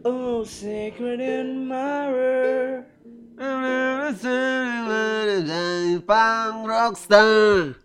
Oh, 0.00 0.48
sacred 0.48 1.20
admirer. 1.20 2.88
Pang 6.08 6.64
rockstar. 6.64 7.76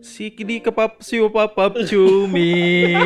Sikidi 0.00 0.56
kepap 0.64 1.04
siu 1.04 1.28
papap 1.28 1.76
cumi. 1.84 2.96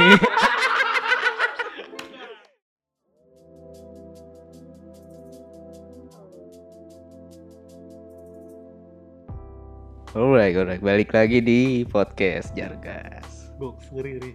Alright, 10.13 10.55
alright, 10.55 10.79
balik 10.79 11.11
lagi 11.11 11.43
di 11.43 11.83
podcast 11.89 12.55
Jargas. 12.55 13.32
Box 13.63 13.95
ngeri 13.95 14.19
ngeri. 14.19 14.33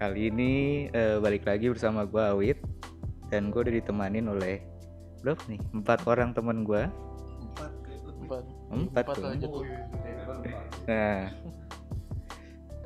Kali 0.00 0.32
ini 0.32 0.52
eh, 0.88 1.20
balik 1.20 1.44
lagi 1.44 1.68
bersama 1.68 2.08
gua 2.08 2.32
Awit 2.32 2.56
dan 3.28 3.52
gue 3.52 3.60
udah 3.60 3.74
ditemanin 3.76 4.24
oleh 4.24 4.64
berapa 5.20 5.44
nih? 5.52 5.60
Empat 5.76 6.08
orang 6.08 6.32
teman 6.32 6.64
gua. 6.64 6.88
Empat. 7.44 7.72
Empat. 8.24 8.44
Empat 8.72 9.04
Empat 9.04 9.16
tuh. 9.20 9.28
aja 9.28 9.46
tuh. 9.52 9.64
Nah, 10.88 11.28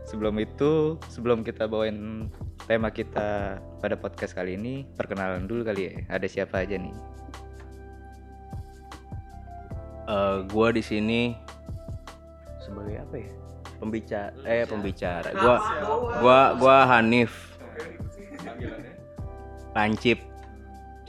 sebelum 0.03 0.35
itu, 0.43 0.99
sebelum 1.07 1.47
kita 1.47 1.71
bawain 1.71 2.27
tema 2.67 2.91
kita 2.91 3.63
pada 3.79 3.95
podcast 3.95 4.35
kali 4.35 4.59
ini, 4.59 4.83
perkenalan 4.99 5.47
dulu 5.47 5.63
kali 5.63 5.83
ya. 5.87 5.93
Ada 6.11 6.27
siapa 6.27 6.67
aja 6.67 6.75
nih? 6.75 6.95
Eh, 10.11 10.39
gua 10.51 10.75
di 10.75 10.83
sini 10.83 11.39
sebagai 12.59 12.99
apa 12.99 13.15
ya? 13.15 13.42
Pembicara 13.83 14.31
eh 14.47 14.63
pembicara. 14.63 15.35
Gua 15.35 15.59
gua 16.23 16.41
gua 16.55 16.77
Hanif. 16.87 17.59
Lancip. 19.75 20.23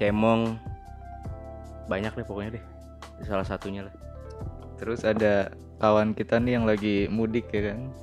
Cemong. 0.02 0.58
Banyak 1.86 2.18
deh 2.18 2.26
pokoknya 2.26 2.58
deh. 2.58 2.66
Salah 3.22 3.46
satunya 3.46 3.86
lah. 3.86 3.94
Terus 4.82 5.06
ada 5.06 5.54
kawan 5.78 6.18
kita 6.18 6.42
nih 6.42 6.58
yang 6.58 6.66
lagi 6.66 7.06
mudik 7.14 7.54
ya 7.54 7.70
kan. 7.70 7.94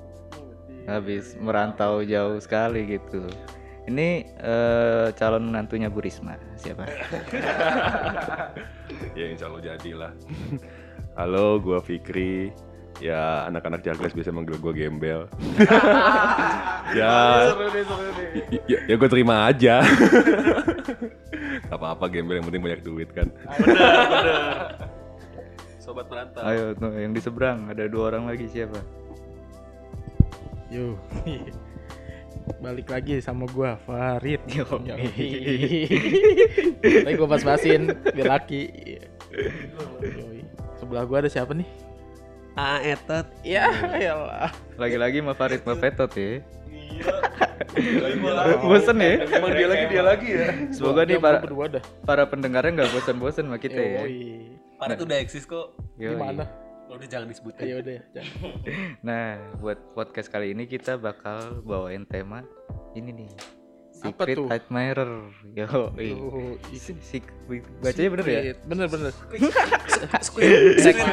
Habis 0.87 1.35
merantau 1.43 2.07
jauh 2.07 2.39
sekali 2.39 2.87
gitu. 2.87 3.27
Ini 3.91 4.23
eh, 4.39 5.07
calon 5.19 5.51
menantunya 5.51 5.91
Bu 5.91 5.99
Risma. 5.99 6.39
Siapa? 6.55 6.87
ya 9.19 9.27
insya 9.27 9.51
Allah 9.51 9.75
jadilah 9.75 10.15
halo 11.19 11.59
gua 11.59 11.83
Fikri 11.83 12.55
ya 13.01 13.49
anak-anak 13.49 13.81
Jargas 13.81 14.13
biasa 14.13 14.31
manggil 14.31 14.61
gua 14.61 14.77
gembel 14.77 15.27
ya 16.99 17.49
ya, 18.69 18.79
ya 18.87 18.95
gue 18.95 19.09
terima 19.09 19.49
aja 19.49 19.81
Gak 21.71 21.79
apa-apa 21.79 22.11
gembel 22.11 22.43
yang 22.43 22.47
penting 22.51 22.63
banyak 22.67 22.83
duit 22.83 23.09
kan 23.15 23.31
Sobat 25.91 26.07
perantau. 26.07 26.47
Ayo 26.47 26.71
tuh 26.79 26.95
yang 26.95 27.11
di 27.11 27.19
seberang 27.19 27.67
ada 27.67 27.91
dua 27.91 28.15
orang 28.15 28.31
lagi 28.31 28.47
siapa? 28.47 28.79
Yo. 30.71 30.95
Balik 32.63 32.95
lagi 32.95 33.19
sama 33.19 33.51
gua 33.51 33.75
Farid. 33.83 34.39
Yo. 34.47 34.63
Tapi 36.79 37.15
gua 37.19 37.27
pas-pasin 37.27 37.91
biar 38.15 38.39
laki. 38.39 38.71
Sebelah 40.79 41.03
gua 41.11 41.27
ada 41.27 41.31
siapa 41.33 41.59
nih? 41.59 41.67
Ah 42.59 42.83
etat. 42.83 43.31
Ya, 43.47 43.71
elah. 43.95 44.51
Lagi-lagi 44.75 45.23
sama 45.23 45.35
Farid 45.39 45.63
Mafetot 45.63 46.11
ya. 46.19 46.43
Bosen 48.61 48.99
ya? 48.99 49.13
Emang 49.25 49.53
dia 49.55 49.69
lagi 49.71 49.85
dia 49.87 50.03
lagi 50.03 50.29
ya. 50.29 50.49
Semoga 50.75 51.07
nih 51.07 51.19
para 51.23 51.39
para 52.03 52.23
pendengarnya 52.27 52.83
nggak 52.83 52.91
bosan-bosan 52.93 53.47
sama 53.47 53.59
kita 53.59 53.79
ya. 53.79 54.03
Yoi. 54.05 54.59
Parit 54.81 54.99
udah 54.99 55.17
eksis 55.21 55.45
kok. 55.45 55.77
Gimana? 56.01 56.49
Udah 56.91 57.07
jangan 57.07 57.31
disebutkan. 57.31 57.63
Ayo 57.63 57.79
deh, 57.87 58.03
jangan. 58.11 58.35
Nah, 59.07 59.39
buat 59.63 59.79
podcast 59.95 60.27
kali 60.27 60.51
ini 60.51 60.67
kita 60.67 60.99
bakal 60.99 61.63
bawain 61.63 62.03
tema 62.03 62.43
ini 62.99 63.15
nih. 63.15 63.60
Apa 64.01 64.25
Secret 64.25 64.37
tuh? 64.41 64.49
Admirer. 64.49 65.11
Yo, 65.53 65.67
Yoi. 65.93 66.11
Si- 66.73 66.97
si- 66.99 67.21
bacanya 67.85 68.09
bener 68.11 68.25
ya? 68.25 68.41
Secret. 68.41 68.59
Bener 68.65 68.87
bener. 68.89 69.13
Squid 70.25 70.49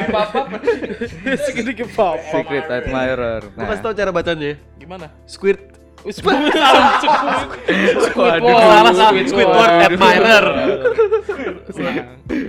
papa. 0.08 0.40
Segini 1.44 1.72
ke 1.72 1.84
pop. 1.92 2.16
Secret 2.24 2.64
Admirer. 2.64 3.44
Gue 3.44 3.60
Nah, 3.60 3.66
kasih 3.68 3.82
tau 3.84 3.92
cara 3.92 4.08
bacanya. 4.08 4.56
Gimana? 4.80 5.12
Squid. 5.28 5.60
Squidward. 5.98 6.46
Waduh, 8.16 8.56
Squidward. 8.94 9.26
Squidward 9.26 9.72
admirer. 9.84 10.46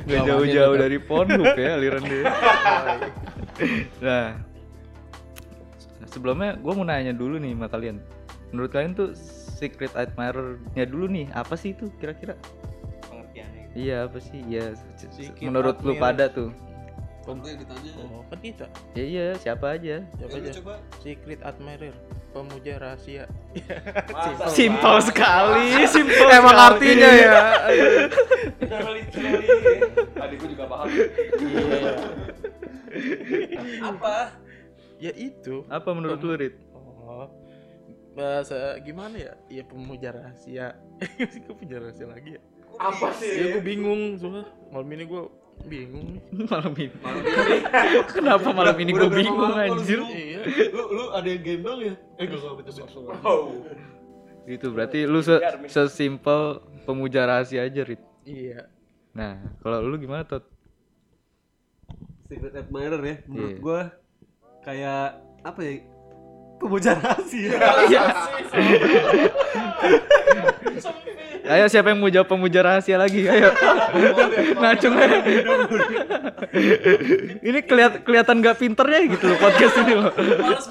Gak 0.06 0.20
jauh-jauh 0.24 0.76
dari 0.78 0.98
Pornhub 1.02 1.58
ya 1.58 1.70
aliran 1.76 2.04
dia. 2.06 2.24
nah, 4.00 4.38
sebelumnya 6.06 6.56
gue 6.56 6.74
mau 6.74 6.86
nanya 6.86 7.12
dulu 7.12 7.42
nih 7.42 7.58
sama 7.58 7.68
kalian. 7.68 7.98
Menurut 8.54 8.70
kalian 8.70 8.94
tuh 8.94 9.10
secret 9.60 9.92
admirer-nya 9.94 10.86
dulu 10.86 11.06
nih 11.06 11.28
apa 11.34 11.54
sih 11.54 11.76
itu 11.76 11.92
kira-kira? 12.00 12.40
Pengertiannya. 13.04 13.64
Iya 13.76 14.08
apa 14.08 14.18
sih? 14.18 14.40
Iya, 14.42 14.72
c- 14.96 15.12
Secret 15.12 15.44
menurut 15.44 15.76
lu 15.82 15.94
pada 15.96 16.32
tuh. 16.32 16.56
Yang 17.30 17.62
ditanya. 17.62 17.92
Oh, 18.02 18.26
kan 18.26 18.40
kita. 18.42 18.66
Ya 18.96 19.04
iya, 19.06 19.26
siapa 19.38 19.78
aja. 19.78 20.02
Siapa 20.18 20.34
Ya, 20.34 20.42
aja? 20.42 20.52
coba. 20.58 20.74
Secret 20.98 21.40
admirer, 21.44 21.94
pemuja 22.32 22.74
rahasia. 22.82 23.30
Simpel 24.50 24.98
sekali, 25.00 25.86
simpel 25.86 26.26
Emang 26.26 26.58
artinya 26.58 27.10
ya. 27.12 27.34
adik 30.18 30.36
gue 30.38 30.50
juga 30.50 30.66
paham 30.66 30.88
Iya. 30.90 31.94
Apa? 33.86 34.16
Ya 34.98 35.12
itu. 35.14 35.62
Apa 35.68 35.90
menurut 35.94 36.20
lu, 36.20 36.34
Rit? 36.34 36.56
Oh. 36.74 37.30
Bahasa 38.18 38.78
gimana 38.82 39.16
ya? 39.16 39.34
Iya 39.50 39.64
pemuja 39.66 40.10
rahasia. 40.12 40.76
Gue 41.46 41.56
punya 41.56 41.78
rahasia 41.82 42.08
lagi 42.10 42.36
ya. 42.38 42.42
Apa 42.80 43.12
Ya 43.20 43.60
gue 43.60 43.64
bingung 43.66 44.16
soalnya 44.16 44.48
malam 44.72 44.88
ini 44.96 45.04
gue 45.04 45.24
bingung 45.68 46.16
nih. 46.16 46.22
malam 46.52 46.74
ini. 46.80 46.96
Kenapa 48.08 48.50
malam 48.56 48.78
ini 48.80 48.92
gue 48.96 49.10
bingung 49.12 49.52
anjir? 49.52 50.00
Iya. 50.00 50.40
Lu 50.72 50.84
lu 50.96 51.04
ada 51.12 51.28
yang 51.28 51.44
gendong 51.44 51.80
ya? 51.84 51.94
Eh 52.16 52.24
gak 52.30 52.40
gak 52.40 52.56
betul 52.64 52.80
Itu 54.48 54.68
berarti 54.72 55.04
lu 55.04 55.20
se 55.20 55.36
sesimpel 55.68 56.64
pemuja 56.88 57.28
rahasia 57.28 57.68
aja, 57.68 57.84
Rit. 57.84 58.00
Iya. 58.24 58.66
Nah, 59.14 59.38
kalau 59.60 59.84
lu 59.84 60.00
gimana, 60.00 60.24
Tot? 60.24 60.48
Secret 62.30 62.54
admirer 62.56 63.02
ya. 63.02 63.16
Menurut 63.28 63.50
Iya. 63.52 63.60
gua 63.60 63.82
kayak 64.64 65.20
apa 65.44 65.60
ya? 65.66 65.74
Pemuja 66.60 66.92
rahasia. 67.00 67.56
Ayo 71.50 71.66
siapa 71.66 71.90
yang 71.90 71.98
mau 71.98 72.14
jawab 72.14 72.30
pemuja 72.30 72.62
rahasia 72.62 73.02
lagi? 73.02 73.26
Ayo. 73.26 73.50
Ngacung 74.54 74.94
aja. 74.94 75.18
ini 77.42 77.60
keliat 77.66 78.06
kelihatan 78.06 78.38
gak 78.46 78.62
pinternya 78.62 79.02
gitu 79.18 79.34
loh 79.34 79.38
podcast 79.42 79.76
ini 79.82 79.94
loh. 79.98 80.14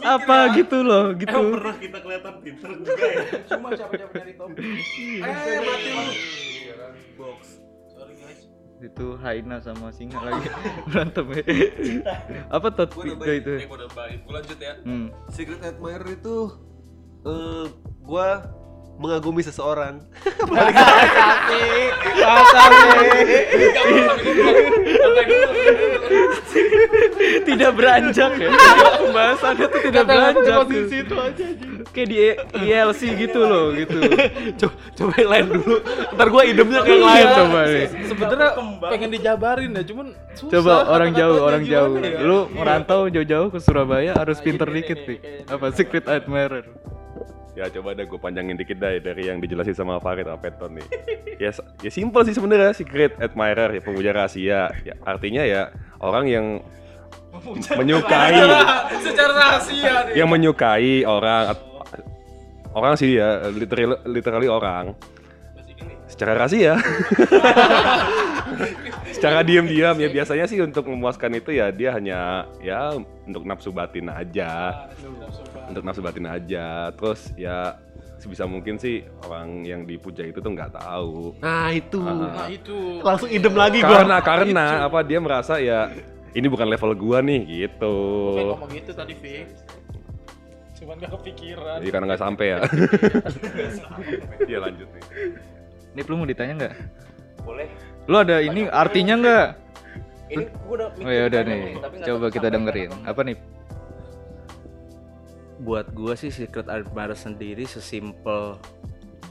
Apa 0.07 0.55
gitu 0.55 0.79
loh, 0.87 1.19
gitu. 1.19 1.35
pernah 1.35 1.77
kita 1.83 1.99
kelihatan 1.99 2.35
pinter 2.47 2.71
juga 2.79 2.95
ya. 2.95 3.23
Cuma 3.51 3.69
siapa-siapa 3.75 4.15
dari 4.23 4.35
topik. 4.39 4.63
Eh 4.63 5.59
mati 5.67 5.91
lu. 5.91 6.05
Box. 7.19 7.59
Itu 8.79 9.19
Haina 9.19 9.59
sama 9.59 9.91
Singa 9.91 10.23
lagi 10.23 10.47
berantem 10.87 11.27
ya. 11.35 11.43
Apa 12.47 12.71
Tot? 12.71 12.95
Tiga 12.95 13.33
itu. 13.35 13.53
Gua 13.67 13.79
nambahin. 13.83 14.19
Gua 14.23 14.33
lanjut 14.39 14.59
ya. 14.63 14.75
Hmm. 14.87 15.11
Secret 15.35 15.61
admirer 15.67 16.07
itu 16.15 16.37
eh 17.27 17.67
gua 18.07 18.47
mengagumi 18.99 19.47
seseorang. 19.47 20.03
tidak 27.47 27.71
beranjak 27.75 28.33
ya. 28.37 28.51
Pembahasannya 28.99 29.67
tuh 29.71 29.81
tidak 29.87 30.05
beranjak. 30.05 30.57
tuh. 30.67 30.85
situ 30.91 31.15
aja. 31.15 31.47
Kayak 31.95 32.09
di 32.11 32.17
ILC 32.69 33.01
gitu 33.17 33.41
loh, 33.47 33.73
gitu. 33.73 33.99
coba, 34.61 34.75
coba 34.99 35.13
yang 35.17 35.31
lain 35.31 35.47
dulu. 35.57 35.77
Ntar 36.15 36.27
gua 36.29 36.43
idemnya 36.45 36.81
ke 36.85 36.91
yang 36.93 37.07
lain. 37.07 37.25
Iya, 37.25 37.37
coba 37.39 37.61
nih. 37.65 37.87
Sebenarnya 38.11 38.51
pengen 38.83 39.11
dijabarin 39.15 39.71
ya, 39.73 39.83
cuman 39.87 40.07
susah. 40.35 40.53
Coba 40.53 40.73
orang 40.91 41.11
jauh, 41.15 41.39
orang 41.41 41.63
jauh. 41.65 41.95
ya? 42.03 42.19
Lu 42.21 42.51
merantau 42.53 43.09
jauh-jauh 43.09 43.49
ke 43.55 43.59
Surabaya 43.63 44.13
harus 44.19 44.43
pinter 44.43 44.69
dikit 44.69 44.99
nih, 45.07 45.47
Apa 45.49 45.73
secret 45.73 46.05
admirer? 46.11 46.67
Ya 47.59 47.67
coba 47.75 47.99
deh 47.99 48.07
gue 48.07 48.21
panjangin 48.23 48.55
dikit 48.55 48.79
dah 48.79 48.95
dari 49.03 49.27
yang 49.27 49.43
dijelasin 49.43 49.75
sama 49.75 49.99
Farid 49.99 50.31
Apeton 50.31 50.79
nih 50.79 50.87
ya 51.43 51.51
ya 51.83 51.91
simple 51.91 52.23
sih 52.23 52.39
sebenarnya 52.39 52.71
secret 52.71 53.19
admirer 53.19 53.75
ya 53.75 53.83
pemuja 53.83 54.11
rahasia 54.15 54.71
ya 54.87 54.95
artinya 55.03 55.43
ya 55.43 55.75
orang 55.99 56.31
yang 56.31 56.47
menyukai 57.75 58.39
Secara 59.07 59.33
rahasia 59.35 59.93
nih. 60.07 60.15
yang 60.23 60.29
menyukai 60.31 61.03
orang 61.03 61.59
orang 62.79 62.95
sih 62.95 63.19
ya, 63.19 63.49
literally, 63.51 63.97
literally 64.07 64.49
orang. 64.49 64.95
Secara 66.09 66.39
rahasia. 66.39 66.81
Secara 69.15 69.43
diam-diam 69.45 69.99
ya 69.99 70.09
biasanya 70.09 70.47
sih 70.49 70.63
untuk 70.63 70.89
memuaskan 70.89 71.37
itu 71.37 71.53
ya 71.53 71.69
dia 71.75 71.93
hanya 71.93 72.49
ya 72.63 72.97
untuk 73.27 73.45
nafsu 73.45 73.75
batin 73.75 74.09
aja. 74.09 74.87
Untuk 75.69 75.85
nafsu 75.85 76.01
batin 76.01 76.27
aja. 76.27 76.91
Terus 76.97 77.33
ya 77.37 77.77
sebisa 78.19 78.49
mungkin 78.51 78.81
sih 78.83 79.07
orang 79.23 79.63
yang 79.63 79.87
dipuja 79.87 80.27
itu 80.27 80.43
tuh 80.43 80.51
nggak 80.51 80.75
tahu. 80.75 81.39
Nah 81.39 81.71
itu. 81.71 82.03
Nah 82.03 82.49
itu. 82.51 82.99
Langsung 83.05 83.31
idem 83.31 83.55
lagi 83.55 83.79
gua. 83.85 84.03
Karena 84.03 84.17
karena 84.25 84.67
apa 84.89 85.05
dia 85.07 85.19
merasa 85.23 85.63
ya 85.63 85.93
ini 86.35 86.47
bukan 86.51 86.67
level 86.67 86.93
gua 86.99 87.23
nih 87.23 87.69
gitu. 87.69 87.97
Kayak 88.35 88.51
ngomong 88.57 88.71
gitu 88.75 88.91
tadi 88.97 89.15
fix. 89.15 89.63
Cuman 90.79 90.95
gak 91.03 91.11
kepikiran. 91.11 91.79
Jadi 91.83 91.91
karena 91.91 92.07
nggak 92.07 92.23
sampai 92.23 92.47
ya. 92.55 92.59
Iya 94.47 94.59
lanjut 94.63 94.89
nih. 94.95 95.03
Nih 95.99 96.03
lu 96.07 96.15
mau 96.15 96.29
ditanya 96.29 96.55
nggak? 96.65 96.75
Boleh. 97.43 97.67
Lu 98.07 98.17
ada 98.19 98.39
ini 98.39 98.71
artinya 98.71 99.15
nggak? 99.19 99.47
Ini 100.29 100.45
gua 100.65 100.75
udah 100.79 100.89
Oh 101.03 101.13
ya 101.13 101.23
udah 101.27 101.41
nih, 101.41 101.61
coba 102.05 102.27
kita 102.29 102.49
dengerin. 102.53 102.93
Apa 103.09 103.21
nih? 103.25 103.37
Buat 105.59 105.91
gua 105.91 106.15
sih 106.15 106.31
secret 106.31 106.71
admirer 106.71 107.19
sendiri 107.19 107.67
sesimpel 107.67 108.59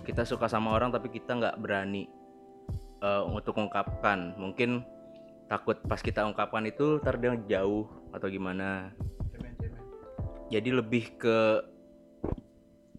kita 0.08 0.24
suka 0.24 0.48
sama 0.48 0.72
orang 0.72 0.88
tapi 0.88 1.12
kita 1.12 1.36
nggak 1.36 1.60
berani 1.60 2.08
eh, 3.04 3.24
untuk 3.28 3.60
ungkapkan. 3.60 4.40
Mungkin 4.40 4.88
takut 5.52 5.76
pas 5.84 6.00
kita 6.00 6.24
ungkapkan 6.24 6.64
itu 6.64 7.04
ntar 7.04 7.20
dia 7.20 7.36
jauh 7.60 7.92
atau 8.16 8.32
gimana. 8.32 8.96
Jadi 10.48 10.72
lebih 10.72 11.20
ke 11.20 11.60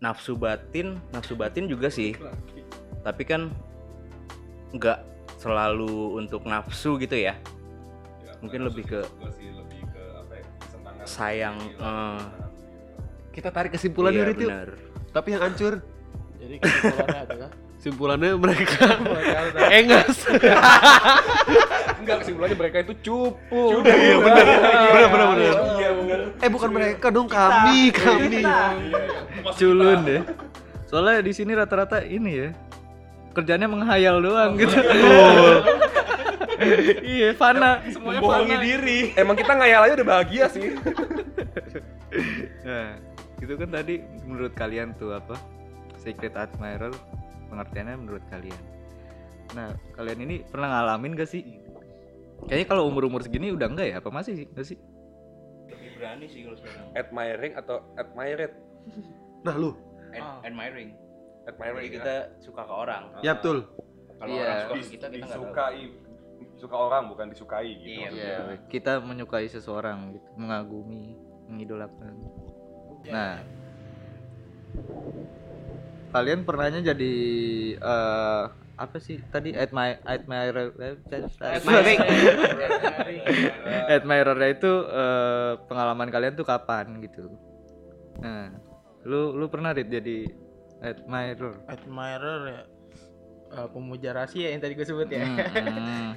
nafsu 0.04 0.36
batin 0.36 1.00
nafsu 1.16 1.32
batin 1.32 1.64
juga 1.64 1.88
sih. 1.88 2.12
Tapi 3.00 3.24
kan 3.24 3.48
nggak 4.76 5.00
selalu 5.40 6.20
untuk 6.20 6.44
nafsu 6.44 7.00
gitu 7.00 7.16
ya. 7.16 7.40
Mungkin 8.44 8.68
lebih 8.68 8.84
ke 8.84 9.00
sayang 11.08 11.56
eh, 11.80 12.47
Kita 13.34 13.48
tarik 13.54 13.74
kesimpulannya 13.74 14.22
iya, 14.24 14.34
bener. 14.34 14.68
Tapi 15.14 15.28
yang 15.34 15.42
hancur 15.46 15.80
Jadi 16.38 16.54
kesimpulannya 16.62 17.20
adalah 17.26 17.50
simpulannya 17.78 18.30
mereka 18.34 18.86
engas. 19.70 20.16
Enggak 22.02 22.16
kesimpulannya 22.26 22.56
mereka 22.58 22.76
itu 22.82 22.94
cupu. 23.06 23.82
Iya 23.86 24.16
benar. 24.22 24.44
Benar 24.46 25.08
benar 25.10 25.26
benar. 25.34 25.54
Iya 25.78 25.90
benar. 25.94 26.18
Eh 26.42 26.50
bukan 26.50 26.70
mereka 26.74 27.06
dong, 27.10 27.28
kami, 27.30 27.90
kami. 27.94 28.42
Culun 29.54 29.98
deh. 30.06 30.22
Soalnya 30.90 31.20
di 31.22 31.32
sini 31.34 31.52
rata-rata 31.54 32.02
ini 32.02 32.32
ya. 32.34 32.48
Kerjanya 33.36 33.70
menghayal 33.70 34.18
doang 34.18 34.58
gitu. 34.58 34.74
iya, 37.06 37.30
fana. 37.38 37.86
Semuanya 37.86 38.18
Membohongi 38.18 38.56
diri. 38.58 39.00
Emang 39.14 39.38
kita 39.38 39.54
ngayal 39.54 39.86
aja 39.86 39.94
udah 39.94 40.08
bahagia 40.08 40.44
sih. 40.50 40.74
Nah, 42.64 42.96
itu 43.38 43.54
kan 43.54 43.70
tadi 43.70 44.02
menurut 44.26 44.52
kalian 44.54 44.94
tuh 44.98 45.14
apa? 45.14 45.38
Secret 45.98 46.34
admirer 46.34 46.90
pengertiannya 47.48 47.96
menurut 47.96 48.24
kalian. 48.28 48.62
Nah, 49.56 49.72
kalian 49.96 50.20
ini 50.22 50.36
pernah 50.44 50.68
ngalamin 50.70 51.16
gak 51.16 51.30
sih? 51.30 51.42
Kayaknya 52.46 52.66
kalau 52.68 52.86
umur-umur 52.86 53.24
segini 53.24 53.50
udah 53.50 53.66
enggak 53.66 53.88
ya? 53.90 53.96
Apa 53.98 54.10
masih 54.12 54.44
sih? 54.44 54.46
Enggak 54.50 54.68
sih? 54.68 54.78
lebih 55.68 56.00
berani 56.00 56.26
sih 56.32 56.40
kalau 56.48 56.56
sekarang 56.56 56.86
Admiring 56.96 57.52
atau 57.56 57.76
admired? 57.96 58.52
Nah, 59.44 59.54
lu. 59.54 59.70
Ad- 60.08 60.40
admiring 60.48 60.96
Admiring. 61.44 61.84
jadi 61.84 61.96
kita 62.00 62.14
suka 62.40 62.64
ke 62.64 62.72
orang 62.72 63.02
Ya 63.20 63.36
betul. 63.36 63.68
kalau 64.16 64.32
Iya. 64.32 64.44
orang 64.44 64.58
suka 64.58 64.72
kita 64.72 64.88
kita 64.88 65.08
disukai 65.12 65.82
suka 66.56 66.76
orang 66.76 67.02
bukan 67.12 67.26
disukai 67.28 67.70
gitu. 67.76 68.00
Iya. 68.02 68.08
Iya, 68.10 68.36
kita 68.72 68.98
menyukai 68.98 69.46
seseorang 69.46 70.16
gitu, 70.16 70.28
mengagumi, 70.34 71.14
mengidolakan. 71.46 72.16
Nah, 73.08 73.40
kalian 76.12 76.44
pernahnya 76.44 76.80
jadi 76.92 77.14
eh, 77.76 78.42
apa 78.78 78.96
sih 79.02 79.18
tadi 79.28 79.52
admi- 79.58 79.98
admirer 80.06 80.70
Admiring. 81.42 81.98
admirernya 83.90 84.48
itu 84.54 84.72
eh, 84.86 85.52
pengalaman 85.66 86.08
kalian 86.08 86.38
tuh 86.38 86.46
kapan 86.46 87.02
gitu 87.02 87.26
nah 88.18 88.50
lu 89.06 89.30
lu 89.34 89.46
pernah 89.50 89.74
Rit, 89.74 89.90
jadi 89.90 90.26
admirer 90.82 91.54
admirer 91.66 92.40
ya 92.46 92.62
eh, 93.58 93.68
pemuja 93.74 94.14
rahasia 94.14 94.54
yang 94.54 94.62
tadi 94.62 94.78
gue 94.78 94.86
sebut 94.86 95.10
ya. 95.10 95.26
Hmm. 95.26 96.14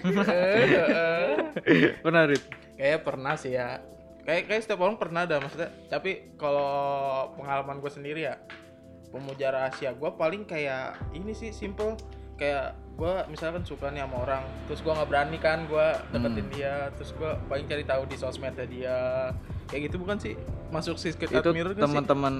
pernah 2.04 2.22
Rit 2.28 2.44
Kayaknya 2.80 2.98
pernah 3.04 3.34
sih 3.36 3.52
ya. 3.52 3.76
Kayak 4.30 4.42
kayak 4.46 4.62
setiap 4.62 4.80
orang 4.80 4.94
pernah 4.94 5.26
ada 5.26 5.42
maksudnya. 5.42 5.74
Tapi 5.90 6.38
kalau 6.38 6.70
pengalaman 7.34 7.82
gue 7.82 7.90
sendiri 7.90 8.22
ya 8.22 8.38
pemuja 9.10 9.50
rahasia 9.50 9.90
gue 9.90 10.06
paling 10.14 10.46
kayak 10.46 10.94
ini 11.10 11.34
sih 11.34 11.50
simple 11.50 11.98
kayak 12.38 12.78
gue 12.94 13.10
misalkan 13.26 13.66
suka 13.66 13.90
nih 13.90 14.00
sama 14.00 14.22
orang 14.22 14.42
terus 14.64 14.80
gue 14.80 14.92
nggak 14.92 15.08
berani 15.08 15.34
kan 15.36 15.66
gue 15.66 15.86
deketin 16.14 16.46
Hmm. 16.46 16.52
dia 16.54 16.74
terus 16.94 17.10
gue 17.12 17.30
paling 17.50 17.66
cari 17.66 17.82
tahu 17.82 18.06
di 18.06 18.14
sosmednya 18.14 18.64
dia 18.64 18.96
kayak 19.66 19.90
gitu 19.90 19.98
bukan 19.98 20.14
sih 20.14 20.38
masuk 20.70 20.94
secret 20.94 21.26
itu 21.28 21.42
admirer 21.42 21.74
kan 21.74 21.82
sih 21.82 21.84
teman-teman 21.90 22.34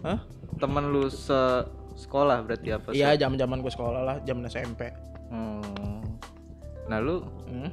Hah? 0.00 0.18
teman 0.56 0.88
lu 0.88 1.04
se 1.06 1.36
sekolah 1.96 2.40
berarti 2.40 2.72
apa 2.72 2.88
iya 2.90 3.12
Se- 3.12 3.20
zaman 3.20 3.36
zaman 3.36 3.58
gue 3.60 3.68
sekolah 3.70 4.00
lah 4.00 4.16
zaman 4.24 4.48
SMP 4.48 4.88
Hmm. 5.28 6.00
nah 6.86 6.96
lu 6.96 7.20
hmm? 7.44 7.70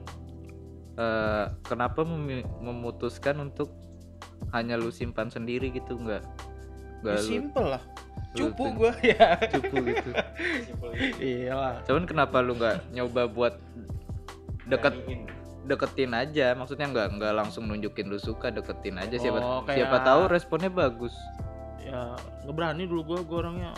Eh, 0.95 1.45
kenapa 1.63 2.01
memi- 2.01 2.45
memutuskan 2.59 3.39
untuk 3.41 3.69
hanya 4.49 4.75
lu 4.75 4.89
simpan 4.89 5.27
sendiri 5.27 5.69
gitu 5.69 5.95
nggak? 5.95 6.21
Nggak 7.01 7.13
Ya, 7.13 7.19
lu 7.19 7.27
simple 7.27 7.67
lah. 7.69 7.83
cupu 8.33 8.63
gue 8.75 8.91
ya. 9.13 9.37
cupu 9.47 9.75
gitu. 9.83 10.09
Iyalah. 11.19 11.81
Cuman 11.83 12.03
kenapa 12.03 12.39
lu 12.39 12.53
nggak 12.53 12.89
nyoba 12.91 13.25
buat 13.27 13.53
deket 14.65 14.93
deketin 15.63 16.11
aja? 16.11 16.53
Maksudnya 16.53 16.87
nggak 16.87 17.07
nggak 17.13 17.33
langsung 17.33 17.65
nunjukin 17.65 18.07
lu 18.07 18.17
suka 18.17 18.49
deketin 18.49 18.97
aja. 18.97 19.15
Siapa 19.15 19.37
Oh, 19.37 19.61
kayak- 19.61 19.77
siapa 19.79 19.97
tahu 20.01 20.21
responnya 20.27 20.67
bagus. 20.67 21.13
Ya 21.79 22.13
nggak 22.41 22.53
berani 22.53 22.83
dulu 22.83 23.01
gue 23.05 23.19
gue 23.23 23.37
orangnya. 23.37 23.71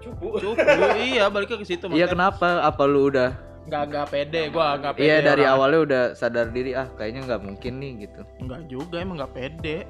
Cupu. 0.00 0.38
Cupu 0.38 0.56
iya 0.96 1.28
baliknya 1.28 1.56
ke 1.56 1.66
situ 1.66 1.84
iya 1.90 2.06
kenapa? 2.06 2.62
Apa 2.62 2.84
lu 2.84 3.10
udah 3.10 3.36
nggak 3.70 3.84
nggak 3.86 4.06
pede 4.10 4.42
gue 4.50 4.66
nggak 4.82 4.94
pede 4.98 5.06
iya 5.06 5.16
dari 5.22 5.46
orang. 5.46 5.54
awalnya 5.54 5.80
udah 5.86 6.02
sadar 6.18 6.50
diri 6.50 6.74
ah 6.74 6.90
kayaknya 6.98 7.22
nggak 7.30 7.42
mungkin 7.46 7.72
nih 7.78 7.92
gitu 8.10 8.20
nggak 8.42 8.62
juga 8.66 8.96
emang 8.98 9.22
nggak 9.22 9.34
pede 9.38 9.86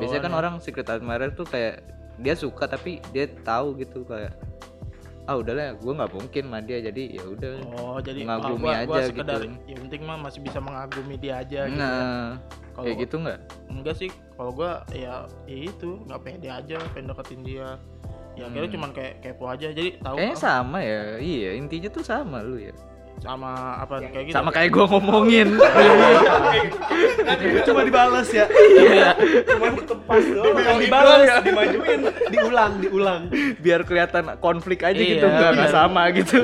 biasanya 0.00 0.22
kan 0.24 0.34
orang 0.34 0.54
secret 0.64 0.88
admirer 0.88 1.28
tuh 1.36 1.44
kayak 1.44 1.84
dia 2.16 2.32
suka 2.32 2.64
tapi 2.64 3.04
dia 3.12 3.28
tahu 3.44 3.76
gitu 3.76 4.08
kayak 4.08 4.32
ah 5.28 5.36
udahlah 5.36 5.76
gue 5.76 5.92
nggak 5.92 6.12
mungkin 6.16 6.42
sama 6.48 6.58
dia 6.64 6.78
jadi 6.80 7.02
ya 7.20 7.24
udah 7.28 7.52
oh 7.76 7.98
jadi 8.00 8.18
mengagumi 8.24 8.66
gua, 8.66 8.74
gua 8.88 8.96
aja 8.98 9.00
sekedar 9.12 9.40
gitu. 9.44 9.56
yang 9.68 9.78
penting 9.86 10.02
mah 10.08 10.16
masih 10.18 10.40
bisa 10.42 10.58
mengagumi 10.58 11.14
dia 11.20 11.34
aja 11.44 11.60
gitu 11.68 11.76
ya. 11.76 11.78
nah 11.78 12.24
kalau 12.72 12.84
kayak 12.88 12.98
gitu 13.04 13.16
nggak 13.20 13.38
enggak 13.68 13.94
sih 14.00 14.10
kalau 14.34 14.50
gue 14.56 14.72
ya, 14.96 15.28
ya 15.44 15.58
itu 15.68 15.90
nggak 16.08 16.20
pede 16.24 16.48
aja 16.48 16.76
pengen 16.96 17.12
deketin 17.12 17.40
dia 17.44 17.68
ya 18.38 18.46
akhirnya 18.46 18.68
Hmm. 18.70 18.74
cuman 18.78 18.90
kayak 18.96 19.14
kepo 19.20 19.44
aja 19.50 19.66
jadi 19.74 19.90
tahu 20.00 20.16
kayaknya 20.16 20.36
ah, 20.38 20.40
sama 20.40 20.78
ya 20.80 21.02
iya 21.20 21.50
intinya 21.58 21.88
tuh 21.92 22.04
sama 22.06 22.38
lu 22.40 22.56
ya 22.56 22.74
sama 23.20 23.76
apa 23.78 24.00
kayak 24.02 24.26
gitu. 24.26 24.32
sama 24.32 24.48
kayak 24.48 24.70
gue 24.70 24.86
ngomongin. 24.86 25.48
Cuma 27.62 27.80
dibalas 27.84 28.28
ya. 28.28 28.46
Yang 28.48 29.16
dibalas 30.80 31.20
ya 31.22 31.40
dimajuin. 31.40 32.00
Diulang, 32.28 32.72
diulang. 32.80 33.20
biar 33.58 33.80
kelihatan 33.84 34.24
konflik 34.38 34.82
aja 34.82 34.96
Iya, 34.96 35.08
gitu 35.14 35.26
nggak 35.26 35.50
nggak 35.52 35.62
biar- 35.62 35.74
sama 35.74 36.02
gitu. 36.10 36.36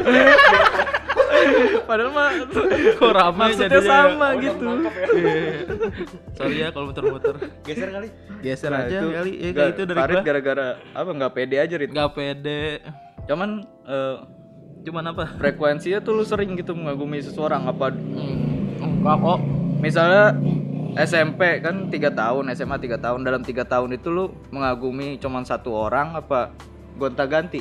Padahal 1.86 2.10
mah 2.10 2.28
kok 2.98 3.10
ramai 3.10 3.48
maksudnya 3.48 3.68
jadinya. 3.70 4.02
sama 4.02 4.26
gitu. 4.36 4.64
sorry 6.34 6.56
ya 6.58 6.68
kalau 6.70 6.86
muter-muter. 6.86 7.34
Geser 7.62 7.88
kali. 7.90 8.08
geser 8.42 8.68
Nah, 8.68 8.82
aja 8.82 8.96
itu 8.98 9.08
kali. 9.08 9.30
Ya 9.34 9.50
kayak 9.50 9.70
itu 9.72 9.82
dari 9.86 9.96
Farid 9.96 10.22
gara-gara 10.22 10.66
apa? 10.92 11.10
Nggak 11.10 11.32
pede 11.32 11.56
aja 11.56 11.74
Rit. 11.74 11.88
Nggak 11.88 12.10
pede. 12.12 12.62
Cuman 13.24 13.64
eh, 13.86 14.16
cuman 14.86 15.10
apa 15.10 15.26
frekuensinya 15.34 15.98
tuh 15.98 16.14
lu 16.14 16.22
sering 16.22 16.54
gitu 16.54 16.70
mengagumi 16.70 17.18
seseorang 17.18 17.66
apa 17.66 17.90
hmm, 17.90 19.02
enggak 19.02 19.16
kok 19.18 19.38
misalnya 19.82 20.38
SMP 20.96 21.58
kan 21.58 21.90
tiga 21.90 22.08
tahun 22.08 22.54
SMA 22.54 22.78
tiga 22.78 22.96
tahun 22.96 23.26
dalam 23.26 23.42
tiga 23.42 23.66
tahun 23.66 23.98
itu 23.98 24.08
lu 24.08 24.24
mengagumi 24.48 25.18
cuman 25.18 25.42
satu 25.42 25.74
orang 25.74 26.14
apa 26.14 26.54
gonta 26.94 27.26
ganti 27.26 27.60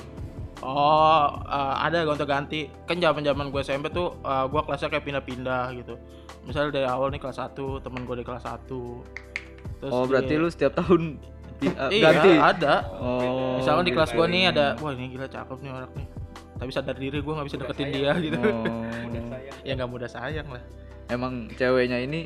Oh, 0.64 1.28
eh, 1.46 1.76
ada 1.84 2.08
gonta 2.08 2.24
ganti. 2.24 2.72
Kan 2.88 2.98
zaman-zaman 2.98 3.52
gue 3.52 3.60
SMP 3.60 3.92
tuh 3.92 4.16
eh, 4.24 4.46
gue 4.48 4.62
kelasnya 4.64 4.88
kayak 4.88 5.04
pindah-pindah 5.04 5.76
gitu. 5.76 6.00
Misalnya 6.48 6.80
dari 6.80 6.88
awal 6.88 7.12
nih 7.12 7.20
kelas 7.20 7.38
1, 7.38 7.54
temen 7.84 8.08
gue 8.08 8.16
di 8.16 8.26
kelas 8.26 8.48
1. 8.48 8.64
Terus 9.84 9.92
oh 9.92 10.08
di- 10.08 10.10
berarti 10.10 10.34
lu 10.40 10.48
setiap 10.48 10.80
tahun 10.80 11.20
Di- 11.60 11.70
eh, 11.70 11.90
Iya, 12.00 12.08
ganti. 12.08 12.32
ada. 12.40 12.76
Oh. 12.98 13.60
Misalkan 13.60 13.84
di 13.84 13.94
kelas 13.94 14.12
gua 14.12 14.26
nih 14.26 14.42
gitu. 14.48 14.52
ada, 14.58 14.66
wah 14.80 14.92
ini 14.92 15.06
gila 15.12 15.28
cakep 15.28 15.58
nih 15.60 15.72
orang 15.72 15.92
nih. 15.94 16.08
Tapi 16.56 16.70
sadar 16.70 16.96
diri 16.96 17.20
gua 17.20 17.40
nggak 17.40 17.48
bisa 17.48 17.58
deketin 17.58 17.88
dia 17.92 18.12
gitu. 18.26 18.40
Oh. 18.40 19.02
ya 19.62 19.72
nggak 19.74 19.90
mudah 19.90 20.08
sayang 20.08 20.48
lah. 20.48 20.64
Emang 21.08 21.52
ceweknya 21.52 22.00
ini 22.00 22.26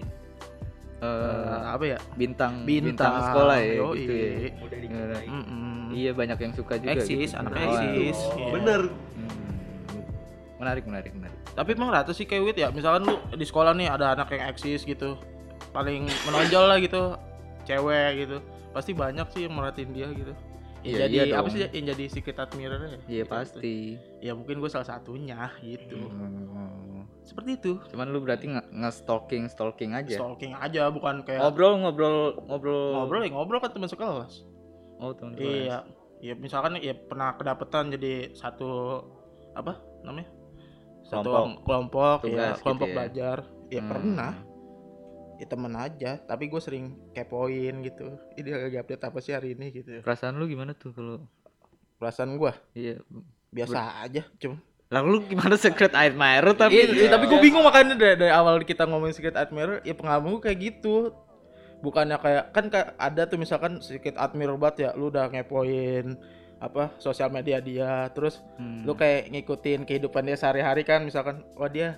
eh 0.99 1.07
Eh, 1.07 1.63
apa 1.65 1.83
ya? 1.85 1.97
bintang, 2.13 2.67
Bintang, 2.67 3.23
sekolah 3.23 3.55
ya 3.57 3.73
yoi. 3.77 3.95
gitu 3.97 4.11
ya. 4.11 4.27
Iya. 4.35 4.51
Mm-mm. 5.25 5.75
Iya 5.89 6.11
banyak 6.11 6.37
yang 6.37 6.53
suka 6.53 6.75
juga 6.75 6.91
Eksis, 6.93 7.31
gitu. 7.31 7.39
anak 7.39 7.51
Oh, 7.51 7.59
eksis. 7.63 8.17
aduh. 8.19 8.35
Iya. 8.35 8.51
Bener. 8.51 8.81
Hmm. 9.15 9.31
Menarik, 10.59 10.83
menarik, 10.85 11.11
menarik. 11.15 11.37
Tapi 11.49 11.69
emang 11.71 11.89
rata 11.89 12.11
sih 12.11 12.27
kayak 12.27 12.43
Wit 12.43 12.57
ya. 12.57 12.67
Misalkan 12.69 13.07
lu 13.07 13.15
di 13.31 13.41
sekolah 13.41 13.71
nih 13.73 13.87
ada 13.87 14.11
anak 14.11 14.27
yang 14.29 14.43
eksis 14.45 14.83
gitu. 14.83 15.15
Paling 15.71 16.03
menonjol 16.25 16.67
lah 16.67 16.77
gitu. 16.77 17.15
Cewek 17.63 18.11
gitu. 18.19 18.37
Pasti 18.69 18.91
banyak 18.91 19.27
sih 19.31 19.47
yang 19.47 19.55
merhatiin 19.55 19.91
dia 19.91 20.07
gitu. 20.11 20.35
Iya, 20.79 20.97
jadi 21.05 21.15
iya 21.27 21.35
apa 21.35 21.47
sih 21.49 21.59
yang 21.61 21.85
jadi 21.89 22.05
secret 22.07 22.37
admirer 22.37 22.79
ya? 22.79 22.99
Iya 23.05 23.23
pasti. 23.25 23.99
Ya 24.19 24.31
mungkin 24.31 24.59
gue 24.59 24.69
salah 24.69 24.87
satunya 24.87 25.51
gitu. 25.59 25.99
Hmm. 26.07 27.03
Seperti 27.21 27.59
itu. 27.59 27.71
Cuman 27.89 28.09
lu 28.09 28.19
berarti 28.19 28.47
nge- 28.47 28.69
nge-stalking, 28.71 29.45
stalking 29.47 29.91
aja. 29.91 30.17
Stalking 30.17 30.55
aja 30.55 30.87
bukan 30.87 31.21
kayak 31.21 31.43
Ngobrol, 31.43 31.77
ngobrol, 31.77 32.17
ngobrol. 32.41 32.89
ngobrol 32.95 33.21
ya 33.21 33.29
ngobrol 33.29 33.59
kan 33.59 33.69
teman 33.69 33.85
sekelas. 33.85 34.47
Oh, 34.97 35.11
teman 35.11 35.35
Iya. 35.35 35.83
Ya 36.19 36.33
misalkan 36.33 36.75
ya 36.77 36.95
pernah 36.95 37.35
kedapetan 37.35 37.91
jadi 37.91 38.33
satu 38.33 39.03
apa 39.53 39.77
namanya? 40.01 40.27
Satu 41.03 41.31
Kelompok. 41.31 41.63
kelompok, 41.63 42.17
ya, 42.23 42.29
gitu 42.53 42.61
kelompok 42.61 42.87
ya. 42.87 42.95
belajar. 42.95 43.37
Ya 43.67 43.81
Hmm. 43.81 43.89
pernah. 43.89 44.31
Ya 45.39 45.47
temen 45.47 45.71
aja, 45.71 46.19
tapi 46.19 46.51
gue 46.51 46.59
sering 46.59 46.99
kepoin 47.15 47.79
gitu. 47.79 48.11
Ini 48.35 48.49
lagi 48.67 48.75
update 48.75 49.03
apa 49.07 49.17
sih 49.23 49.31
hari 49.31 49.55
ini 49.55 49.71
gitu. 49.71 50.03
Perasaan 50.03 50.35
lu 50.35 50.45
gimana 50.45 50.75
tuh 50.75 50.91
kalau 50.91 51.23
Perasaan 51.95 52.35
gue 52.35 52.51
iya. 52.75 52.95
biasa 53.49 54.03
aja, 54.03 54.23
cuma. 54.35 54.59
Lalu 54.91 55.07
lu 55.15 55.19
gimana 55.31 55.55
secret 55.63 55.95
admirer 55.95 56.51
tapi 56.55 56.75
Iya, 56.75 56.85
iya, 56.91 57.07
tapi 57.07 57.31
gue 57.31 57.39
bingung 57.39 57.63
makanya 57.63 57.95
dari, 57.95 58.15
dari 58.19 58.33
awal 58.35 58.59
kita 58.63 58.83
ngomongin 58.83 59.15
secret 59.15 59.39
admirer, 59.39 59.79
ya 59.83 59.95
pengalaman 59.95 60.35
gue 60.35 60.43
kayak 60.43 60.59
gitu. 60.59 61.15
Bukannya 61.79 62.19
kayak 62.19 62.51
kan 62.51 62.65
kayak 62.67 62.87
ada 62.99 63.23
tuh 63.23 63.39
misalkan 63.39 63.79
secret 63.79 64.19
admirer 64.19 64.59
banget 64.59 64.75
ya, 64.83 64.89
lu 64.99 65.07
udah 65.07 65.31
ngepoin 65.31 66.19
apa 66.59 66.91
sosial 66.99 67.31
media 67.31 67.63
dia, 67.63 68.11
terus 68.11 68.43
Hmm. 68.59 68.83
lu 68.83 68.91
kayak 68.91 69.31
ngikutin 69.31 69.87
kehidupan 69.87 70.27
dia 70.27 70.35
sehari-hari 70.35 70.83
kan 70.83 71.07
misalkan 71.07 71.47
wah 71.55 71.71
dia 71.71 71.95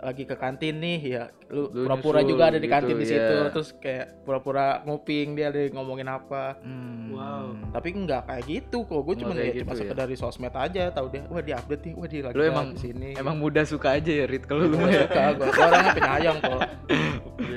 lagi 0.00 0.24
ke 0.24 0.32
kantin 0.32 0.76
nih 0.76 0.98
ya 1.04 1.24
lu 1.46 1.68
pura-pura 1.68 2.20
juga 2.22 2.48
ada 2.48 2.56
di 2.56 2.64
gitu, 2.64 2.72
kantin 2.72 2.96
di 2.96 3.06
situ 3.06 3.20
iya. 3.36 3.48
terus 3.48 3.68
kayak 3.74 4.22
pura-pura 4.22 4.66
nguping 4.82 5.34
dia 5.34 5.48
ada 5.48 5.60
ngomongin 5.70 6.08
apa 6.08 6.56
Hmm. 6.60 7.12
Wow. 7.12 7.46
tapi 7.70 7.92
enggak 7.92 8.22
kayak 8.24 8.44
gitu 8.46 8.82
kok 8.82 9.00
gue 9.02 9.14
cuma 9.16 9.30
Nggak 9.30 9.42
kayak 9.42 9.50
ya 9.50 9.60
cuma 9.60 9.66
gitu 9.66 9.74
ya? 9.74 9.80
sekedar 9.82 9.98
dari 10.02 10.16
sosmed 10.16 10.52
aja 10.52 10.82
tahu 10.90 11.06
dia 11.08 11.22
wah 11.26 11.42
dia 11.42 11.56
update 11.56 11.82
nih 11.82 11.92
wah 11.92 12.06
dia 12.06 12.20
lagi 12.22 12.34
Lu 12.34 12.42
emang 12.44 12.66
di 12.70 12.78
sini 12.80 13.08
emang 13.12 13.36
mudah 13.36 13.64
suka 13.64 13.88
aja 13.92 14.12
ya 14.14 14.24
Rit 14.24 14.44
kalau 14.44 14.64
lu 14.64 14.76
ya. 14.80 15.04
suka 15.04 15.22
gue 15.32 15.46
Gua 15.46 15.64
orangnya 15.64 15.92
penyayang 15.92 16.38
kok 16.40 16.60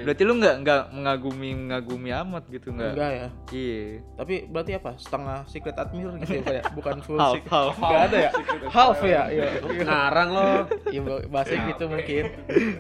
Berarti 0.03 0.23
lu 0.23 0.35
nggak 0.35 0.55
nggak 0.59 0.81
mengagumi 0.91 1.49
mengagumi 1.53 2.09
amat 2.13 2.43
gitu 2.49 2.71
nggak? 2.71 2.91
enggak 2.93 3.11
ya 3.13 3.27
Iya. 3.53 3.83
tapi 4.15 4.33
berarti 4.45 4.71
apa 4.73 4.91
setengah 4.95 5.39
secret 5.45 5.75
admirer 5.75 6.15
gitu 6.19 6.33
ya 6.35 6.43
ya 6.51 6.63
bukan 6.73 6.97
full 6.99 7.15
Half, 7.15 7.35
secret 7.37 7.51
half. 7.51 7.75
enggak 7.77 8.01
ada 8.01 8.17
ya 8.17 8.31
half 8.67 8.99
ya 9.01 9.21
iya 9.29 9.47
Ngarang 9.63 10.29
lo. 10.29 10.49
iya 10.89 10.99
bahasa 11.27 11.53
gitu 11.55 11.83
mungkin 11.85 12.23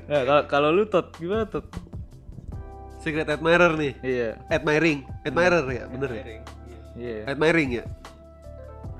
Nah, 0.09 0.21
kalau 0.23 0.43
kalau 0.47 0.69
lu 0.71 0.83
tot 0.85 1.13
gimana 1.15 1.45
tot? 1.45 1.65
Secret 2.99 3.27
admirer 3.27 3.75
nih. 3.75 3.93
Iya. 3.99 4.29
Admiring, 4.47 5.03
admirer 5.23 5.65
ya, 5.67 5.83
bener 5.91 6.09
ya. 6.11 6.23
Iya. 6.95 7.17
Admiring 7.27 7.69
ya. 7.81 7.83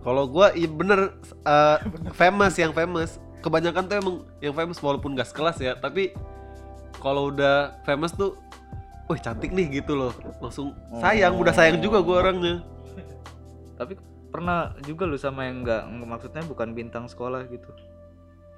Kalau 0.04 0.28
gua 0.28 0.52
iya 0.52 0.68
bener 0.68 1.16
eh, 1.24 1.78
famous 2.12 2.54
yang 2.60 2.76
famous. 2.76 3.20
Kebanyakan 3.40 3.84
tuh 3.88 3.96
emang 4.00 4.16
yang 4.40 4.56
famous 4.56 4.80
walaupun 4.80 5.20
gak 5.20 5.28
sekelas 5.28 5.60
ya, 5.60 5.76
tapi 5.76 6.16
kalau 7.04 7.28
udah 7.28 7.76
famous 7.84 8.16
tuh 8.16 8.40
Wih 9.12 9.20
cantik 9.20 9.52
nih 9.52 9.84
gitu 9.84 10.00
loh 10.00 10.16
Langsung 10.40 10.72
sayang, 11.04 11.36
udah 11.36 11.52
sayang 11.52 11.84
juga 11.84 12.00
gua 12.00 12.24
orangnya 12.24 12.64
Tapi 13.76 14.00
pernah 14.32 14.72
juga 14.88 15.04
lu 15.04 15.20
sama 15.20 15.44
yang 15.44 15.60
nggak- 15.62 15.86
maksudnya 16.08 16.40
bukan 16.48 16.72
bintang 16.72 17.06
sekolah 17.06 17.44
gitu. 17.52 17.68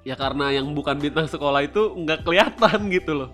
Ya 0.06 0.14
karena 0.14 0.54
yang 0.54 0.70
bukan 0.70 0.94
bintang 0.96 1.26
sekolah 1.26 1.60
itu 1.60 1.90
nggak 1.96 2.22
kelihatan 2.22 2.78
gitu 2.88 3.12
loh 3.16 3.30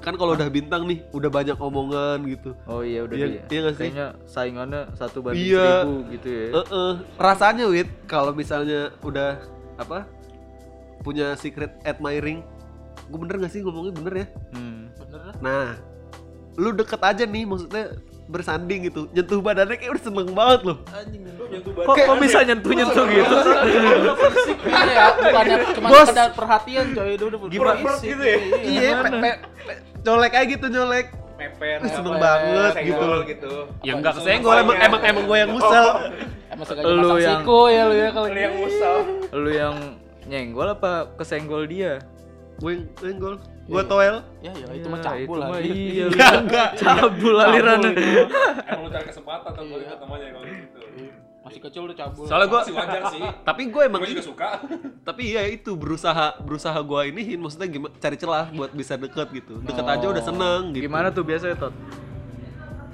Kan 0.00 0.16
kalau 0.16 0.32
udah 0.32 0.48
bintang 0.48 0.84
nih, 0.84 1.00
udah 1.10 1.28
banyak 1.28 1.56
omongan 1.56 2.24
gitu 2.24 2.52
Oh 2.64 2.80
iya 2.80 3.04
udah 3.04 3.12
Iya- 3.14 3.28
dia. 3.30 3.42
iya 3.46 3.58
nggak 3.62 3.74
sih? 3.74 3.82
Kayaknya 3.84 4.06
saingannya 4.24 4.82
satu 4.94 5.18
banding 5.20 5.44
Iya. 5.46 5.68
seribu 5.78 5.94
gitu 6.10 6.28
ya. 6.28 6.46
Eh, 6.50 6.66
eh, 6.70 6.92
rasanya 7.16 7.64
wit 7.66 7.88
kalau 8.04 8.32
misalnya 8.32 8.80
udah 9.00 9.40
apa 9.74 10.08
punya 11.00 11.32
secret 11.34 11.76
admiring 11.84 12.40
gue 13.04 13.18
bener 13.18 13.36
gak 13.38 13.52
sih 13.52 13.60
ngomongnya 13.60 13.92
bener 13.92 14.14
ya 14.14 14.26
Hmm. 14.50 14.88
bener 14.96 15.20
lah 15.22 15.34
nah 15.38 15.66
lu 16.54 16.70
deket 16.70 16.96
aja 16.98 17.24
nih 17.26 17.44
maksudnya 17.44 17.92
bersanding 18.26 18.80
gitu. 18.84 19.06
Nyentuh 19.10 19.38
badannya 19.38 19.76
kayak 19.76 19.92
udah 19.92 20.02
seneng 20.02 20.28
banget 20.30 20.60
loh. 20.64 20.76
Kok, 21.76 21.94
kok 21.94 22.16
bisa 22.18 22.38
nyentuh 22.42 22.72
nyentuh 22.72 23.04
gitu? 23.06 23.36
Iya 24.64 24.82
ya, 24.96 25.04
bukannya 25.14 25.56
cuma 25.72 25.86
Bos. 25.88 25.98
sekedar 26.04 26.28
perhatian 26.32 26.86
coy, 26.92 27.08
itu 27.12 27.24
udah 27.24 27.38
Gimana? 27.46 27.78
berisik. 27.78 28.08
gitu 28.10 28.24
ya? 28.24 28.38
Iya. 28.60 28.90
Colek 30.00 30.32
aja 30.32 30.46
gitu 30.46 30.66
nyolek. 30.68 31.06
Meper, 31.34 31.82
seneng 31.84 32.14
apa, 32.14 32.22
banget 32.22 32.72
gitu 32.86 33.04
loh. 33.04 33.20
gitu. 33.26 33.52
ya 33.82 33.92
enggak 33.92 34.14
kesenggol. 34.16 34.54
emang 34.54 34.78
emang 34.78 35.00
emang 35.02 35.24
gue 35.26 35.34
yang 35.36 35.50
musel 35.50 35.86
Emang 36.46 36.62
sengaja 36.62 36.86
Lu 36.86 37.18
yang- 37.18 37.42
siku 37.42 37.60
ya 37.66 37.82
lu 37.84 37.94
ya 37.96 38.08
kalau 38.14 38.28
yang 38.30 38.54
musal. 38.54 38.96
lu 39.34 39.50
yang 39.50 39.74
nyenggol 40.24 40.68
apa 40.70 41.10
kesenggol 41.18 41.66
dia? 41.66 41.98
gue 42.54 42.70
yang 42.70 43.18
senggol 43.64 43.72
gue 43.74 43.82
toel 43.86 44.16
Ya 44.38 44.52
ya 44.52 44.66
itu 44.70 44.84
Ya, 44.84 44.92
mah 44.92 45.00
cabul 45.00 45.36
itu 45.36 45.42
lagi. 45.42 45.70
Iya, 45.70 46.04
lu 46.04 46.14
Ya, 46.14 46.28
enggak. 46.42 46.68
cabul 46.76 47.34
alirannya. 47.34 47.90
Emang 48.68 48.82
lu 48.82 48.90
cari 48.90 49.04
kesempatan 49.06 49.48
atau 49.50 49.62
gue 49.62 49.78
ikut 49.80 49.98
namanya 49.98 50.26
kalau 50.30 50.46
gitu. 50.46 50.78
Masih 51.40 51.60
kecil 51.60 51.80
udah 51.82 51.96
cabul. 51.98 52.24
soalnya 52.24 52.46
gue 52.46 52.56
Masih 52.58 52.74
wajar 52.74 53.02
sih. 53.10 53.20
tapi 53.42 53.62
gue 53.66 53.82
emang 53.82 54.00
Gue 54.00 54.10
juga 54.10 54.24
suka. 54.24 54.48
tapi 55.02 55.22
ya 55.30 55.44
itu 55.44 55.72
berusaha 55.74 56.40
berusaha 56.40 56.78
gue 56.78 57.00
iniin 57.06 57.36
maksudnya 57.36 57.68
gimana 57.68 57.92
cari 57.94 58.16
celah 58.16 58.48
buat 58.50 58.72
bisa 58.72 58.96
deket 58.96 59.28
gitu 59.30 59.60
deket 59.60 59.84
aja 59.84 60.06
udah 60.06 60.22
seneng 60.22 60.72
gitu 60.72 60.84
Gimana 60.84 61.08
tuh 61.10 61.20
biasanya 61.22 61.56
tot? 61.58 61.74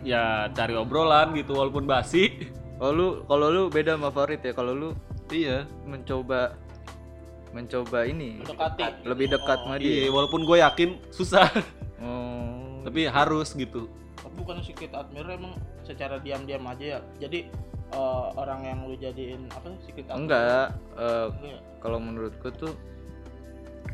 ya 0.01 0.25
cari 0.51 0.75
obrolan 0.75 1.31
gitu 1.33 1.55
walaupun 1.55 1.85
basi 1.85 2.51
Kalau 2.75 2.91
lu 2.91 3.09
kalau 3.25 3.47
lu 3.49 3.63
beda 3.69 3.95
sama 3.95 4.09
Farid 4.09 4.41
ya. 4.41 4.51
Kalau 4.51 4.73
lu 4.73 4.91
iya 5.29 5.69
mencoba 5.85 6.57
mencoba 7.51 8.05
ini 8.05 8.39
Mendekati. 8.39 9.03
lebih 9.03 9.27
dekat 9.29 9.59
sama 9.61 9.75
iya 9.77 10.07
dia. 10.07 10.11
walaupun 10.11 10.43
gue 10.43 10.59
yakin 10.59 10.91
susah 11.11 11.51
Oh. 12.01 12.81
tapi 12.83 13.05
harus 13.05 13.53
gitu 13.53 13.85
Tapi 14.17 14.35
bukan 14.35 14.57
secret 14.61 14.89
admirer 14.91 15.35
emang 15.35 15.53
secara 15.83 16.17
diam-diam 16.17 16.65
aja 16.65 16.97
ya. 16.97 16.99
Jadi 17.19 17.49
eh, 17.91 18.27
orang 18.33 18.61
yang 18.63 18.79
lu 18.85 18.95
jadiin 18.95 19.49
apa 19.51 19.69
sih 19.75 19.81
secret 19.87 20.07
admirer? 20.07 20.17
enggak 20.17 20.67
eh, 20.95 21.27
Enggak 21.29 21.45
ya? 21.47 21.59
kalau 21.79 21.99
menurutku 21.99 22.49
tuh 22.51 22.73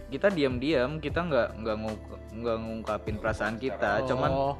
kita 0.07 0.29
diam-diam 0.29 0.99
kita 0.99 1.19
nggak 1.21 1.49
nggak 1.57 1.77
ngungk- 1.77 2.21
nggak 2.33 2.57
ngungkapin 2.61 3.17
perasaan 3.17 3.57
kita 3.57 4.07
cuman 4.07 4.31
Oh, 4.31 4.55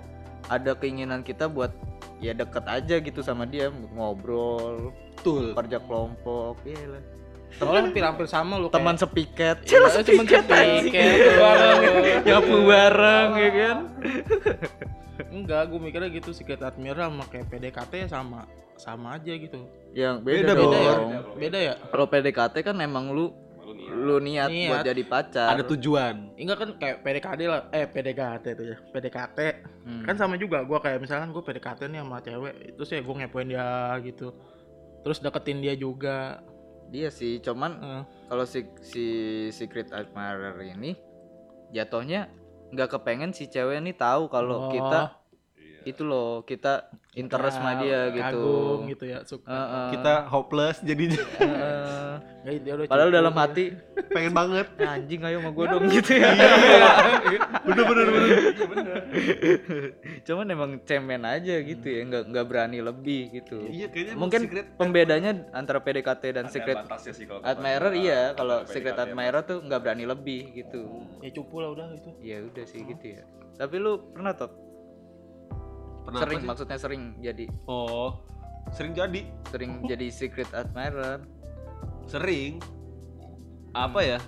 ada 0.47 0.75
keinginan 0.75 1.23
kita 1.23 1.47
buat 1.47 1.71
ya 2.19 2.33
deket 2.33 2.65
aja 2.65 2.99
gitu 2.99 3.21
sama 3.21 3.45
dia 3.45 3.69
ngobrol 3.93 4.91
betul 5.13 5.55
kerja 5.55 5.79
kelompok 5.79 6.59
iya 6.63 6.83
lah 6.89 7.03
soalnya 7.53 7.83
hampir-hampir 7.87 8.27
sama 8.27 8.55
lu 8.57 8.69
teman 8.69 8.93
kayak- 8.93 9.03
sepiket 9.03 9.57
Iya, 9.63 9.71
cuman 9.73 9.91
sepiket 9.97 10.45
bareng. 10.45 10.85
nyapu 12.23 12.57
bareng 12.71 13.31
ya 13.35 13.51
kan 13.53 13.79
Enggak, 15.17 15.63
gue 15.67 15.81
mikirnya 15.81 16.11
gitu 16.11 16.31
secret 16.31 16.61
admirer 16.61 17.01
sama 17.03 17.25
kayak 17.25 17.49
PDKT 17.49 17.93
ya 17.97 18.09
sama 18.11 18.45
sama 18.77 19.17
aja 19.17 19.33
gitu. 19.33 19.65
yang 19.91 20.21
Beda 20.21 20.53
beda, 20.53 20.55
Beda 20.55 20.77
ya? 20.77 20.93
dong 20.93 21.11
Beda 21.35 21.59
ya? 21.63 21.75
kalau 21.87 22.05
PDKT 22.07 22.55
kan 22.63 22.77
emang 22.77 23.09
lu 23.11 23.33
lu 23.87 24.19
niat, 24.19 24.47
Niat. 24.47 24.69
buat 24.69 24.85
jadi 24.85 25.03
pacar 25.03 25.49
ada 25.51 25.65
tujuan 25.65 26.37
Enggak 26.37 26.59
kan 26.59 26.69
kayak 26.77 26.97
PDKT 27.01 27.41
lah, 27.45 27.61
eh 27.71 27.85
PDKT 27.85 28.45
itu 28.51 28.65
ya. 28.67 28.77
PDKT 28.87 29.39
Hmm. 29.83 30.03
kan 30.03 30.15
sama 30.15 30.35
juga 30.35 30.61
gua 30.61 30.79
kayak 30.79 30.99
misalkan 30.99 31.31
gue 31.31 31.41
PDKT 31.41 31.87
nih 31.87 32.01
sama 32.01 32.19
cewek, 32.19 32.55
itu 32.69 32.83
sih 32.83 32.99
gue 32.99 33.15
ngepoin 33.15 33.47
dia 33.47 33.67
gitu. 34.03 34.35
Terus 35.01 35.19
deketin 35.19 35.59
dia 35.61 35.73
juga. 35.73 36.43
Dia 36.89 37.09
sih 37.09 37.39
cuman 37.39 37.73
Eh, 37.79 38.03
kalau 38.29 38.45
si 38.45 38.63
si 38.81 39.05
secret 39.51 39.91
admirer 39.91 40.55
ini 40.63 40.95
jatuhnya 41.71 42.31
nggak 42.71 42.99
kepengen 42.99 43.31
si 43.31 43.47
cewek 43.47 43.79
ini 43.79 43.93
tahu 43.93 44.27
kalau 44.27 44.67
Oh. 44.67 44.71
kita 44.71 45.15
itu 45.87 46.03
loh 46.03 46.43
kita 46.43 46.91
interest 47.15 47.63
sama 47.63 47.79
dia 47.79 48.11
gitu. 48.11 48.43
Kagum 48.43 48.79
gitu 48.91 49.05
ya, 49.07 49.23
suka. 49.23 49.47
Heeh. 49.47 49.87
Kita 49.95 50.13
hopeless 50.27 50.83
jadinya 50.83 51.23
dia 52.47 52.73
udah 52.75 52.87
Padahal 52.91 53.11
dalam 53.11 53.35
ya. 53.35 53.41
hati 53.43 53.65
pengen 54.11 54.33
banget. 54.35 54.67
"Ya, 54.79 54.99
anjing 54.99 55.21
ayo 55.23 55.39
sama 55.39 55.51
gue 55.55 55.65
dong 55.67 55.85
gitu 55.91 56.13
ya. 56.19 56.31
Bener 57.63 57.85
bener 57.87 58.07
bener. 58.11 58.29
Cuman 60.27 60.47
emang 60.51 60.71
cemen 60.83 61.23
aja 61.23 61.55
gitu 61.63 61.87
ya, 61.87 62.01
nggak 62.07 62.25
nggak 62.35 62.45
berani 62.47 62.79
lebih 62.83 63.23
gitu. 63.33 63.67
Iya 63.67 63.87
Mungkin 64.19 64.41
secret 64.47 64.67
pembedanya 64.75 65.31
antara 65.55 65.79
PDKT 65.83 66.23
dan 66.35 66.47
secret 66.51 66.83
sih 67.15 67.27
kalau 67.27 67.43
admirer 67.47 67.93
iya, 67.95 68.21
kata 68.35 68.39
kalau 68.39 68.59
secret 68.67 68.95
emang. 68.99 69.07
admirer 69.15 69.43
tuh 69.47 69.59
nggak 69.63 69.81
berani 69.83 70.05
lebih 70.05 70.43
gitu. 70.55 70.83
Ya 71.23 71.31
cupu 71.31 71.63
lah 71.63 71.71
udah 71.71 71.95
itu. 71.95 72.11
Ya 72.21 72.43
udah 72.43 72.65
sih 72.67 72.83
gitu 72.83 73.07
ya. 73.19 73.23
Tapi 73.57 73.79
lu 73.81 74.13
pernah 74.13 74.35
top 74.37 74.66
Pernah 76.07 76.21
sering 76.21 76.39
sih? 76.39 76.47
maksudnya 76.47 76.79
sering 76.79 77.03
jadi 77.19 77.45
Oh, 77.67 78.23
sering 78.71 78.93
jadi. 78.93 79.21
sering 79.47 79.71
jadi 79.91 80.07
secret 80.09 80.51
admirer. 80.53 81.27
Sering. 82.07 82.63
Apa 83.73 84.01
ya? 84.01 84.19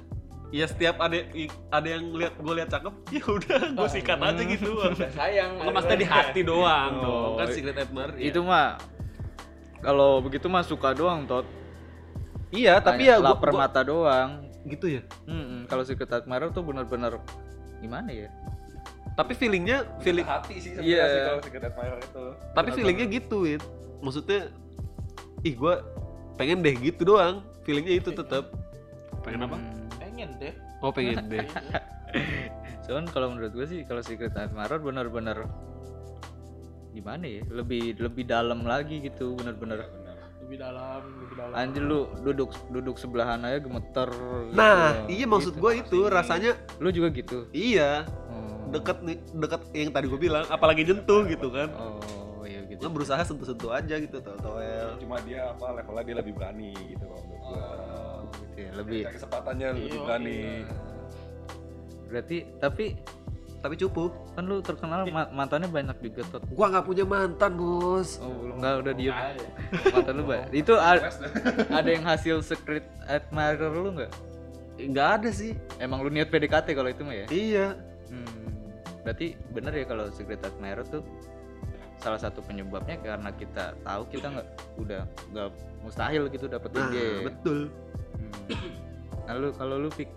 Ya 0.49 0.65
setiap 0.65 0.97
ada 0.99 1.21
ada 1.69 1.87
yang 1.87 2.09
lihat 2.11 2.35
gue 2.35 2.55
lihat 2.55 2.69
cakep, 2.69 2.95
ya 3.15 3.23
udah 3.23 3.61
gue 3.71 3.89
sikat 3.91 4.19
aja 4.19 4.43
gitu. 4.43 4.71
Sayang. 5.15 5.51
Kalau 5.57 5.71
maksudnya 5.71 5.99
di 5.99 6.09
hati 6.09 6.41
doang 6.43 6.93
Oh, 6.97 7.05
dong, 7.05 7.33
kan 7.37 7.47
secret 7.49 7.77
admirer. 7.79 8.17
ya. 8.17 8.27
Itu 8.27 8.41
mah 8.43 8.81
kalau 9.79 10.19
begitu 10.19 10.47
mah 10.47 10.63
suka 10.63 10.91
doang 10.91 11.23
tot. 11.25 11.45
Iya, 12.49 12.81
tapi 12.81 13.05
Kayak 13.05 13.13
ya 13.13 13.17
gua, 13.19 13.27
lapar 13.31 13.51
gua- 13.51 13.61
mata 13.63 13.81
doang. 13.83 14.31
gitu 14.65 14.91
ya. 14.91 15.03
Mm-mm, 15.25 15.65
kalau 15.65 15.81
secret 15.81 16.09
admirer 16.11 16.49
tuh 16.49 16.61
bener-bener 16.61 17.21
gimana 17.79 18.09
ya? 18.11 18.29
Tapi 19.19 19.33
feelingnya 19.35 19.83
feeling 19.99 20.23
hati 20.23 20.55
sih 20.57 20.71
Iya. 20.73 20.79
sebenarnya 20.79 21.11
sih 21.11 21.21
kalau 21.25 21.41
secret 21.43 21.65
admirer 21.67 21.99
itu. 22.01 22.25
tapi 22.55 22.69
feelingnya 22.71 23.07
gitu, 23.11 23.37
Wit. 23.43 23.63
Maksudnya 23.99 24.41
ih 25.41 25.55
gue 25.55 25.75
pengen 26.37 26.63
deh 26.63 26.75
gitu 26.77 27.03
doang. 27.05 27.43
Feelingnya 27.63 27.99
itu 27.99 28.11
tetap. 28.13 28.55
Pengen 29.21 29.45
apa? 29.45 29.59
Hmm. 29.59 29.91
Pengen 29.99 30.31
deh. 30.39 30.55
Oh, 30.79 30.95
pengen 30.95 31.27
deh. 31.33 31.43
Cuman 32.85 33.05
kalau 33.07 33.29
menurut 33.29 33.53
gue 33.53 33.67
sih 33.67 33.83
kalau 33.83 34.01
secret 34.01 34.33
admirer 34.33 34.79
bener-bener 34.79 35.51
gimana 36.89 37.25
ya? 37.25 37.43
Lebih 37.45 37.99
lebih 37.99 38.25
dalam 38.25 38.63
lagi 38.63 38.99
gitu 39.01 39.35
bener-bener. 39.35 39.83
Lebih 40.41 40.57
dalam, 40.59 41.03
lebih 41.21 41.35
dalam. 41.37 41.53
Anjir 41.53 41.83
lu 41.83 42.07
duduk 42.23 42.55
duduk 42.69 42.97
sebelahan 42.97 43.43
aja 43.43 43.59
gemeter. 43.59 44.09
gitu. 44.09 44.55
Nah, 44.55 45.05
iya 45.07 45.27
maksud 45.27 45.53
Gitu. 45.53 45.61
gue 45.61 45.73
itu 45.77 45.99
rasanya 46.07 46.55
Lu 46.79 46.89
juga 46.89 47.11
gitu. 47.11 47.51
iya 47.51 48.07
Oh. 48.31 48.58
Deket 48.71 48.99
nih 49.01 49.17
deket 49.35 49.61
yang 49.73 49.91
tadi 49.91 50.07
gue 50.07 50.21
bilang 50.21 50.45
apalagi 50.47 50.83
nyentuh 50.83 51.25
gitu 51.25 51.49
kan 51.49 51.69
Oh, 51.73 52.43
iya 52.43 52.61
gitu. 52.65 52.81
gue 52.81 52.91
berusaha 52.93 53.21
sentuh-sentuh 53.21 53.71
aja 53.71 53.95
gitu 53.97 54.17
toel 54.21 54.97
Cuma 54.97 55.17
dia 55.21 55.49
apa 55.49 55.73
levelnya 55.75 56.05
dia 56.05 56.17
lebih 56.17 56.33
berani 56.33 56.71
gitu 56.87 57.05
kalau 57.05 57.23
menurut 57.23 57.43
gua. 57.43 57.65
Oh, 57.89 58.19
gitu 58.35 58.59
ya. 58.59 58.71
Lebih 58.75 59.01
Cari 59.03 59.15
kesempatannya 59.15 59.67
lebih 59.73 59.89
Iya, 59.89 60.01
berani. 60.01 60.41
berarti 62.05 62.37
tapi 62.57 62.85
tapi 63.59 63.75
cupu 63.77 64.07
kan 64.33 64.47
lu 64.47 64.61
terkenal 64.61 65.03
ma- 65.09 65.33
mantannya 65.35 65.67
banyak 65.67 65.99
juga 66.01 66.23
tot. 66.31 66.43
gua 66.49 66.71
nggak 66.71 66.87
punya 66.87 67.03
mantan 67.05 67.53
bos 67.53 68.17
Oh, 68.19 68.31
lu 68.45 68.55
enggak 68.55 68.75
udah 68.81 68.95
diem. 68.95 69.17
Mantan 69.89 70.15
lu 70.15 70.25
banyak. 70.25 70.49
Itu 70.55 70.73
a- 70.75 71.03
ada 71.69 71.89
yang 71.89 72.05
hasil 72.05 72.39
secret 72.41 72.87
admirer 73.05 73.73
lu 73.73 73.91
nggak? 73.95 74.13
nggak 74.79 75.09
ada 75.13 75.31
sih 75.33 75.59
Emang 75.77 75.99
lu 75.99 76.09
niat 76.09 76.29
PDKT 76.29 76.71
kalau 76.71 76.87
itu 76.87 77.03
mah 77.03 77.11
ya? 77.13 77.27
iya 77.29 77.75
Hmm, 78.07 78.38
berarti 79.09 79.33
bener 79.57 79.73
ya 79.73 79.85
kalau 79.89 80.05
secret 80.13 80.45
admirer 80.45 80.85
tuh 80.85 81.01
salah 81.97 82.21
satu 82.21 82.45
penyebabnya 82.45 83.01
karena 83.01 83.33
kita 83.33 83.73
tahu 83.81 84.05
kita 84.13 84.37
nggak 84.37 84.49
udah 84.77 85.03
nggak 85.33 85.49
mustahil 85.81 86.29
gitu 86.29 86.45
dapetin 86.45 86.77
nah 86.85 86.93
dia. 86.93 87.09
betul 87.25 87.73
Hmm. 88.19 88.35
Nah, 89.29 89.35
lu 89.39 89.49
kalau 89.55 89.77
lu 89.79 89.89
pik 89.93 90.11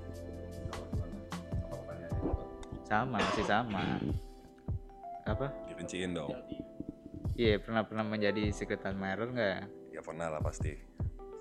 sama 2.91 3.23
masih 3.23 3.45
sama. 3.47 3.99
Apa? 5.23 5.47
Dirinciin 5.69 6.11
dong. 6.11 6.35
Iya 7.39 7.61
pernah 7.63 7.87
pernah 7.87 8.03
menjadi 8.03 8.51
secret 8.51 8.83
admirer 8.83 9.31
nggak? 9.31 9.59
Ya 9.95 10.01
pernah 10.03 10.27
lah 10.27 10.43
pasti. 10.43 10.75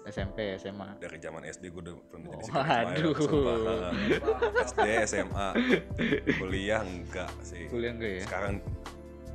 SMP 0.03 0.57
SMA. 0.57 0.97
Dari 0.97 1.19
zaman 1.19 1.45
SD 1.45 1.65
gue 1.69 1.83
udah 1.83 1.95
pernah 2.05 2.27
jadi 2.27 2.37
Oh, 2.37 2.43
secret 2.43 2.65
admirer, 2.65 2.97
aduh. 2.97 3.15
sumpah. 3.21 3.57
SD, 4.67 4.81
SMA, 5.07 5.49
kuliah 6.35 6.81
enggak 6.81 7.31
sih. 7.41 7.65
Kuliah 7.67 7.93
enggak 7.93 8.11
ya? 8.11 8.23
Sekarang 8.25 8.55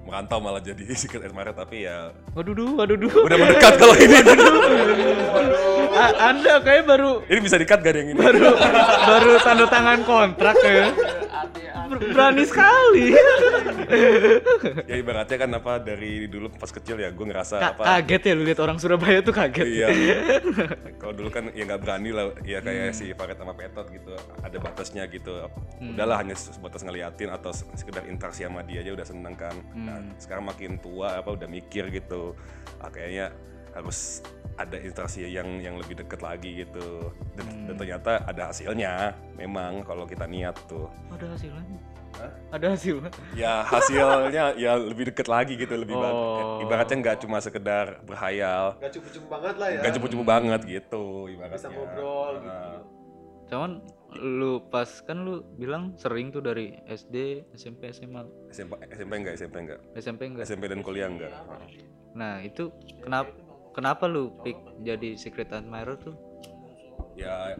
merantau 0.01 0.38
malah 0.38 0.60
jadi 0.60 0.84
secret 0.97 1.21
admirer 1.23 1.51
tapi 1.51 1.86
ya 1.86 2.10
Waduh, 2.34 2.54
duh, 2.54 2.69
waduh, 2.75 2.93
duh. 2.95 3.13
udah 3.21 3.38
mendekat 3.38 3.73
kalau 3.75 3.95
ini. 3.95 4.17
A- 5.95 6.17
Anda 6.28 6.60
kayak 6.60 6.84
baru 6.86 7.23
ini 7.25 7.39
bisa 7.39 7.56
dikat 7.56 7.80
gak 7.80 7.89
ada 7.89 7.99
yang 8.01 8.12
ini? 8.12 8.19
baru 8.19 8.51
baru 9.06 9.32
tanda 9.39 9.65
tangan 9.65 9.99
kontrak 10.04 10.58
ya. 10.60 10.91
Ber- 11.86 12.01
Berani 12.12 12.43
sekali. 12.49 13.13
ya 14.84 14.95
ibaratnya 14.95 15.38
kan 15.38 15.49
apa 15.53 15.77
dari 15.77 16.25
dulu 16.25 16.49
pas 16.51 16.69
kecil 16.69 16.97
ya 16.97 17.10
gue 17.10 17.25
ngerasa 17.25 17.55
Ka- 17.55 17.71
apa 17.73 17.84
kaget 17.95 18.21
ya 18.23 18.34
lu 18.34 18.43
lihat 18.43 18.60
orang 18.60 18.77
Surabaya 18.77 19.19
tuh 19.21 19.31
kaget. 19.31 19.65
iya. 19.65 19.88
Kalau 21.01 21.13
dulu 21.13 21.29
kan 21.29 21.51
ya 21.51 21.63
nggak 21.63 21.81
berani 21.81 22.10
lah 22.10 22.34
ya 22.41 22.60
kayak 22.60 22.91
si 22.91 23.13
Faret 23.13 23.38
sama 23.38 23.53
Petot 23.53 23.88
gitu 23.89 24.12
ada 24.39 24.58
batasnya 24.58 25.05
gitu. 25.08 25.45
Udahlah 25.79 26.17
hanya 26.19 26.34
sebatas 26.34 26.81
ngeliatin 26.81 27.29
atau 27.29 27.51
se- 27.51 27.67
sekedar 27.75 28.05
interaksi 28.05 28.41
sama 28.41 28.62
dia 28.62 28.81
aja 28.81 28.91
udah 28.91 29.05
seneng 29.05 29.36
kan. 29.36 29.53
Nah, 29.75 29.99
sekarang 30.17 30.45
makin 30.45 30.77
tua 30.77 31.19
apa 31.19 31.29
udah 31.29 31.45
mikir 31.45 31.89
gitu. 31.89 32.34
Ah, 32.77 32.89
kayaknya 32.89 33.29
harus 33.75 34.23
ada 34.55 34.79
interaksi 34.79 35.27
yang 35.27 35.59
yang 35.59 35.75
lebih 35.75 35.99
deket 35.99 36.23
lagi 36.23 36.63
gitu. 36.63 37.11
Dan, 37.35 37.67
dan 37.67 37.75
ternyata 37.75 38.23
ada 38.23 38.49
hasilnya 38.49 39.11
memang 39.35 39.83
kalau 39.83 40.07
kita 40.07 40.23
niat 40.25 40.55
tuh. 40.65 40.88
Ada 41.11 41.35
hasilnya. 41.35 41.79
Ada 42.47 42.67
hasilnya. 42.71 43.11
ya 43.35 43.67
hasilnya 43.67 44.55
ya 44.55 44.79
lebih 44.79 45.11
deket 45.11 45.27
lagi 45.27 45.59
gitu 45.59 45.75
lebih 45.75 45.99
Oh. 45.99 46.63
ibaratnya 46.63 46.95
nggak 47.03 47.27
cuma 47.27 47.43
sekedar 47.43 47.99
berhayal. 48.07 48.79
Nggak 48.79 48.91
cupu-cupu 48.95 49.27
banget 49.27 49.55
lah 49.59 49.67
ya. 49.67 49.79
Nggak 49.83 49.93
cupu-cupu 49.99 50.23
banget 50.23 50.61
gitu 50.63 51.03
ibaratnya. 51.27 51.59
Bisa 51.59 51.67
ngobrol 51.75 52.33
gitu. 52.39 52.69
Cuman 53.51 53.71
lu 54.15 54.63
pas 54.71 54.88
kan 55.03 55.27
lu 55.27 55.43
bilang 55.59 55.99
sering 55.99 56.31
tuh 56.31 56.39
dari 56.39 56.79
SD, 56.88 57.51
SMP, 57.51 57.91
SMA, 57.91 58.23
SMP 58.47 58.71
SMP 58.95 59.11
enggak 59.19 59.33
SMP 59.35 59.55
enggak 59.59 59.79
SMP 59.99 60.21
enggak. 60.31 60.45
SMP 60.47 60.63
dan 60.71 60.79
kuliah 60.79 61.11
enggak 61.11 61.35
Nah, 62.15 62.39
itu 62.39 62.71
kenapa 63.03 63.27
kenapa 63.75 64.07
lu 64.07 64.31
pick 64.39 64.55
jadi 64.79 65.19
secret 65.19 65.51
admirer 65.51 65.99
tuh? 65.99 66.15
ya 67.15 67.55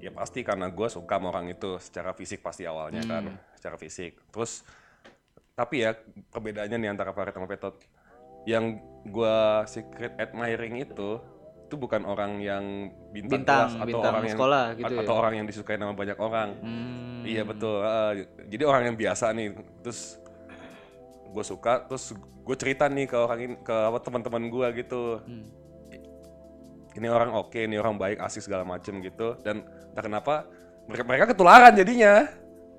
ya 0.00 0.12
pasti 0.12 0.44
karena 0.44 0.68
gue 0.68 0.88
suka 0.88 1.16
sama 1.16 1.32
orang 1.32 1.48
itu 1.48 1.80
secara 1.80 2.12
fisik 2.12 2.44
pasti 2.44 2.68
awalnya 2.68 3.00
kan 3.08 3.24
secara 3.56 3.80
fisik 3.80 4.20
terus 4.28 4.60
tapi 5.56 5.80
ya 5.80 5.96
perbedaannya 6.28 6.76
nih 6.76 6.90
antara 6.92 7.16
Farid 7.16 7.32
sama 7.32 7.48
Petot 7.48 7.80
yang 8.44 8.76
gue 9.08 9.36
secret 9.64 10.12
admiring 10.20 10.84
itu 10.84 11.24
itu 11.68 11.74
bukan 11.76 12.04
orang 12.08 12.40
yang 12.40 12.64
bintang, 13.12 13.44
Bintang, 13.44 13.60
kelas 13.68 13.72
atau 13.76 13.88
bintang 13.88 14.12
orang 14.12 14.24
yang 14.24 14.38
sekolah 14.40 14.64
gitu 14.76 14.94
atau 14.96 15.12
ya? 15.12 15.18
orang 15.20 15.32
yang 15.36 15.46
disukai 15.48 15.76
sama 15.76 15.94
banyak 15.96 16.18
orang 16.20 16.48
Hmm. 16.60 16.96
Iya 17.28 17.42
betul. 17.44 17.82
eh, 17.84 18.12
jadi 18.48 18.62
orang 18.64 18.82
yang 18.88 18.96
biasa 18.96 19.34
nih, 19.34 19.52
terus 19.84 20.16
gue 21.28 21.44
suka, 21.44 21.84
terus 21.86 22.12
gue 22.16 22.56
cerita 22.56 22.88
nih 22.88 23.06
ke 23.06 23.16
orang 23.16 23.40
ini, 23.44 23.54
ke 23.60 23.74
apa 23.74 23.98
teman-teman 24.00 24.48
gue 24.48 24.66
gitu. 24.84 25.20
Hmm. 25.22 25.46
Ini 26.98 27.06
orang 27.12 27.30
oke, 27.36 27.60
ini 27.60 27.78
orang 27.78 27.94
baik, 27.94 28.18
asik 28.18 28.42
segala 28.42 28.66
macem 28.66 28.98
gitu. 29.04 29.38
Dan 29.44 29.62
entah 29.92 30.02
kenapa 30.02 30.34
mereka, 30.88 31.04
mereka 31.04 31.24
ketularan 31.30 31.76
jadinya. 31.76 32.26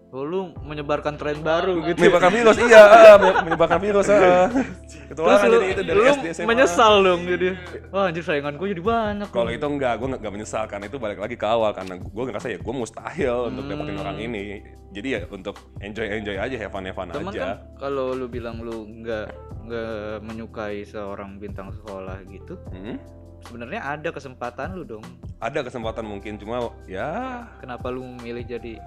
Oh, 0.09 0.25
lu 0.25 0.49
menyebarkan 0.59 1.21
tren 1.21 1.37
baru 1.39 1.85
gitu. 1.85 2.01
Menyebarkan 2.01 2.33
virus, 2.33 2.57
iya, 2.59 2.81
eh, 3.13 3.17
menyebarkan 3.45 3.77
virus. 3.77 4.09
eh. 4.09 4.17
Terus 4.17 5.05
Ketularan 5.05 5.37
lu, 5.43 5.53
jadi 5.55 5.67
itu 5.69 5.81
dari 5.83 5.93
lu 5.95 6.03
SD 6.07 6.25
SMA. 6.33 6.45
menyesal 6.45 6.93
dong 7.01 7.21
jadi. 7.23 7.47
Wah, 7.89 8.09
anjir 8.09 8.21
saingan 8.21 8.57
gue 8.57 8.67
jadi 8.69 8.81
banyak. 8.81 9.29
Kalau 9.29 9.49
itu 9.49 9.61
enggak, 9.61 9.93
gue 9.95 10.07
nggak 10.11 10.33
menyesal 10.33 10.65
karena 10.65 10.85
itu 10.85 10.97
balik 10.97 11.17
lagi 11.17 11.33
ke 11.33 11.45
awal 11.45 11.69
karena 11.71 11.93
gue 11.95 12.23
ngerasa 12.25 12.47
ya 12.47 12.57
gue 12.57 12.73
mustahil 12.75 13.35
untuk 13.47 13.63
dapetin 13.65 13.93
Hmm. 13.93 14.01
orang 14.01 14.17
ini. 14.19 14.43
Jadi 14.89 15.07
ya 15.07 15.21
untuk 15.27 15.55
enjoy 15.79 16.05
enjoy 16.07 16.35
aja, 16.35 16.55
have 16.57 16.73
fun 16.73 16.81
have 16.83 16.93
fun 16.93 17.07
Cuman 17.07 17.29
aja. 17.29 17.39
kan 17.39 17.49
kalau 17.77 18.09
lu 18.11 18.25
bilang 18.25 18.57
lu 18.57 18.75
nggak 18.85 19.29
nggak 19.63 19.93
menyukai 20.19 20.81
seorang 20.83 21.37
bintang 21.37 21.69
sekolah 21.71 22.17
gitu, 22.25 22.57
Hmm? 22.67 22.97
sebenarnya 23.39 23.85
ada 23.87 24.09
kesempatan 24.09 24.73
lu 24.73 24.81
dong. 24.83 25.05
Ada 25.37 25.61
kesempatan 25.61 26.01
mungkin 26.03 26.35
cuma 26.35 26.73
ya 26.83 27.45
Kenapa 27.57 27.87
lu 27.87 28.01
memilih 28.11 28.41
jadi 28.43 28.81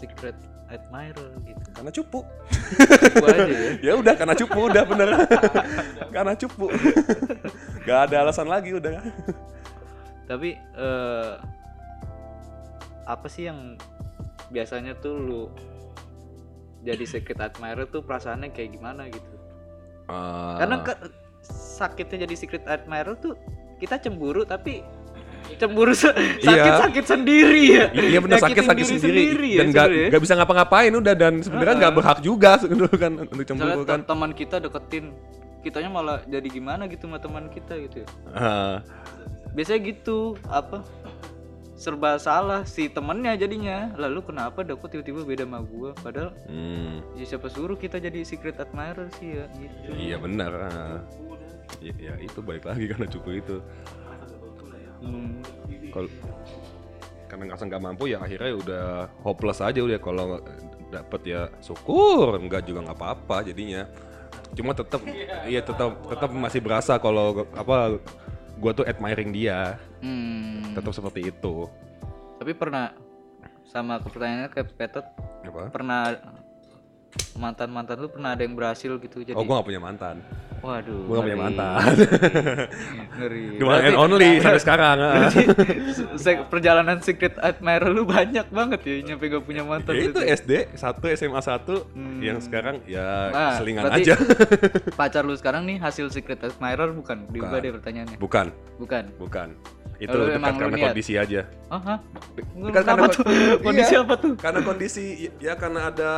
secret 0.00 0.36
admirer 0.70 1.30
gitu? 1.44 1.66
karena 1.76 1.90
cupu. 1.90 2.20
Aja 3.20 3.42
ya. 3.44 3.70
ya 3.90 3.92
udah 3.98 4.14
karena 4.16 4.34
cupu 4.38 4.58
udah 4.70 4.84
bener. 4.86 5.08
karena 6.14 6.32
cupu. 6.38 6.66
Gak 7.84 7.98
ada 8.08 8.16
alasan 8.24 8.46
lagi 8.48 8.72
udah. 8.72 9.02
Tapi 10.30 10.54
eh, 10.56 11.30
apa 13.04 13.26
sih 13.26 13.50
yang 13.50 13.74
biasanya 14.54 14.94
tuh 15.02 15.18
lu 15.18 15.42
jadi 16.86 17.02
secret 17.04 17.42
admirer 17.42 17.84
tuh 17.90 18.00
perasaannya 18.06 18.54
kayak 18.54 18.78
gimana 18.78 19.10
gitu? 19.10 19.34
Eh, 20.06 20.54
Karena 20.62 20.86
ke- 20.86 21.10
sakitnya 21.50 22.30
jadi 22.30 22.34
secret 22.38 22.64
admirer 22.70 23.18
tuh 23.18 23.34
kita 23.82 23.98
cemburu 23.98 24.46
tapi 24.46 24.86
cemburu 25.56 25.92
se- 25.92 26.12
sakit-sakit 26.38 27.04
sendiri 27.04 27.62
ya. 27.72 27.84
Iya 27.90 28.18
benar 28.18 28.38
sakit 28.38 28.60
sakit 28.60 28.84
Nyakitin 28.84 29.00
sendiri, 29.00 29.22
diri 29.26 29.50
dan 29.50 29.58
ya 29.58 29.62
nggak 29.66 29.86
sebenarnya. 29.86 30.08
nggak 30.08 30.22
bisa 30.22 30.34
ngapa-ngapain 30.34 30.92
udah 30.92 31.14
dan 31.14 31.34
sebenarnya 31.40 31.74
nggak 31.76 31.94
berhak 31.94 32.18
juga 32.20 32.50
sebenarnya 32.62 32.98
kan 32.98 33.12
untuk 33.24 33.44
cemburu 33.44 33.66
Misalnya 33.72 33.86
kan. 33.86 33.98
te- 33.98 34.06
teman 34.06 34.30
kita 34.32 34.56
deketin 34.58 35.04
kitanya 35.60 35.90
malah 35.90 36.18
jadi 36.24 36.48
gimana 36.48 36.84
gitu 36.84 37.04
sama 37.04 37.18
teman 37.18 37.48
kita 37.48 37.74
gitu 37.78 37.96
ya. 38.00 38.08
Ah, 38.30 38.76
Biasanya 39.50 39.80
gitu 39.84 40.18
apa 40.44 40.86
serba 41.74 42.16
salah 42.16 42.60
si 42.62 42.86
temennya 42.86 43.32
jadinya 43.34 43.88
lalu 43.94 44.20
kenapa 44.22 44.60
dapet 44.60 44.92
tiba-tiba 44.92 45.24
beda 45.24 45.44
sama 45.44 45.60
gua 45.62 45.96
padahal 45.96 46.36
hmm, 46.44 47.16
ya 47.16 47.24
siapa 47.26 47.48
suruh 47.48 47.72
kita 47.74 47.96
jadi 47.96 48.20
secret 48.20 48.56
admirer 48.56 49.08
sih 49.14 49.32
ya 49.32 49.44
gitu 49.50 49.88
iya 49.90 50.16
benar. 50.16 50.52
Ya, 51.78 51.94
ya 51.96 52.14
itu 52.18 52.38
balik 52.38 52.64
lagi 52.64 52.84
karena 52.90 53.06
cupu 53.06 53.30
itu. 53.34 53.64
Hmm. 55.00 55.40
Kalau 55.90 56.08
karena 57.30 57.42
ngerasa 57.46 57.64
nggak 57.70 57.84
mampu 57.84 58.10
ya 58.10 58.18
akhirnya 58.18 58.52
udah 58.58 58.86
hopeless 59.24 59.60
aja 59.64 59.80
udah. 59.80 59.98
Kalau 60.00 60.22
nggak 60.36 60.44
dapet 60.92 61.20
ya 61.26 61.42
syukur. 61.60 62.36
Nggak 62.40 62.68
juga 62.68 62.86
nggak 62.88 62.98
apa-apa 62.98 63.36
jadinya. 63.46 63.88
Cuma 64.54 64.74
tetap 64.74 65.02
iya. 65.46 65.60
tetap 65.62 66.00
tetap 66.06 66.30
masih 66.34 66.60
berasa 66.62 66.98
kalau 66.98 67.46
apa 67.54 67.98
gua 68.58 68.72
tuh 68.76 68.86
admiring 68.86 69.30
dia. 69.32 69.80
Hmm. 70.00 70.72
tetap 70.72 70.96
seperti 70.96 71.28
itu. 71.28 71.68
Tapi 72.40 72.56
pernah 72.56 72.96
sama 73.70 74.02
ke 74.02 74.10
pertanyaannya 74.10 74.50
kayak 74.50 74.68
Petot 74.74 75.06
apa? 75.46 75.70
pernah 75.70 76.02
mantan 77.38 77.70
mantan 77.70 77.96
lu 78.02 78.10
pernah 78.10 78.34
ada 78.34 78.42
yang 78.42 78.58
berhasil 78.58 78.98
gitu 78.98 79.22
jadi 79.22 79.38
oh 79.38 79.46
gua 79.46 79.62
nggak 79.62 79.68
punya 79.70 79.82
mantan 79.82 80.16
waduh 80.60 80.98
gua 81.04 81.14
nggak 81.14 81.24
punya 81.24 81.38
mantan. 81.38 81.80
Ngeri. 83.16 83.44
The 83.56 83.64
one 83.64 83.82
and 83.82 83.96
only 83.96 84.30
sampai 84.42 84.60
sekarang. 84.60 84.96
Se- 86.16 86.44
perjalanan 86.46 87.00
secret 87.00 87.36
admirer 87.36 87.88
lu 87.88 88.04
banyak 88.04 88.46
banget 88.48 88.80
ya 88.82 88.94
nyampe 89.04 89.24
gak 89.26 89.42
punya 89.42 89.62
mantan 89.62 89.92
ya 89.94 90.04
itu. 90.06 90.20
SD 90.20 90.52
satu 90.74 91.04
SMA 91.10 91.40
satu 91.40 91.74
Hmm. 91.90 92.20
yang 92.20 92.38
sekarang 92.38 92.84
ya 92.84 93.30
Nah, 93.30 93.56
selingan 93.56 93.84
berarti 93.84 94.02
aja. 94.06 94.14
pacar 94.92 95.22
lu 95.22 95.32
sekarang 95.32 95.64
nih 95.64 95.76
hasil 95.76 96.08
secret 96.08 96.40
admirer 96.40 96.90
bukan? 96.90 97.24
Diubah 97.26 97.48
Bukan. 97.50 97.60
deh 97.60 97.72
pertanyaannya. 97.72 98.16
Bukan. 98.18 98.46
Bukan. 98.76 99.04
Bukan. 99.16 99.48
Itu 99.96 100.12
Lalu 100.12 100.24
dekat 100.30 100.40
lu 100.46 100.58
karena 100.58 100.76
niat? 100.76 100.86
kondisi 100.88 101.12
aja. 101.14 101.40
Oh 101.68 101.76
hah? 101.78 101.98
Dekat 102.32 102.72
Kenapa 102.74 102.88
karena 102.90 103.08
tuh? 103.10 103.24
Iya. 103.26 103.54
kondisi 103.60 103.94
apa 103.94 104.14
tuh? 104.16 104.32
Karena 104.34 104.60
kondisi 104.62 105.02
ya 105.36 105.54
karena 105.54 105.80
ada 105.88 106.10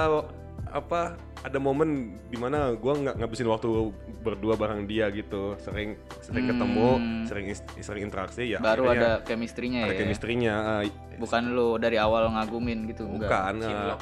apa 0.73 1.21
ada 1.45 1.59
momen 1.61 2.17
di 2.33 2.41
mana 2.41 2.73
gua 2.73 2.97
nggak 2.97 3.21
ngabisin 3.21 3.45
waktu 3.45 3.93
berdua 4.25 4.57
bareng 4.57 4.89
dia 4.89 5.13
gitu 5.13 5.53
sering 5.61 6.01
sering 6.25 6.49
Hmm. 6.49 6.53
ketemu 6.57 6.89
sering 7.29 7.47
is- 7.53 7.67
sering 7.79 8.03
interaksi 8.09 8.57
ya 8.57 8.59
baru 8.59 8.89
ada 8.89 9.21
chemistry-nya 9.21 9.85
ada 9.85 9.93
ya 9.93 10.01
chemistry-nya 10.01 10.55
ah, 10.57 10.83
bukan 11.21 11.43
lu 11.53 11.77
dari 11.77 12.01
awal 12.01 12.33
ngagumin 12.33 12.89
gitu 12.89 13.05
enggak 13.05 13.29
bukan 13.29 13.55
ah, 13.63 13.97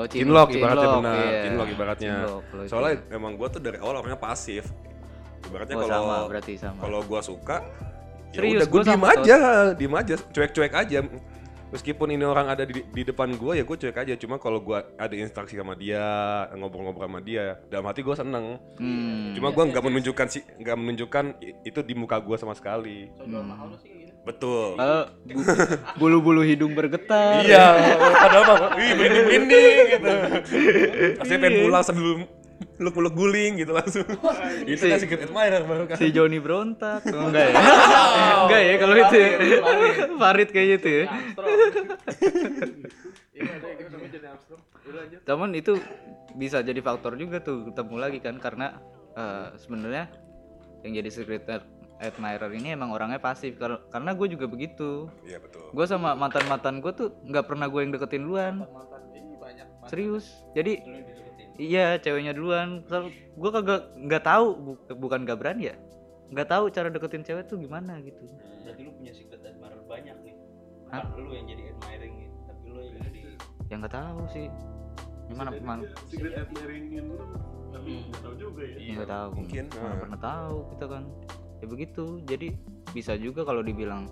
oh, 0.00 0.06
Cinlok 0.08 0.48
ibaratnya 0.50 0.86
cinlok, 0.88 1.02
benar, 1.04 1.14
iya. 1.14 1.42
cinlok 1.44 1.68
ibaratnya. 1.68 2.14
Cinlok. 2.24 2.42
Soalnya 2.66 2.94
emang 3.12 3.32
gua 3.36 3.48
tuh 3.52 3.60
dari 3.62 3.78
awal 3.78 4.00
orangnya 4.00 4.18
pasif. 4.18 4.64
Ibaratnya 5.44 5.76
Oh, 5.76 5.82
kalau 5.84 6.14
kalau 6.80 7.00
gua 7.04 7.20
suka 7.20 7.60
ya 8.32 8.40
Serius, 8.42 8.64
udah 8.64 8.68
gua 8.72 8.80
gua 8.80 8.88
diem 8.88 9.04
aja, 9.04 9.36
diem 9.76 9.94
aja, 9.94 10.14
cuek-cuek 10.32 10.72
aja. 10.74 10.98
Meskipun 11.74 12.06
ini 12.08 12.22
orang 12.22 12.46
ada 12.46 12.62
di, 12.62 12.86
di 12.86 13.02
depan 13.02 13.34
gua 13.34 13.58
ya 13.58 13.66
gua 13.66 13.74
cuek 13.74 13.98
aja. 13.98 14.14
Cuma 14.14 14.38
kalau 14.38 14.62
gua 14.62 14.86
ada 14.94 15.10
interaksi 15.10 15.58
sama 15.58 15.74
dia, 15.74 16.06
ngobrol-ngobrol 16.54 17.10
sama 17.10 17.18
dia, 17.18 17.58
dalam 17.66 17.90
hati 17.90 18.00
gua 18.00 18.14
seneng. 18.14 18.62
Hmm. 18.78 19.34
Cuma 19.34 19.50
gua 19.50 19.66
nggak 19.66 19.82
menunjukkan 19.82 20.26
sih, 20.30 20.46
nggak 20.54 20.76
menunjukkan 20.78 21.24
itu 21.66 21.80
di 21.82 21.94
muka 21.98 22.22
gua 22.22 22.38
sama 22.38 22.54
sekali. 22.54 23.10
Betul. 24.24 24.78
Eh, 24.78 25.04
bu- 25.34 25.44
bulu-bulu 26.00 26.40
hidung 26.40 26.72
bergetar. 26.72 27.42
Iya, 27.42 27.66
padahal 28.16 28.44
mah, 28.46 28.58
wih 28.72 28.90
merinding-merinding 28.96 29.84
gitu. 29.98 30.12
Pasti 31.20 31.34
pengen 31.36 31.54
pulang 31.60 31.82
sambil 31.84 32.24
meluk-meluk 32.76 33.14
guling 33.14 33.52
gitu 33.56 33.72
langsung. 33.72 34.06
itu 34.70 34.84
kan 34.84 34.98
secret 34.98 35.24
admirer 35.24 35.62
baru 35.62 35.84
kan. 35.86 35.96
Si 35.96 36.10
Joni 36.10 36.38
berontak. 36.38 37.02
Oh, 37.14 37.30
enggak 37.30 37.46
ya? 37.48 37.54
enggak 38.44 38.60
ya 38.60 38.74
kalau 38.76 38.94
itu 38.96 39.16
ya. 39.16 39.30
Farid 40.14 40.48
kayak 40.54 40.68
gitu 40.78 40.88
ya. 40.88 41.04
Cuman 45.24 45.50
itu 45.52 45.78
bisa 46.34 46.60
jadi 46.60 46.80
faktor 46.80 47.14
juga 47.14 47.38
tuh 47.38 47.70
ketemu 47.70 47.94
lagi 47.96 48.18
kan 48.18 48.36
karena 48.36 48.78
eh, 49.14 49.54
sebenarnya 49.56 50.10
yang 50.82 50.92
jadi 50.98 51.10
secret 51.10 51.46
ad- 51.48 51.70
admirer 52.02 52.50
ini 52.52 52.74
emang 52.74 52.90
orangnya 52.90 53.16
pasif 53.16 53.54
Kar- 53.56 53.86
karena 53.88 54.12
gue 54.12 54.26
juga 54.28 54.44
begitu 54.44 55.08
Iya 55.24 55.38
betul. 55.38 55.70
gue 55.70 55.86
sama 55.86 56.12
mantan 56.12 56.44
mantan 56.44 56.82
gue 56.82 56.90
tuh 56.90 57.14
nggak 57.22 57.46
pernah 57.46 57.70
gue 57.70 57.80
yang 57.80 57.92
deketin 57.94 58.26
duluan 58.26 58.54
serius 59.86 60.26
jadi 60.52 60.82
iya 61.56 61.96
ceweknya 61.96 62.32
duluan. 62.32 62.82
Gue 63.34 63.50
kagak 63.50 63.94
nggak 63.96 64.22
tahu 64.22 64.46
bu- 64.54 64.80
bukan 64.96 65.22
gak 65.22 65.38
berani 65.38 65.70
ya? 65.70 65.76
Nggak 66.30 66.48
tahu 66.48 66.64
cara 66.68 66.88
deketin 66.88 67.22
cewek 67.22 67.46
tuh 67.46 67.56
gimana 67.56 68.00
gitu. 68.00 68.24
Berarti 68.64 68.80
lu 68.82 68.90
punya 68.94 69.12
secret 69.12 69.42
admirer 69.42 69.80
banyak 69.84 70.16
nih. 70.22 70.34
Hah? 70.90 71.04
Lu 71.14 71.30
yang 71.30 71.46
jadi 71.46 71.62
admiring 71.70 72.14
nih, 72.16 72.28
tapi 72.48 72.64
lu 72.66 72.80
yang 72.80 72.96
jadi 73.00 73.20
yang 73.68 73.78
nggak 73.82 73.94
tahu 73.94 74.20
sih. 74.28 74.46
Gimana 75.24 75.48
man? 75.58 75.78
secret 76.06 76.34
admiringin 76.36 77.04
lu 77.08 77.16
tapi 77.70 77.90
nggak 78.06 78.22
tahu 78.22 78.34
juga 78.36 78.62
ya. 78.64 78.76
Nggak 78.94 79.10
tahu. 79.10 79.28
Mungkin. 79.36 79.64
mana 79.72 79.86
Ah. 79.86 79.98
pernah 79.98 80.20
tahu 80.20 80.56
kita 80.70 80.84
kan. 80.88 81.04
Ya 81.58 81.66
begitu. 81.66 82.04
Jadi 82.22 82.48
bisa 82.90 83.12
juga 83.14 83.42
kalau 83.42 83.62
dibilang 83.62 84.06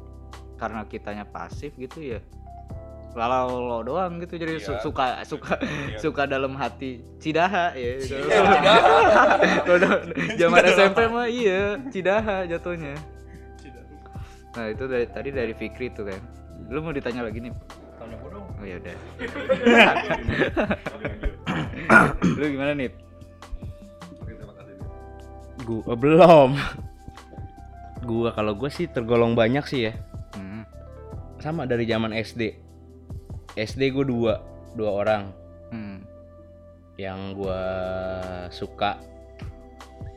karena 0.57 0.87
kitanya 0.87 1.27
pasif 1.27 1.75
gitu 1.75 1.99
ya 1.99 2.23
lalau 3.13 3.61
lo 3.61 3.79
doang 3.83 4.17
gitu 4.19 4.35
jadi 4.35 4.57
su- 4.57 4.73
Iya. 4.73 4.81
suka 4.81 5.07
suka 5.23 5.55
suka 5.97 6.23
dalam 6.25 6.53
hati 6.53 7.05
cidaha 7.17 7.73
ya 7.73 7.93
gitu. 7.99 8.17
Iya, 8.17 8.41
zaman 10.41 10.63
SMP 10.67 10.99
mah 11.07 11.27
iya 11.27 11.77
cidaha 11.87 12.45
jatuhnya 12.45 12.97
nah 14.53 14.67
itu 14.67 14.85
dari 14.85 15.05
tadi 15.07 15.29
dari 15.31 15.53
Fikri 15.53 15.89
tuh 15.89 16.05
kan 16.05 16.21
lu 16.67 16.81
mau 16.81 16.91
ditanya 16.91 17.23
lagi 17.23 17.41
nih 17.41 17.53
tanya 17.95 18.17
gua 18.19 18.31
dong. 18.31 18.45
oh 18.51 18.65
ya 18.65 18.77
udah 18.79 18.97
lu 22.35 22.47
gimana 22.49 22.73
nih 22.75 22.91
Gua 25.63 25.95
belum. 25.95 26.59
gua 28.03 28.35
kalau 28.35 28.53
gua 28.53 28.67
sih 28.67 28.85
tergolong 28.85 29.33
banyak 29.33 29.63
sih 29.63 29.87
ya. 29.87 29.95
hmm. 30.35 30.67
Sama 31.39 31.65
dari 31.65 31.87
zaman 31.87 32.11
SD. 32.11 32.59
SD 33.55 33.93
gua 33.93 34.05
dua, 34.07 34.35
dua 34.73 34.91
orang 34.91 35.23
hmm. 35.71 35.99
yang 36.97 37.37
gua 37.37 37.61
suka. 38.49 38.99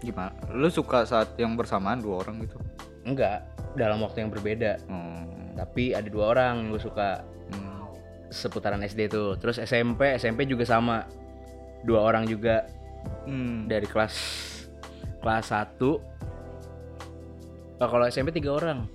gimana 0.04 0.30
lu 0.54 0.70
suka 0.70 1.02
saat 1.02 1.34
yang 1.40 1.58
bersamaan 1.58 1.98
dua 1.98 2.22
orang 2.22 2.38
gitu 2.46 2.62
Enggak, 3.06 3.46
dalam 3.74 4.02
waktu 4.02 4.26
yang 4.26 4.30
berbeda. 4.34 4.82
hmm. 4.86 5.58
Tapi 5.58 5.94
ada 5.94 6.06
dua 6.10 6.34
orang 6.34 6.54
yang 6.66 6.68
gua 6.74 6.82
suka 6.82 7.10
Hmm. 7.46 7.86
seputaran 8.34 8.82
SD 8.82 9.06
tuh. 9.08 9.38
Terus 9.38 9.62
SMP, 9.62 10.18
SMP 10.18 10.50
juga 10.50 10.66
sama. 10.66 11.06
Dua 11.86 12.02
orang 12.02 12.26
juga 12.26 12.66
Hmm. 13.30 13.70
dari 13.70 13.86
kelas 13.86 14.14
kelas 15.22 15.46
1 15.54 16.02
oh, 17.78 17.88
kalau 17.90 18.06
SMP 18.06 18.30
tiga 18.34 18.54
orang 18.54 18.86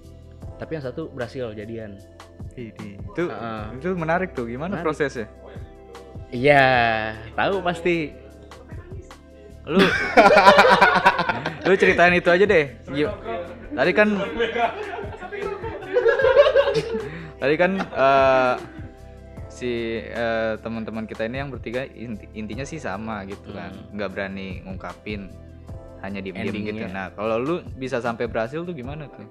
tapi 0.59 0.75
yang 0.75 0.85
satu 0.85 1.11
berhasil 1.11 1.55
jadian. 1.55 1.99
Itu 2.57 3.25
Heeh. 3.25 3.63
itu 3.77 3.89
menarik 3.95 4.33
tuh 4.33 4.45
gimana 4.45 4.77
Menarik. 4.77 4.85
prosesnya? 4.85 5.27
Iya 6.31 6.67
tahu 7.33 7.59
pasti. 7.61 8.15
Lu 9.65 9.79
lu 11.67 11.75
ceritain 11.75 12.13
itu 12.13 12.29
aja 12.29 12.45
deh. 12.45 12.65
Gi- 12.87 13.17
tadi 13.71 13.93
kan 13.93 14.09
tadi 17.37 17.55
kan 17.57 17.73
eh, 17.81 18.55
si 19.49 19.73
eh, 20.01 20.55
teman-teman 20.59 21.05
kita 21.05 21.25
ini 21.25 21.37
yang 21.39 21.51
bertiga 21.51 21.85
inti- 21.87 22.31
intinya 22.33 22.63
sih 22.63 22.79
sama 22.79 23.25
gitu 23.25 23.51
kan. 23.51 23.73
Nggak 23.91 24.11
berani 24.13 24.63
ngungkapin 24.63 25.31
hanya 26.01 26.21
diem-diem 26.21 26.55
gitu. 26.57 26.87
Nah 26.87 27.13
kalau 27.13 27.37
lu 27.37 27.55
bisa 27.77 27.99
sampai 27.99 28.25
berhasil 28.25 28.63
tuh 28.63 28.73
gimana 28.73 29.09
tuh 29.09 29.27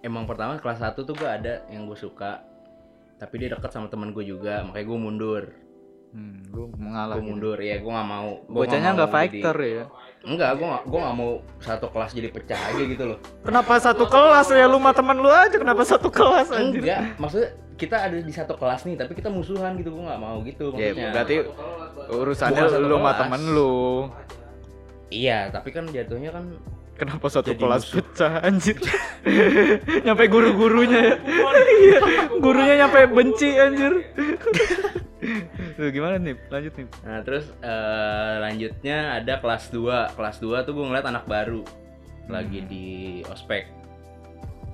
emang 0.00 0.24
pertama 0.24 0.56
kelas 0.56 0.80
1 0.80 0.96
tuh 0.98 1.12
gue 1.12 1.28
ada 1.28 1.64
yang 1.68 1.84
gue 1.84 1.94
suka. 1.94 2.44
Tapi 3.16 3.34
dia 3.36 3.52
deket 3.52 3.68
sama 3.68 3.86
temen 3.86 4.10
gue 4.10 4.24
juga 4.24 4.64
makanya 4.64 4.86
gue 4.86 4.98
mundur. 4.98 5.42
Hmm, 6.10 6.42
lu 6.50 6.66
mengalah 6.74 7.14
gue 7.14 7.22
gitu. 7.22 7.30
mundur 7.30 7.56
ya 7.56 7.78
gue 7.78 7.86
nggak 7.86 8.08
mau. 8.08 8.30
Bocahnya 8.44 8.90
nggak 8.92 9.06
jadi- 9.06 9.16
fighter 9.16 9.56
ya? 9.60 9.84
Enggak 10.20 10.50
gue 10.56 10.66
nggak 10.66 10.82
gue 10.84 11.00
nggak 11.00 11.16
mau 11.16 11.30
satu 11.58 11.86
kelas 11.88 12.10
jadi 12.12 12.28
pecah 12.28 12.60
aja 12.60 12.82
gitu 12.82 13.04
loh. 13.06 13.18
Kenapa 13.40 13.72
satu 13.78 14.04
kelas 14.04 14.48
ya? 14.50 14.66
Lu 14.66 14.76
sama 14.76 14.90
teman 14.90 15.16
lu 15.16 15.30
aja 15.30 15.54
kenapa 15.54 15.82
satu 15.82 16.08
kelas 16.08 16.48
anjir? 16.50 16.82
Enggak 16.82 17.00
maksudnya 17.16 17.48
kita 17.76 17.96
ada 17.96 18.18
di 18.18 18.28
satu 18.28 18.60
kelas 18.60 18.84
nih 18.84 18.92
tapi 18.94 19.16
kita 19.16 19.32
musuhan 19.32 19.72
gitu 19.76 19.88
gue 19.90 20.04
nggak 20.04 20.20
mau 20.20 20.36
gitu 20.44 20.68
Ya, 20.74 20.92
maksudnya. 20.92 21.10
berarti 21.16 21.34
urusannya 22.10 22.62
Bukan 22.66 22.82
lu 22.82 22.96
sama 22.98 23.12
temen 23.16 23.42
lu. 23.50 23.78
Iya, 25.10 25.38
tapi 25.48 25.68
kan 25.70 25.84
jatuhnya 25.86 26.30
kan 26.30 26.44
Kenapa 27.00 27.26
satu 27.32 27.56
Jadi 27.56 27.60
kelas 27.64 27.82
musuh. 27.82 27.94
pecah 27.96 28.32
anjir? 28.44 28.76
nyampe 30.04 30.24
guru-gurunya 30.28 31.00
ya. 31.00 31.16
Iya, 31.80 32.00
gurunya 32.36 32.74
nyampe 32.84 33.08
benci 33.08 33.56
anjir. 33.56 33.92
Tuh 35.80 35.88
gimana 35.88 36.20
nih? 36.20 36.36
Lanjut 36.48 36.72
nih. 36.76 36.86
Nah 37.04 37.20
terus 37.24 37.48
eh, 37.60 38.34
lanjutnya 38.40 39.16
ada 39.16 39.36
kelas 39.36 39.68
2 39.68 40.16
Kelas 40.16 40.36
2 40.40 40.64
tuh 40.64 40.72
gue 40.72 40.84
ngeliat 40.84 41.08
anak 41.08 41.24
baru 41.24 41.60
Lagi 42.24 42.64
di 42.64 42.88
ospek 43.28 43.68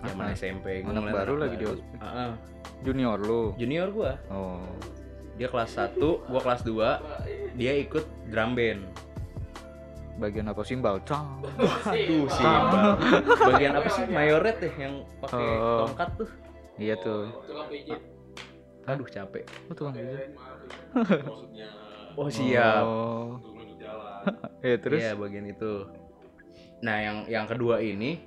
Zaman? 0.02 0.34
SMP 0.34 0.82
Anak 0.82 1.02
ngeliat 1.02 1.14
baru 1.18 1.34
lagi 1.38 1.56
di 1.58 1.66
ospek? 1.66 1.98
Heeh. 1.98 2.30
Junior 2.82 3.18
lu. 3.18 3.54
Junior 3.58 3.90
gua 3.90 4.12
Oh. 4.30 4.62
Dia 5.34 5.50
kelas 5.50 5.74
1, 5.74 5.98
gua 5.98 6.40
kelas 6.42 6.62
2 6.62 7.58
Dia 7.58 7.72
ikut 7.74 8.06
drum 8.30 8.54
band 8.54 8.86
Bagian 10.16 10.48
apa 10.48 10.64
simbal? 10.64 10.96
Cang. 11.04 11.44
Aduh 11.92 12.24
simbal 12.26 12.96
Bagian 13.52 13.74
apa 13.76 13.88
sih? 13.92 14.04
Mayoret 14.08 14.56
ya 14.64 14.70
yang 14.80 14.94
pakai 15.20 15.44
Oh. 15.60 15.84
tongkat 15.84 16.08
tuh 16.16 16.28
Iya 16.76 16.94
tuh. 17.00 17.28
Aduh 18.86 19.08
capek 19.08 19.44
Oh, 19.68 19.74
tukang 19.76 19.92
pijit. 19.96 20.32
Oh 22.16 22.28
siap 22.32 22.80
Oh. 22.80 23.36
Iya 24.64 24.76
terus. 24.80 24.98
Iya 24.98 25.12
bagian 25.14 25.46
itu. 25.46 25.84
Nah 26.80 26.96
yang 26.98 27.16
yang 27.28 27.46
kedua 27.46 27.78
ini, 27.78 28.20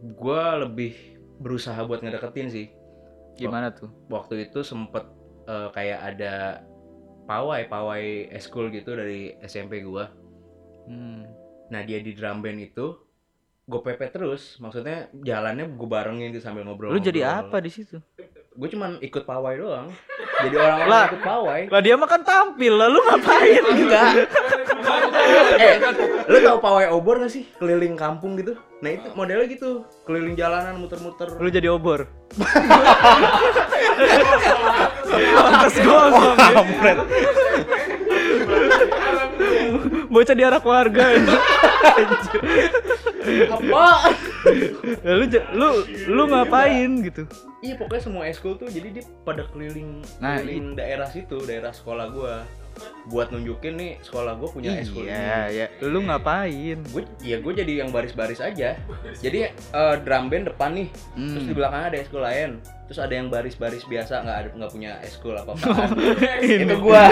gue 0.00 0.42
lebih 0.64 0.94
berusaha 1.38 1.76
buat 1.82 2.00
ngedeketin 2.00 2.48
sih. 2.48 2.66
Gimana 3.34 3.74
tuh? 3.74 3.90
Waktu 4.06 4.46
itu 4.48 4.62
sempet 4.62 5.04
eh, 5.44 5.68
kayak 5.74 6.00
ada 6.14 6.62
pawai 7.24 7.66
pawai 7.68 8.28
eskul 8.32 8.68
gitu 8.68 8.96
dari 8.96 9.36
SMP 9.44 9.80
gua. 9.84 10.12
Hmm. 10.88 11.24
Nah 11.72 11.80
dia 11.82 11.98
di 12.00 12.12
drum 12.12 12.44
band 12.44 12.60
itu, 12.60 12.96
gue 13.64 13.80
pepet 13.80 14.12
terus. 14.12 14.60
Maksudnya 14.60 15.08
jalannya 15.12 15.72
gue 15.72 15.88
barengin 15.88 16.28
gitu 16.36 16.44
sambil 16.44 16.68
ngobrol. 16.68 16.92
Lu 16.92 17.00
jadi 17.00 17.44
apa 17.44 17.58
di 17.64 17.72
situ? 17.72 17.98
Gue 18.54 18.68
cuman 18.70 19.00
ikut 19.02 19.24
pawai 19.24 19.58
doang. 19.58 19.88
Jadi 20.44 20.54
orang-orang 20.60 21.08
ikut 21.10 21.22
pawai. 21.24 21.60
Lah 21.72 21.80
dia 21.82 21.94
mah 21.96 22.08
kan 22.10 22.22
tampil, 22.22 22.74
lah 22.76 22.88
lu 22.92 23.00
ngapain? 23.00 23.62
Enggak. 23.64 24.12
Eh, 25.56 25.74
lu 26.26 26.38
tahu 26.40 26.58
pawai 26.58 26.86
obor 26.88 27.18
gak 27.18 27.30
sih? 27.30 27.44
Keliling 27.56 27.94
kampung 27.94 28.36
gitu. 28.36 28.54
Nah, 28.78 28.90
itu 28.90 29.08
modelnya 29.12 29.46
gitu. 29.46 29.82
Keliling 30.04 30.34
jalanan 30.34 30.76
muter-muter. 30.76 31.28
Lu 31.36 31.48
jadi 31.48 31.68
obor. 31.68 32.04
Pantes 35.34 35.76
gosong. 35.78 36.36
ya. 36.80 36.94
Bocah 40.06 40.34
diarak 40.34 40.62
warga. 40.62 41.04
Apa? 43.50 43.86
Ya, 45.00 45.12
lu 45.14 45.24
ja- 45.26 45.48
lu 45.50 45.68
lu 46.06 46.22
ngapain 46.28 46.90
gitu? 47.02 47.24
Iya, 47.58 47.80
pokoknya 47.80 48.02
semua 48.02 48.22
eskul 48.28 48.54
tuh 48.54 48.68
jadi 48.68 48.92
dia 48.92 49.04
pada 49.24 49.48
keliling 49.48 50.04
Nah, 50.20 50.36
keliling 50.36 50.76
daerah 50.76 51.08
situ, 51.08 51.40
daerah 51.42 51.72
sekolah 51.72 52.06
gua. 52.12 52.44
Buat 53.04 53.30
nunjukin 53.30 53.74
nih 53.74 53.92
sekolah 54.00 54.32
gua 54.34 54.48
punya 54.48 54.74
eskul 54.74 55.04
Iya, 55.04 55.14
ini. 55.46 55.56
ya. 55.56 55.66
Lu 55.82 56.00
ngapain? 56.00 56.78
Gue 56.84 57.02
ya 57.20 57.36
gue 57.36 57.52
jadi 57.54 57.72
yang 57.80 57.90
baris-baris 57.90 58.38
aja. 58.38 58.80
Jadi 59.16 59.38
eh, 59.48 59.94
drum 60.00 60.26
band 60.26 60.48
depan 60.48 60.70
nih, 60.72 60.88
terus 61.14 61.34
di 61.38 61.46
Hmm. 61.46 61.56
belakangnya 61.56 61.86
ada 61.86 61.98
eskul 61.98 62.20
lain. 62.20 62.50
Terus 62.84 62.98
ada 62.98 63.14
yang 63.14 63.28
baris-baris 63.28 63.80
biasa 63.82 64.20
nggak 64.20 64.36
ada 64.38 64.48
nggak 64.54 64.70
punya 64.70 64.92
eskul 65.00 65.32
apa-apaan. 65.32 65.88
itu 66.44 66.76
gua. 66.78 67.04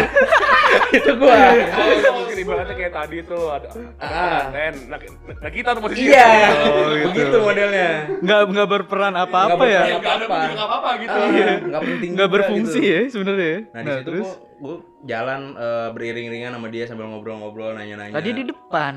itu 0.90 1.10
gua. 1.14 1.32
Oh, 1.32 2.12
mungkin 2.18 2.36
ibaratnya 2.38 2.74
kayak 2.74 2.92
tadi 2.94 3.16
tuh 3.22 3.44
ada 3.48 3.68
Ah. 3.98 4.48
kan. 4.48 4.72
Nah, 4.86 4.98
nah 5.38 5.50
kita 5.50 5.72
tuh 5.72 5.82
posisinya. 5.82 6.08
Iya. 6.08 6.28
Oh, 6.66 6.88
gitu. 6.88 7.06
Begitu 7.06 7.36
modelnya. 7.38 7.88
Nggak 8.18 8.40
nggak 8.48 8.68
berperan 8.70 9.14
apa-apa 9.14 9.52
Nggak 9.54 9.68
ya? 9.68 9.80
berperan. 9.80 9.96
Enggak 9.96 10.14
ada 10.14 10.26
Apa-apa. 10.58 10.90
gitu. 10.98 11.12
Ah, 11.14 11.28
Iya. 11.30 11.52
nggak 11.62 11.82
penting 11.82 12.10
Nggak 12.12 12.28
berfungsi 12.30 12.80
gitu. 12.80 12.92
ya 12.92 13.00
sebenarnya. 13.08 13.48
ya? 13.48 13.58
Nah, 13.72 13.80
di 13.82 13.90
situ 13.94 14.10
gua, 14.14 14.32
gua 14.62 14.78
jalan 15.02 15.58
eh, 15.58 15.88
beriring-iringan 15.90 16.54
sama 16.54 16.70
dia 16.70 16.86
sambil 16.86 17.10
ngobrol-ngobrol 17.10 17.74
nanya-nanya. 17.74 18.14
Tadi 18.14 18.30
di 18.30 18.44
depan. 18.46 18.94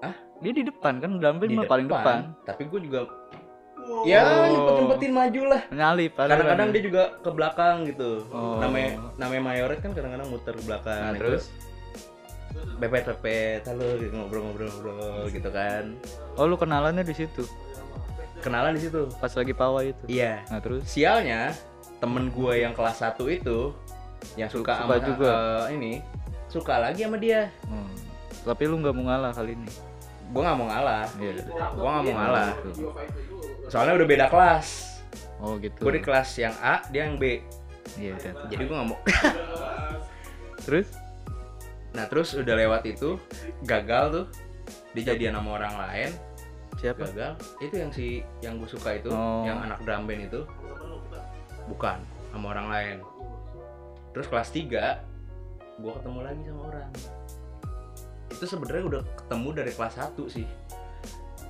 Hah? 0.00 0.16
Dia 0.40 0.52
di 0.52 0.64
depan 0.64 0.96
kan 0.96 1.10
dalam 1.20 1.36
Di 1.38 1.52
mah 1.52 1.68
paling 1.68 1.86
depan. 1.86 2.32
Tapi 2.42 2.62
gue 2.66 2.80
juga 2.82 3.00
ya 4.02 4.18
Oh. 4.26 4.48
nyempet-nyempetin 4.50 5.12
maju 5.14 5.40
lah. 5.46 5.62
Nyalip. 5.70 6.12
Kadang-kadang 6.16 6.68
dia 6.74 6.82
juga 6.82 7.02
ke 7.20 7.30
belakang 7.30 7.86
gitu. 7.86 8.24
Oh. 8.32 8.58
Namanya 8.58 8.98
namanya 9.14 9.42
mayoret 9.44 9.78
kan 9.78 9.92
kadang-kadang 9.92 10.26
muter 10.26 10.56
ke 10.56 10.64
belakang. 10.64 10.98
Nah, 10.98 11.12
Nah, 11.12 11.20
terus? 11.20 11.44
pepet-pepet, 12.76 13.62
halo 13.64 13.96
gitu 13.96 14.12
ngobrol-ngobrol-ngobrol 14.12 15.28
gitu 15.28 15.48
kan. 15.48 15.92
Oh 16.34 16.44
lu 16.44 16.56
kenalannya 16.56 17.04
di 17.04 17.12
situ 17.14 17.44
Kenalan 18.40 18.76
di 18.76 18.82
situ. 18.82 19.08
pas 19.16 19.32
lagi 19.32 19.52
pawai 19.52 19.92
itu. 19.92 20.04
Iya. 20.08 20.44
Nah 20.48 20.60
terus 20.60 20.84
Sialnya 20.84 21.52
temen 21.96 22.28
gue 22.28 22.52
yang 22.58 22.72
kelas 22.72 23.00
1 23.00 23.16
itu 23.30 23.72
yang 24.34 24.48
suka, 24.48 24.72
Suka 24.74 24.82
sama 24.82 24.96
juga. 25.00 25.32
eh, 25.32 25.74
ini 25.74 25.92
suka 26.46 26.74
lagi 26.78 27.02
sama 27.02 27.16
dia. 27.16 27.48
Hmm. 27.64 27.90
Tapi 28.42 28.62
lu 28.64 28.78
nggak 28.78 28.92
mau 28.92 29.04
ngalah 29.06 29.32
kali 29.32 29.52
ini. 29.52 29.70
Gue 30.26 30.40
nggak 30.40 30.56
mau 30.56 30.66
ngalah. 30.66 31.06
Iya. 31.16 31.32
Gue 31.72 31.88
nggak 31.88 32.04
mau 32.04 32.14
ngalah. 32.14 32.50
Gitu. 32.62 32.84
Soalnya 33.66 33.94
udah 33.94 34.06
beda 34.06 34.26
kelas. 34.26 34.66
Oh 35.38 35.54
gitu. 35.58 35.78
Gue 35.80 35.92
di 35.94 36.02
kelas 36.02 36.28
yang 36.36 36.54
A, 36.58 36.80
dia 36.88 37.06
yang 37.06 37.16
B. 37.16 37.42
Iya 37.94 38.12
tuh. 38.16 38.32
Jadi 38.48 38.62
gue 38.62 38.74
nggak 38.74 38.88
mau. 38.88 38.98
Terus? 40.66 40.88
Nah 41.92 42.04
terus 42.06 42.34
udah 42.34 42.54
lewat 42.54 42.84
itu 42.84 43.16
gagal 43.64 44.04
tuh 44.12 44.26
dijadian 44.92 45.32
sama 45.32 45.56
orang 45.56 45.74
lain 45.78 46.10
Siapa? 46.76 47.08
gagal 47.08 47.32
itu 47.56 47.74
yang 47.74 47.88
si 47.88 48.06
yang 48.40 48.54
gue 48.56 48.68
suka 48.68 48.96
itu 48.96 49.08
Oh. 49.08 49.48
yang 49.48 49.60
anak 49.62 49.80
drum 49.80 50.04
band 50.04 50.28
itu 50.28 50.44
bukan 51.64 51.96
sama 52.28 52.52
orang 52.52 52.66
lain 52.68 52.96
terus 54.16 54.32
kelas 54.32 54.48
3 54.48 55.76
gue 55.76 55.92
ketemu 55.92 56.20
lagi 56.24 56.42
sama 56.48 56.62
orang. 56.72 56.90
Itu 58.32 58.44
sebenarnya 58.48 58.84
udah 58.88 59.02
ketemu 59.12 59.48
dari 59.52 59.72
kelas 59.76 59.94
1 60.00 60.16
sih 60.32 60.48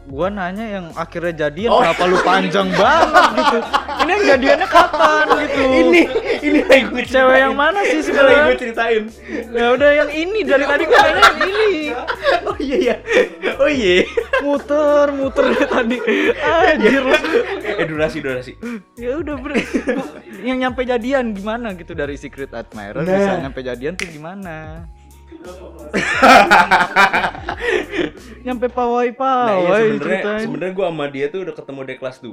Gua 0.07 0.29
nanya 0.29 0.67
yang 0.71 0.85
akhirnya 0.93 1.35
jadian 1.45 1.69
Oh. 1.69 1.83
kenapa 1.83 2.03
lu 2.05 2.19
panjang 2.21 2.71
banget 2.71 3.25
gitu. 3.35 3.59
Ini 3.97 4.11
yang 4.13 4.25
jadiannya 4.29 4.69
kapan 4.69 5.25
gitu? 5.41 5.61
ini 5.67 6.03
ini 6.39 6.59
lagi 6.63 6.85
gue 6.87 7.03
Cewek 7.03 7.39
yang 7.41 7.55
mana 7.55 7.81
sih 7.81 7.91
lagi 7.91 7.99
gue 7.99 8.07
sebenarnya? 8.07 8.55
ceritain 8.55 9.03
Ya 9.51 9.67
udah 9.73 9.91
yang 9.93 10.11
ini 10.13 10.41
dari 10.41 10.63
tadi 10.63 10.83
gua 10.85 10.99
nanya 11.01 11.19
yang 11.19 11.39
ini. 11.43 11.75
oh 12.45 12.57
iya 12.57 12.77
ya 12.79 12.97
oh 13.57 13.67
iya 13.67 14.07
Muter, 14.39 15.07
muter 15.11 15.45
dari 15.51 15.67
tadi. 15.67 15.97
Anjir 16.39 17.03
lu. 17.03 17.15
eh 17.67 17.85
durasi 17.85 18.19
durasi 18.21 18.53
Ya 18.95 19.17
udah 19.17 19.35
ber 19.37 19.59
yang 20.39 20.59
nyampe 20.61 20.83
jadian 20.83 21.33
gimana 21.33 21.75
gitu 21.75 21.93
dari 21.93 22.15
Secret 22.15 22.53
Admirer 22.53 23.03
Nah. 23.03 23.11
bisa 23.11 23.33
nyampe 23.41 23.61
jadian 23.61 23.95
tuh 23.95 24.07
gimana? 24.07 24.87
nyampe 28.47 28.67
pawai 28.71 29.11
nah 29.11 29.19
pawai 29.19 29.59
iya 29.59 29.91
sebenarnya 29.91 30.23
ceritain. 30.23 30.47
sebenarnya 30.47 30.75
gue 30.75 30.87
sama 30.87 31.07
dia 31.11 31.27
tuh 31.31 31.41
udah 31.43 31.55
ketemu 31.55 31.81
dari 31.87 31.99
kelas 31.99 32.19
2 32.23 32.31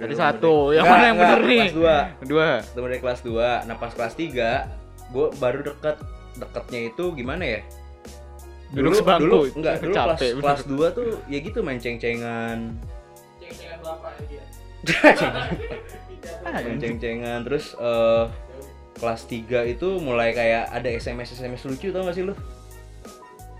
Jadi 0.00 0.16
satu, 0.16 0.72
yang 0.72 0.88
mana 0.88 1.12
yang 1.12 1.20
bener 1.20 1.44
nih? 1.44 1.68
Kelas 1.68 1.76
2 1.76 2.24
Kedua. 2.24 2.64
ketemu 2.64 2.86
dari 2.88 3.00
kelas 3.04 3.20
2 3.20 3.68
nah 3.68 3.76
pas 3.76 3.92
kelas 3.92 4.16
3 4.16 4.32
gue 5.10 5.26
baru 5.36 5.60
deket. 5.66 5.98
Deketnya 6.38 6.80
itu 6.88 7.04
gimana 7.12 7.42
ya? 7.42 7.60
Duduk 8.70 8.94
sebangku. 8.96 9.26
dulu 9.26 9.40
enggak 9.58 9.82
dulu 9.82 9.92
kelas 9.92 10.06
Capek, 10.16 10.30
bener. 10.38 10.44
kelas 10.46 10.62
2 10.64 10.96
tuh 10.96 11.18
ya 11.26 11.38
gitu 11.42 11.58
main 11.60 11.76
ceng-cengan. 11.82 12.58
Main 16.40 16.80
ceng-cengan 16.80 17.44
terus 17.44 17.76
eh 17.76 18.24
kelas 19.00 19.24
3 19.24 19.40
itu 19.66 19.88
mulai 19.98 20.30
kayak 20.30 20.68
ada 20.68 20.88
SMS 20.88 21.32
SMS 21.32 21.64
lucu 21.64 21.88
tau 21.88 22.04
gak 22.04 22.12
sih 22.12 22.22
lu 22.22 22.36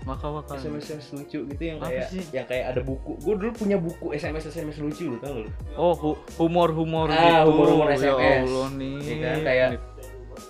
Waka 0.01 0.27
waka. 0.31 0.53
SMS 0.55 0.85
SMS 0.87 1.07
lucu 1.15 1.39
gitu 1.45 1.61
yang 1.63 1.77
kayak 1.77 2.09
sih? 2.09 2.25
yang 2.31 2.41
kayak 2.43 2.69
ada 2.69 2.81
buku 2.81 3.17
gue 3.17 3.33
dulu 3.35 3.51
punya 3.55 3.75
buku 3.75 4.09
SMS 4.11 4.47
SMS 4.47 4.77
lucu 4.79 5.05
lu 5.07 5.17
tau 5.17 5.29
gak 5.31 5.43
lu 5.43 5.51
Oh, 5.75 5.93
hu- 5.93 6.21
humor-humor 6.37 7.05
Ah, 7.07 7.41
gitu. 7.41 7.49
humor-humur 7.51 7.87
Ya 7.87 7.97
SMS. 7.99 8.41
Allah 8.43 8.67
nih. 8.71 8.95
Iya 8.97 9.15
kan, 9.19 9.37
kayak- 9.43 9.71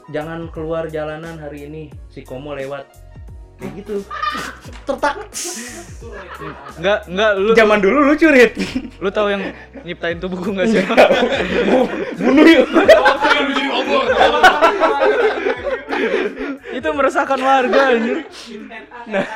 jangan 0.10 0.40
keluar 0.50 0.88
jalanan 0.88 1.36
hari 1.36 1.66
ini 1.66 1.82
si 2.08 2.22
Komo 2.22 2.52
lewat 2.52 2.84
kayak 3.58 3.72
gitu 3.78 3.96
tertak 4.84 5.16
Enggak, 6.76 7.06
enggak 7.06 7.32
lu 7.38 7.52
zaman 7.54 7.78
dulu 7.78 7.98
lucu 8.06 8.26
Rit 8.26 8.56
lu 8.98 9.10
tahu 9.10 9.30
yang 9.30 9.52
nyiptain 9.82 10.18
tuh 10.18 10.28
buku 10.28 10.50
enggak 10.50 10.68
sih? 10.70 10.82
bunuh 12.18 12.44
yuk 12.44 12.68
Itu 16.72 16.88
meresahkan 16.89 17.38
warga 17.38 17.82
anjir. 17.91 18.17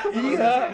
Iya. 0.09 0.71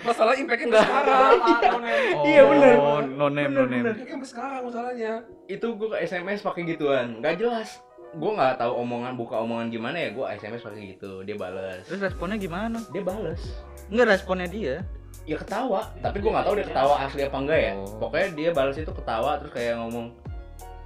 Masalah 0.00 0.32
impact-nya 0.34 0.66
nggak 0.70 0.82
sekarang. 0.82 1.32
Iya. 2.26 2.42
Oh, 2.74 3.00
no 3.02 3.26
name, 3.28 3.52
no 3.52 3.64
name. 3.64 3.84
Impact-nya 3.84 4.06
sampai 4.10 4.28
sekarang 4.28 4.60
masalahnya. 4.64 5.12
itu 5.46 5.66
gue 5.68 5.88
ke 5.88 5.98
SMS 6.00 6.40
pakai 6.40 6.66
gituan 6.66 7.06
nggak 7.16 7.38
jelas 7.38 7.78
gue 8.12 8.30
nggak 8.32 8.56
tahu 8.56 8.72
omongan 8.80 9.14
buka 9.14 9.38
omongan 9.38 9.68
gimana 9.68 9.94
ya 9.96 10.10
gue 10.10 10.24
sms 10.32 10.58
pakai 10.60 10.90
gitu 10.90 11.22
dia 11.22 11.36
bales 11.36 11.84
Terus 11.84 12.02
responnya 12.02 12.34
gimana? 12.34 12.82
dia 12.88 12.98
bales 13.00 13.38
Enggak 13.86 14.06
responnya 14.10 14.48
dia. 14.48 14.74
ya 15.22 15.36
ketawa 15.36 15.86
tapi 16.00 16.18
gue 16.18 16.26
nggak 16.28 16.42
tahu 16.44 16.54
dia 16.56 16.66
ketawa 16.66 16.94
asli 17.00 17.22
apa 17.22 17.36
enggak 17.36 17.60
ya 17.60 17.72
Oh. 17.76 17.86
pokoknya 18.00 18.28
dia 18.32 18.50
balas 18.50 18.74
itu 18.74 18.88
ketawa 18.88 19.38
terus 19.38 19.52
kayak 19.52 19.74
ngomong 19.76 20.06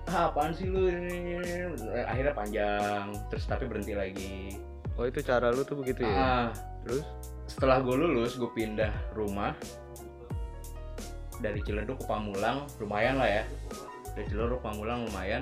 ah 0.07 0.29
apaan 0.29 0.51
sih 0.51 0.67
lu 0.67 0.87
ini, 0.87 1.37
ini, 1.37 1.45
ini." 1.45 2.01
akhirnya 2.03 2.33
panjang 2.33 3.05
terus 3.29 3.45
tapi 3.45 3.67
berhenti 3.67 3.93
lagi 3.93 4.57
Oh 4.99 5.09
itu 5.09 5.21
cara 5.21 5.49
lu 5.49 5.63
tuh 5.63 5.81
begitu 5.81 6.05
ya? 6.05 6.13
ah 6.13 6.49
Terus? 6.85 7.05
setelah 7.47 7.81
gue 7.81 7.93
lulus 7.93 8.37
gue 8.37 8.47
pindah 8.49 8.93
rumah 9.11 9.57
dari 11.41 11.61
Ciledug 11.61 11.97
ke 11.97 12.05
Pamulang 12.05 12.69
lumayan 12.79 13.17
lah 13.17 13.27
ya 13.27 13.45
dari 14.13 14.29
Ciledug 14.29 14.61
ke 14.61 14.65
Pamulang 14.65 15.09
lumayan 15.09 15.41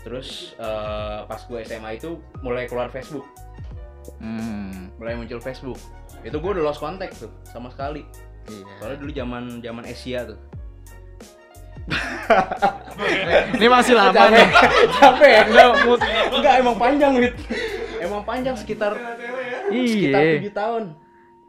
terus 0.00 0.54
eh, 0.56 1.18
pas 1.24 1.40
gue 1.40 1.58
SMA 1.62 1.98
itu 1.98 2.16
mulai 2.40 2.64
keluar 2.64 2.88
Facebook 2.88 3.26
Hmm. 4.22 4.94
mulai 4.96 5.18
muncul 5.18 5.42
Facebook 5.42 5.82
itu 6.22 6.30
gue 6.32 6.50
udah 6.54 6.64
lost 6.64 6.78
contact 6.78 7.18
tuh 7.18 7.32
sama 7.44 7.68
sekali 7.68 8.06
Iya. 8.46 8.62
soalnya 8.78 8.98
dulu 9.02 9.10
zaman 9.10 9.44
zaman 9.58 9.82
Asia 9.82 10.22
tuh 10.24 10.38
Ini 13.52 13.66
masih 13.66 13.94
lama 13.94 14.22
nih. 14.28 14.46
capek 14.92 15.46
enggak 15.46 15.68
enggak 16.32 16.54
emang 16.58 16.76
panjang 16.76 17.12
wit 17.14 17.34
emang 17.98 18.22
panjang 18.22 18.54
sekitar 18.54 18.92
sekitar 19.68 20.20
Iya. 20.20 20.38
tujuh 20.38 20.54
tahun 20.54 20.84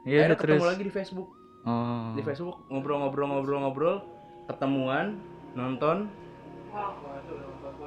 Iya 0.04 0.18
akhirnya 0.24 0.38
terus. 0.38 0.54
ketemu 0.54 0.68
lagi 0.68 0.84
di 0.84 0.94
Facebook 0.94 1.30
Oh. 1.64 2.16
di 2.16 2.22
Facebook 2.22 2.58
ngobrol-ngobrol-ngobrol-ngobrol 2.68 4.00
ketemuan 4.46 5.20
nonton 5.52 6.08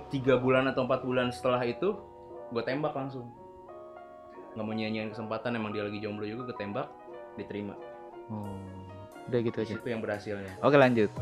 tiga 0.08 0.36
bulan 0.36 0.66
atau 0.66 0.84
empat 0.84 1.00
bulan 1.00 1.30
setelah 1.30 1.62
itu 1.62 1.96
gue 2.50 2.62
tembak 2.62 2.92
langsung 2.92 3.30
nggak 4.52 4.60
mau 4.60 4.74
nyanyiin 4.74 5.08
kesempatan 5.08 5.54
emang 5.54 5.70
dia 5.70 5.80
lagi 5.80 5.96
jomblo 5.96 6.26
juga 6.26 6.50
ketembak 6.50 6.90
diterima 7.36 7.74
Oh. 8.28 8.46
Udah 9.30 9.40
gitu 9.40 9.58
aja. 9.60 9.72
itu 9.72 9.86
yang 9.86 10.02
berhasilnya 10.02 10.52
Oke 10.58 10.74
lanjut. 10.74 11.06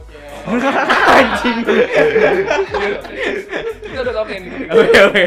Kita 3.84 4.00
udah 4.00 4.14
tahu 4.14 4.24
kayak 4.24 4.40
ini. 4.40 4.50
oke 4.66 4.98
oke 5.04 5.24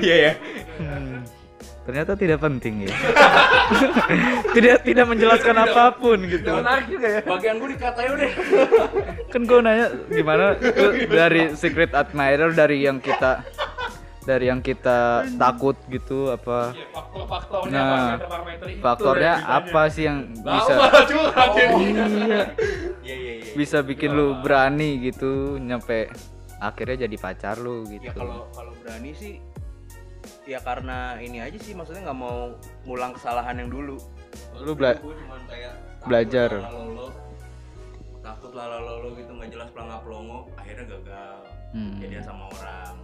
iya 0.00 0.16
ya 0.22 0.34
Hmm. 0.74 1.22
Ternyata 1.84 2.16
tidak 2.16 2.40
penting 2.40 2.82
ya. 2.82 2.90
tidak 4.56 4.82
tidak 4.82 5.06
menjelaskan 5.06 5.54
apa 5.54 5.94
pun 5.94 6.18
gitu. 6.24 6.50
Menarik 6.50 6.88
juga 6.88 7.06
ya. 7.06 7.20
bagian 7.22 7.60
gue 7.60 7.68
dikatain 7.70 8.10
udah 8.10 8.30
Kan 9.28 9.42
gue 9.44 9.58
nanya 9.60 9.86
gimana 10.08 10.58
dari 11.06 11.54
secret 11.54 11.92
admirer 11.92 12.50
dari 12.50 12.82
yang 12.82 12.98
kita 12.98 13.44
dari 14.24 14.46
yang 14.46 14.58
kita 14.58 14.98
takut 15.36 15.76
gitu 15.86 16.28
apa 16.28 16.72
Faktor-faktornya, 16.90 17.70
Nah, 17.70 17.86
parameter-parameter 17.86 18.66
itu 18.66 18.80
faktornya 18.80 19.32
ditanya. 19.36 19.56
apa 19.60 19.82
sih 19.86 20.02
yang 20.02 20.18
bisa 20.34 20.74
curhat 21.04 21.50
ya. 21.52 21.66
iya 21.68 22.06
iya 22.08 22.40
iya 23.04 23.14
iya 23.36 23.52
bisa 23.54 23.78
bikin 23.80 24.10
lu 24.10 24.34
berani 24.36 24.98
gitu 25.00 25.56
nyampe 25.56 26.08
akhirnya 26.56 27.04
jadi 27.04 27.16
pacar 27.16 27.56
lu 27.56 27.84
gitu. 27.86 28.02
ya 28.02 28.12
kalau 28.12 28.48
kalau 28.50 28.72
berani 28.76 29.12
sih 29.12 29.38
ya 30.44 30.58
karena 30.58 31.16
ini 31.18 31.38
aja 31.38 31.56
sih 31.56 31.72
maksudnya 31.72 32.04
nggak 32.04 32.18
mau 32.18 32.52
ngulang 32.82 33.12
kesalahan 33.12 33.56
yang 33.56 33.68
dulu 33.68 33.96
Lu 34.56 34.72
bela- 34.72 34.96
takut 34.96 35.16
belajar. 36.02 36.50
lalalolo, 36.58 37.08
takut 38.20 38.52
lalalolo 38.52 39.08
gitu 39.14 39.30
nggak 39.30 39.50
jelas 39.50 39.68
pelangga 39.70 40.00
pelongo 40.00 40.48
akhirnya 40.54 40.84
gagal 40.90 41.36
Hmm. 41.70 41.98
jadian 41.98 42.22
sama 42.22 42.46
orang 42.50 42.94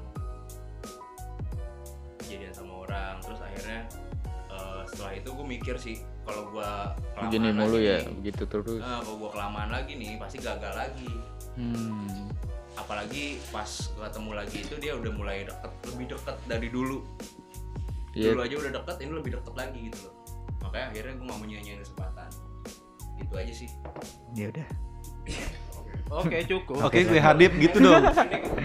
jadian 2.31 2.53
sama 2.53 2.73
orang 2.81 3.19
terus 3.19 3.39
akhirnya 3.39 3.81
eh, 4.47 4.83
setelah 4.87 5.13
itu 5.13 5.29
gue 5.29 5.47
mikir 5.49 5.75
sih 5.77 5.97
kalau 6.23 6.47
gua 6.49 6.95
kelamaan 7.13 7.27
Begini 7.27 7.49
mulu 7.51 7.75
lagi 7.75 7.85
ya, 7.85 7.97
nih, 7.99 8.15
begitu 8.15 8.43
terus. 8.47 8.79
eh, 8.79 8.99
kalau 9.01 9.17
gua 9.17 9.31
kelamaan 9.31 9.71
lagi 9.71 9.93
nih 9.95 10.15
pasti 10.17 10.39
gagal 10.39 10.75
lagi 10.75 11.11
Hmm. 11.51 12.31
apalagi 12.73 13.25
pas 13.51 13.67
ketemu 13.91 14.31
lagi 14.33 14.59
itu 14.63 14.75
dia 14.77 14.95
udah 14.95 15.13
mulai 15.13 15.43
deket 15.43 15.73
lebih 15.87 16.07
deket 16.11 16.37
dari 16.47 16.69
dulu 16.69 17.03
Iya. 18.11 18.33
dulu 18.33 18.41
aja 18.41 18.55
udah 18.57 18.73
deket 18.73 18.97
ini 19.01 19.13
lebih 19.13 19.31
deket 19.37 19.55
lagi 19.55 19.79
gitu 19.85 19.99
loh 20.03 20.15
makanya 20.61 20.87
akhirnya 20.89 21.13
gue 21.13 21.27
gak 21.27 21.37
mau 21.37 21.47
nyanyiin 21.47 21.81
kesempatan 21.81 22.31
itu 23.19 23.35
aja 23.35 23.53
sih 23.53 23.71
Ya 24.33 24.47
udah. 24.49 24.69
Oke 26.11 26.43
cukup. 26.43 26.83
Oke, 26.83 27.07
gue 27.07 27.21
Hanif 27.23 27.55
gitu 27.55 27.79
dong. 27.79 28.03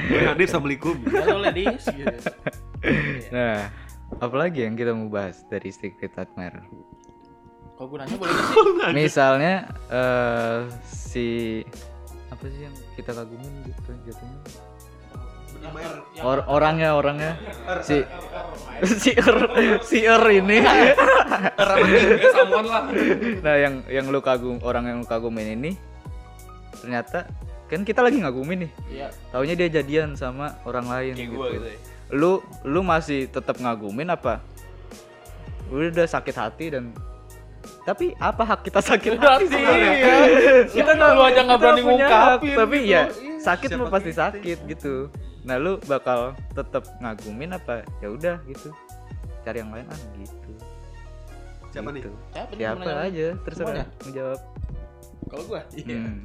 gue 0.09 0.21
Hanif 0.25 0.49
assalamualaikum. 0.49 0.95
Halo 1.13 1.38
ladies. 1.41 1.85
Gitu. 1.85 2.13
Nah, 3.33 3.73
apalagi 4.21 4.61
yang 4.61 4.77
kita 4.77 4.93
mau 4.93 5.09
bahas 5.09 5.41
dari 5.49 5.73
secret 5.73 6.13
admirer? 6.13 6.61
Kalau 7.75 7.88
gue 7.89 7.97
nanya 7.97 8.15
boleh 8.15 8.33
sih? 8.38 8.93
Misalnya 8.93 9.53
eh 9.89 10.59
si 10.85 11.25
apa 12.29 12.45
sih 12.45 12.61
yang 12.61 12.75
kita 12.93 13.11
kagumin 13.11 13.49
gitu 13.65 13.89
jatuhnya? 14.05 14.39
Or- 16.21 16.45
orangnya 16.45 16.93
orangnya 16.93 17.41
si 17.81 18.05
si 19.01 19.17
er 19.17 19.38
si 19.81 20.05
er 20.05 20.21
ini 20.29 20.61
lah. 20.61 20.93
nah 23.41 23.55
yang 23.57 23.81
yang 23.89 24.05
lu 24.13 24.21
kagum 24.21 24.61
orang 24.61 24.85
yang 24.85 24.97
lu 25.01 25.09
kagumin 25.09 25.57
ini 25.57 25.71
ternyata 26.86 27.26
kan 27.65 27.82
kita 27.82 27.98
lagi 28.00 28.21
ngagumin 28.21 28.58
nih 28.62 28.71
Iya. 28.88 29.08
taunya 29.34 29.58
dia 29.58 29.69
jadian 29.74 30.13
sama 30.13 30.54
orang 30.62 30.86
lain 30.86 31.13
kayak 31.13 31.26
gitu. 31.26 31.36
gue 31.36 31.48
gitu 31.52 31.67
ya 31.67 31.78
lu 32.13 32.32
lu 32.62 32.86
masih 32.86 33.26
tetap 33.26 33.58
ngagumin 33.58 34.06
apa 34.08 34.38
udah 35.67 36.06
sakit 36.06 36.36
hati 36.36 36.65
dan 36.69 36.93
tapi 37.82 38.13
apa 38.15 38.41
hak 38.43 38.62
kita 38.63 38.78
sakit 38.80 39.13
hati 39.15 39.45
sebenarnya? 39.48 39.93
kita 40.78 40.91
nggak 40.91 41.12
Lu 41.12 41.21
aja 41.24 41.39
nggak 41.41 41.60
berani 41.60 41.82
punya 41.82 42.06
hak, 42.06 42.13
ngungkapin 42.38 42.56
tapi 42.56 42.78
gitu. 42.80 42.86
ya 42.88 43.02
Iya, 43.02 43.38
sakit 43.39 43.67
siapa 43.67 43.82
mah 43.82 43.89
pasti 43.89 44.10
kita 44.10 44.21
sakit 44.24 44.58
gitu 44.67 44.95
nah 45.41 45.56
lu 45.58 45.78
bakal 45.84 46.19
tetap 46.52 46.86
ngagumin 47.00 47.50
apa 47.52 47.82
ya 48.00 48.10
udah 48.10 48.36
gitu 48.45 48.69
cari 49.41 49.58
yang 49.60 49.69
lain 49.69 49.86
ah 49.88 50.00
gitu 50.15 50.52
Siapa 51.69 51.91
nih? 51.91 52.02
Gitu. 52.02 52.12
Siapa 52.32 52.48
nih 52.48 52.58
siapa 52.58 52.80
nanya? 52.80 53.04
aja 53.04 53.28
terserah 53.43 53.74
menjawab 54.00 54.39
Kalau 55.26 55.43
gue? 55.43 55.62
Iya. 55.76 55.98
Hmm. 56.00 56.21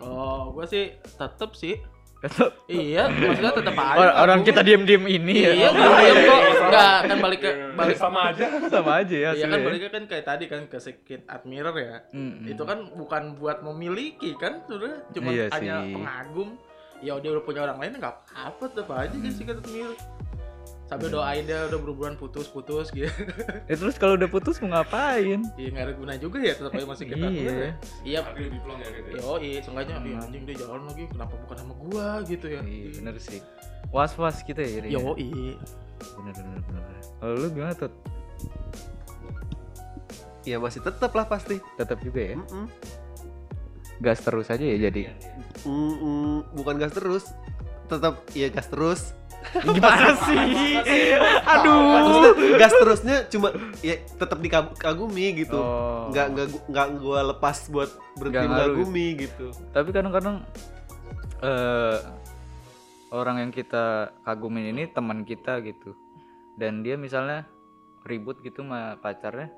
Kalau 0.00 0.50
gue 0.50 0.64
sih 0.64 0.84
tetep 0.96 1.52
sih. 1.52 1.76
Tetep. 2.20 2.52
Iya, 2.66 3.08
maksudnya 3.08 3.52
tetep 3.54 3.72
aja. 3.72 3.96
Or- 3.96 4.16
orang 4.18 4.40
ngagumin. 4.40 4.48
kita 4.52 4.60
diem 4.60 4.82
diem 4.84 5.04
ini 5.06 5.34
ya 5.40 5.52
Iya, 5.54 5.68
gue 5.70 5.88
diem 5.96 6.18
kok. 6.22 6.40
Enggak, 6.60 6.96
kan 7.02 7.16
balik 7.18 7.40
ke 7.40 7.50
balik 7.72 7.96
sama 7.96 8.20
aja. 8.28 8.44
sama 8.68 8.92
aja 8.98 9.16
ya 9.16 9.30
Iya 9.32 9.46
kan 9.46 9.58
baliknya 9.58 9.90
kan 9.90 10.02
kayak 10.04 10.24
tadi 10.26 10.44
kan 10.44 10.60
ke 10.66 10.76
secret 10.78 11.24
admirer 11.26 11.74
ya. 11.74 11.96
Itu 12.44 12.62
kan 12.62 12.92
bukan 12.92 13.22
buat 13.34 13.60
memiliki 13.62 14.36
kan, 14.36 14.60
sudah 14.64 15.00
cuma 15.10 15.28
Iya 15.28 15.48
hanya 15.50 15.76
sih. 15.80 15.94
pengagum. 15.94 16.48
Ya 17.00 17.16
dia 17.16 17.30
udah 17.30 17.40
punya 17.40 17.60
orang 17.62 17.80
lain 17.80 17.96
nggak 17.96 18.16
apa 18.30 18.64
tetep 18.68 18.88
aja 18.90 19.16
kan 19.16 19.32
secret 19.32 19.56
admirer. 19.58 19.96
Sambil 20.90 21.06
doain 21.08 21.46
dia 21.46 21.70
udah 21.70 21.78
berhubungan 21.78 22.18
putus-putus 22.18 22.90
gitu. 22.90 23.06
Ya, 23.70 23.74
terus 23.78 23.94
kalau 23.94 24.18
udah 24.18 24.26
putus 24.26 24.58
mau 24.58 24.74
ngapain 24.74 25.38
Iya 25.54 25.68
nggak 25.70 25.84
ada 25.86 25.94
guna 25.94 26.12
juga 26.18 26.42
ya 26.42 26.50
tetap 26.50 26.74
aja 26.74 26.82
masih 26.84 27.04
admirer 27.06 27.30
Iya. 27.30 27.52
ya. 27.54 27.70
Iya. 28.02 28.18
Tapi 28.26 28.40
lebih 28.42 28.60
plong 28.60 28.78
ya 28.78 28.88
gitu. 28.90 29.08
Yo, 29.14 29.32
iya, 29.38 29.58
seenggaknya 29.62 29.94
iya 30.02 30.16
anjing 30.18 30.42
dia 30.42 30.56
jalan 30.58 30.82
lagi, 30.84 31.04
kenapa 31.06 31.34
bukan 31.38 31.56
sama 31.56 31.74
gua 31.78 32.06
gitu 32.26 32.46
ya. 32.50 32.60
Iya 32.60 32.88
bener 32.92 33.14
sih 33.16 33.38
Was 33.88 34.12
was 34.14 34.42
kita 34.42 34.60
ya? 34.60 34.82
Yo, 34.84 35.14
iya. 35.14 35.54
Bener 36.18 36.34
bener 36.34 36.58
bener 36.60 36.82
Kalau 37.16 37.34
lu 37.36 37.46
gimana 37.48 37.72
tuh? 37.72 37.92
Ya 40.42 40.56
masih 40.56 40.80
tetap 40.80 41.12
lah 41.12 41.24
pasti. 41.24 41.62
Tetap 41.76 42.00
juga 42.00 42.20
ya? 42.24 42.36
Mm-mm. 42.36 42.66
Gas 44.00 44.24
terus 44.24 44.48
aja 44.48 44.64
ya 44.64 44.80
jadi 44.80 45.12
Mm-mm, 45.62 46.56
bukan 46.56 46.80
gas 46.80 46.96
terus. 46.96 47.24
Tetap 47.86 48.24
ya 48.32 48.48
gas 48.48 48.66
terus. 48.66 49.12
Gimana 49.60 50.14
sih? 50.26 50.38
Aduh 51.44 52.34
gas 52.60 52.72
terusnya 52.76 53.16
cuma 53.28 53.52
ya 53.80 53.96
tetap 54.18 54.38
dikagumi 54.40 55.44
gitu. 55.44 55.58
Oh. 55.58 56.08
Nggak 56.12 56.26
nggak 56.32 56.46
nggak 56.70 56.86
gua 57.00 57.20
lepas 57.34 57.68
buat 57.72 57.90
berhenti 58.16 58.46
mengagumi 58.46 59.06
gitu. 59.28 59.52
Tapi 59.72 59.88
kadang-kadang 59.92 60.44
eh 61.44 61.98
Orang 63.10 63.42
yang 63.42 63.50
kita 63.50 64.14
kagumin 64.22 64.70
ini 64.70 64.86
teman 64.86 65.26
kita 65.26 65.58
gitu 65.66 65.98
Dan 66.54 66.86
dia 66.86 66.94
misalnya 66.94 67.42
ribut 68.06 68.38
gitu 68.46 68.62
sama 68.62 68.94
pacarnya 69.02 69.50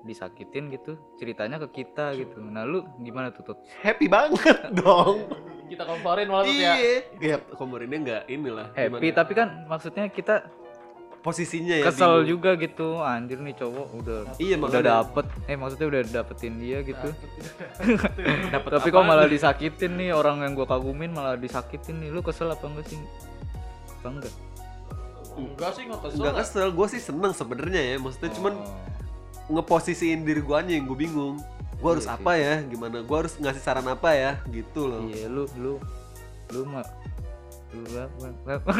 Disakitin 0.00 0.68
gitu 0.68 0.94
Ceritanya 1.14 1.58
ke 1.58 1.82
kita 1.82 2.14
gitu 2.14 2.38
Nah 2.38 2.62
lu 2.62 2.82
gimana 2.98 3.30
tuh 3.30 3.42
Tut? 3.44 3.58
Happy 3.80 4.06
banget 4.06 4.70
dong. 4.80 5.26
Kita 5.68 5.84
komporin 5.84 6.26
malah 6.26 6.48
ya. 6.48 6.74
Iya. 6.74 7.02
Ya 7.20 7.36
komorinnya 7.52 7.98
nggak 8.00 8.22
inilah. 8.26 8.72
Happy 8.72 8.98
Gimana? 9.04 9.16
tapi 9.16 9.32
kan 9.32 9.48
maksudnya 9.66 10.08
kita 10.08 10.48
posisinya 11.18 11.74
ya. 11.76 11.84
kesel 11.84 12.22
bingung. 12.22 12.30
juga 12.30 12.50
gitu 12.56 12.88
Anjir 12.98 13.36
nih 13.38 13.52
cowok 13.52 13.86
udah 13.96 14.18
Iya 14.38 14.54
udah 14.56 14.80
dapet 14.80 15.26
Eh 15.44 15.54
maksudnya 15.54 15.86
udah 15.88 16.02
dapetin 16.08 16.54
dia 16.56 16.78
gitu 16.80 17.08
Dapat 18.48 18.70
Tapi 18.78 18.88
kok 18.88 19.02
malah 19.02 19.26
disakitin 19.26 19.98
nih 19.98 20.14
orang 20.14 20.40
yang 20.40 20.54
gua 20.54 20.64
kagumin 20.64 21.10
malah 21.10 21.34
disakitin 21.34 22.00
nih 22.00 22.08
Lu 22.08 22.22
kesel 22.22 22.48
apa 22.48 22.64
enggak 22.64 22.86
sih? 22.86 22.96
Apa 23.98 24.08
enggak? 24.08 24.34
Enggak 25.36 25.70
sih 25.70 25.82
nggak 25.84 26.00
kesel. 26.00 26.16
Enggak 26.18 26.34
kesel, 26.40 26.68
gue 26.70 26.86
sih 26.88 27.00
seneng 27.00 27.30
sebenarnya 27.30 27.80
ya. 27.84 27.94
Maksudnya 27.98 28.30
cuman 28.32 28.54
Oh. 28.58 28.66
Ngeposisiin 29.48 30.22
diri 30.22 30.40
gue 30.40 30.54
aja 30.54 30.68
yang 30.70 30.84
gue 30.84 30.98
bingung. 30.98 31.36
Gue 31.78 31.90
harus 31.94 32.04
Iya 32.04 32.16
apa 32.16 32.32
ya? 32.34 32.54
Gimana? 32.64 33.00
Gue 33.00 33.16
harus 33.16 33.34
ngasih 33.36 33.62
saran 33.62 33.86
apa 33.86 34.10
ya? 34.12 34.32
Gitu 34.46 34.80
loh. 34.82 35.06
Iya 35.06 35.26
lu 35.26 35.44
lu 35.56 35.72
lu 36.50 36.62
mah 36.64 36.84
lu 37.68 37.84
apa? 38.00 38.72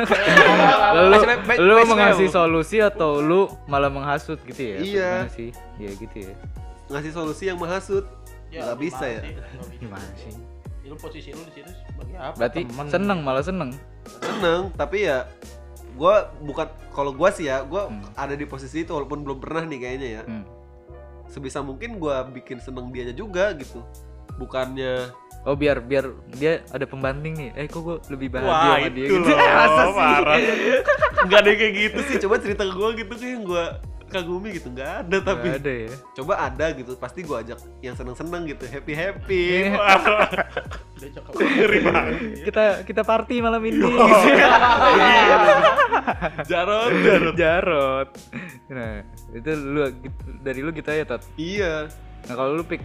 lu, 1.61 1.75
mengasih 1.85 2.29
solusi 2.29 2.81
atau 2.81 3.21
lu 3.21 3.47
malah 3.65 3.93
menghasut 3.93 4.41
gitu 4.45 4.63
ya? 4.65 4.77
Iya. 4.79 5.11
gimana 5.15 5.31
sih? 5.31 5.51
Iya 5.77 5.91
gitu 5.95 6.17
ya. 6.25 6.35
Ngasih 6.89 7.13
solusi 7.13 7.45
yang 7.47 7.61
menghasut. 7.61 8.05
Ya, 8.49 8.65
Nggak 8.65 8.79
bisa 8.81 9.05
ya. 9.05 9.21
Gimana 9.77 10.09
sih? 10.17 10.33
Ya, 10.81 10.89
lu 10.89 10.97
posisi 10.97 11.37
lu 11.37 11.45
di 11.45 11.53
situ 11.53 11.69
sebagai 11.69 12.17
apa? 12.17 12.33
Berarti 12.35 12.61
Temen. 12.65 12.87
seneng 12.89 13.19
malah 13.21 13.45
seneng. 13.45 13.71
Seneng, 14.25 14.73
tapi 14.73 15.05
ya 15.05 15.29
gue 15.93 16.15
bukan 16.41 16.65
kalau 16.89 17.13
gue 17.13 17.29
sih 17.29 17.45
ya, 17.45 17.61
gue 17.61 17.83
Hmm. 17.85 18.01
ada 18.17 18.33
di 18.33 18.49
posisi 18.49 18.83
itu 18.83 18.91
walaupun 18.91 19.21
belum 19.21 19.37
pernah 19.37 19.69
nih 19.69 19.79
kayaknya 19.79 20.09
ya. 20.09 20.23
Hmm. 20.25 20.45
Sebisa 21.29 21.61
mungkin 21.61 22.01
gue 22.01 22.17
bikin 22.41 22.59
seneng 22.59 22.91
dianya 22.91 23.13
juga 23.13 23.53
gitu. 23.55 23.85
Bukannya 24.41 25.13
Oh 25.47 25.55
biar 25.55 25.79
biar 25.81 26.13
dia 26.35 26.61
ada 26.75 26.83
pembanding 26.85 27.35
nih. 27.39 27.51
Eh 27.55 27.67
kok 27.71 27.81
gue 27.87 27.97
lebih 28.11 28.29
bahagia 28.35 28.51
Wah 28.51 28.77
sama 28.77 28.89
dia 28.91 29.07
itu 29.07 29.17
gitu. 29.17 29.31
loh, 29.31 29.39
Masa 29.39 29.85
sih? 29.87 29.95
parah 29.95 30.39
Nggak 31.25 31.39
ada 31.39 31.49
yang 31.49 31.61
kayak 31.63 31.75
gitu 31.79 32.01
sih, 32.11 32.17
coba 32.27 32.35
cerita 32.43 32.63
ke 32.67 32.73
gue 32.75 32.89
gitu 33.05 33.15
kayak 33.15 33.27
yang 33.39 33.45
gue 33.47 33.65
kagumi 34.09 34.49
gitu 34.53 34.69
Nggak 34.69 34.93
ada 35.03 35.17
tapi 35.23 35.47
Nggak 35.47 35.61
ada 35.61 35.73
ya. 35.79 35.93
Coba 36.15 36.33
ada 36.43 36.67
gitu, 36.71 36.93
pasti 36.95 37.21
gue 37.21 37.37
ajak 37.37 37.59
yang 37.79 37.95
seneng-seneng 37.95 38.43
gitu, 38.47 38.65
happy-happy 38.65 39.45
Iya. 39.69 39.79
Dia 40.97 41.09
cakep. 41.15 41.31
kita 42.45 42.65
kita 42.83 43.03
party 43.03 43.39
malam 43.39 43.63
ini. 43.63 43.79
Jarot, 46.45 46.91
Jarot. 47.35 48.09
Nah, 48.69 49.03
itu 49.31 49.51
lu 49.55 49.81
dari 50.41 50.61
lu 50.61 50.71
kita 50.71 50.93
ya, 50.93 51.05
Tot. 51.05 51.23
Iya 51.35 51.89
Nah, 52.21 52.35
kalau 52.35 52.53
lu 52.53 52.63
pick 52.63 52.83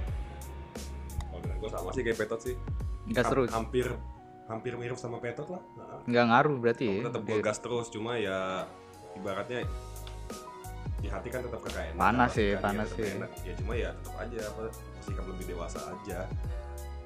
Kalau 1.26 1.58
gue 1.58 1.70
sama 1.70 1.90
sih 1.92 2.02
kayak 2.02 2.18
Petot 2.18 2.40
sih. 2.42 2.56
gas 3.10 3.26
Ham- 3.26 3.34
terus. 3.34 3.50
Hampir 3.50 3.88
hampir 4.46 4.74
mirip 4.76 4.96
sama 4.96 5.18
Petot 5.18 5.48
lah. 5.50 5.62
Nggak 6.06 6.26
ngaruh 6.26 6.58
berarti 6.58 6.84
ya. 6.86 7.02
tetap 7.06 7.22
gue 7.22 7.40
gas 7.40 7.58
terus, 7.58 7.88
cuma 7.90 8.16
ya 8.16 8.68
ibaratnya 9.14 9.64
di 11.04 11.12
hati 11.12 11.28
kan 11.28 11.44
tetap 11.44 11.60
enak. 11.68 12.00
Panas 12.00 12.30
sih, 12.32 12.56
kan, 12.56 12.62
panas 12.64 12.88
sih. 12.96 13.04
enak. 13.20 13.30
Ya 13.44 13.54
cuma 13.60 13.74
ya 13.76 13.92
tetap 13.92 14.16
aja 14.24 14.40
apa 14.48 14.62
sikap 15.04 15.26
lebih 15.28 15.46
dewasa 15.52 15.80
aja. 15.92 16.20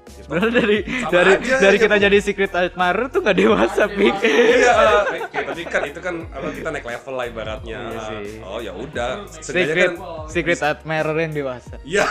Ya, 0.08 0.24
Sebenarnya 0.24 0.52
dari 0.64 0.78
dari 1.12 1.32
aja, 1.36 1.56
dari 1.60 1.76
ya, 1.76 1.82
kita 1.84 1.96
Bu. 2.00 2.04
jadi 2.08 2.18
secret 2.24 2.52
admirer 2.56 3.06
tuh 3.12 3.20
nggak 3.20 3.38
dewasa, 3.44 3.82
Pik. 3.92 4.16
iya, 4.24 4.72
eh, 5.04 5.20
kayak 5.28 5.46
tadi 5.52 5.62
kan 5.68 5.82
itu 5.84 6.00
kan 6.00 6.14
apa 6.32 6.48
kita 6.48 6.68
naik 6.72 6.86
level 6.88 7.12
lah 7.12 7.26
ibaratnya. 7.28 7.76
Iya 7.76 8.00
sih. 8.08 8.26
Oh 8.40 8.56
ya 8.56 8.72
udah, 8.72 9.28
Secret 9.28 9.68
kan 9.76 9.92
secret 10.32 10.60
admirer 10.64 11.16
yang 11.28 11.32
dewasa. 11.36 11.76
Iya. 11.84 12.04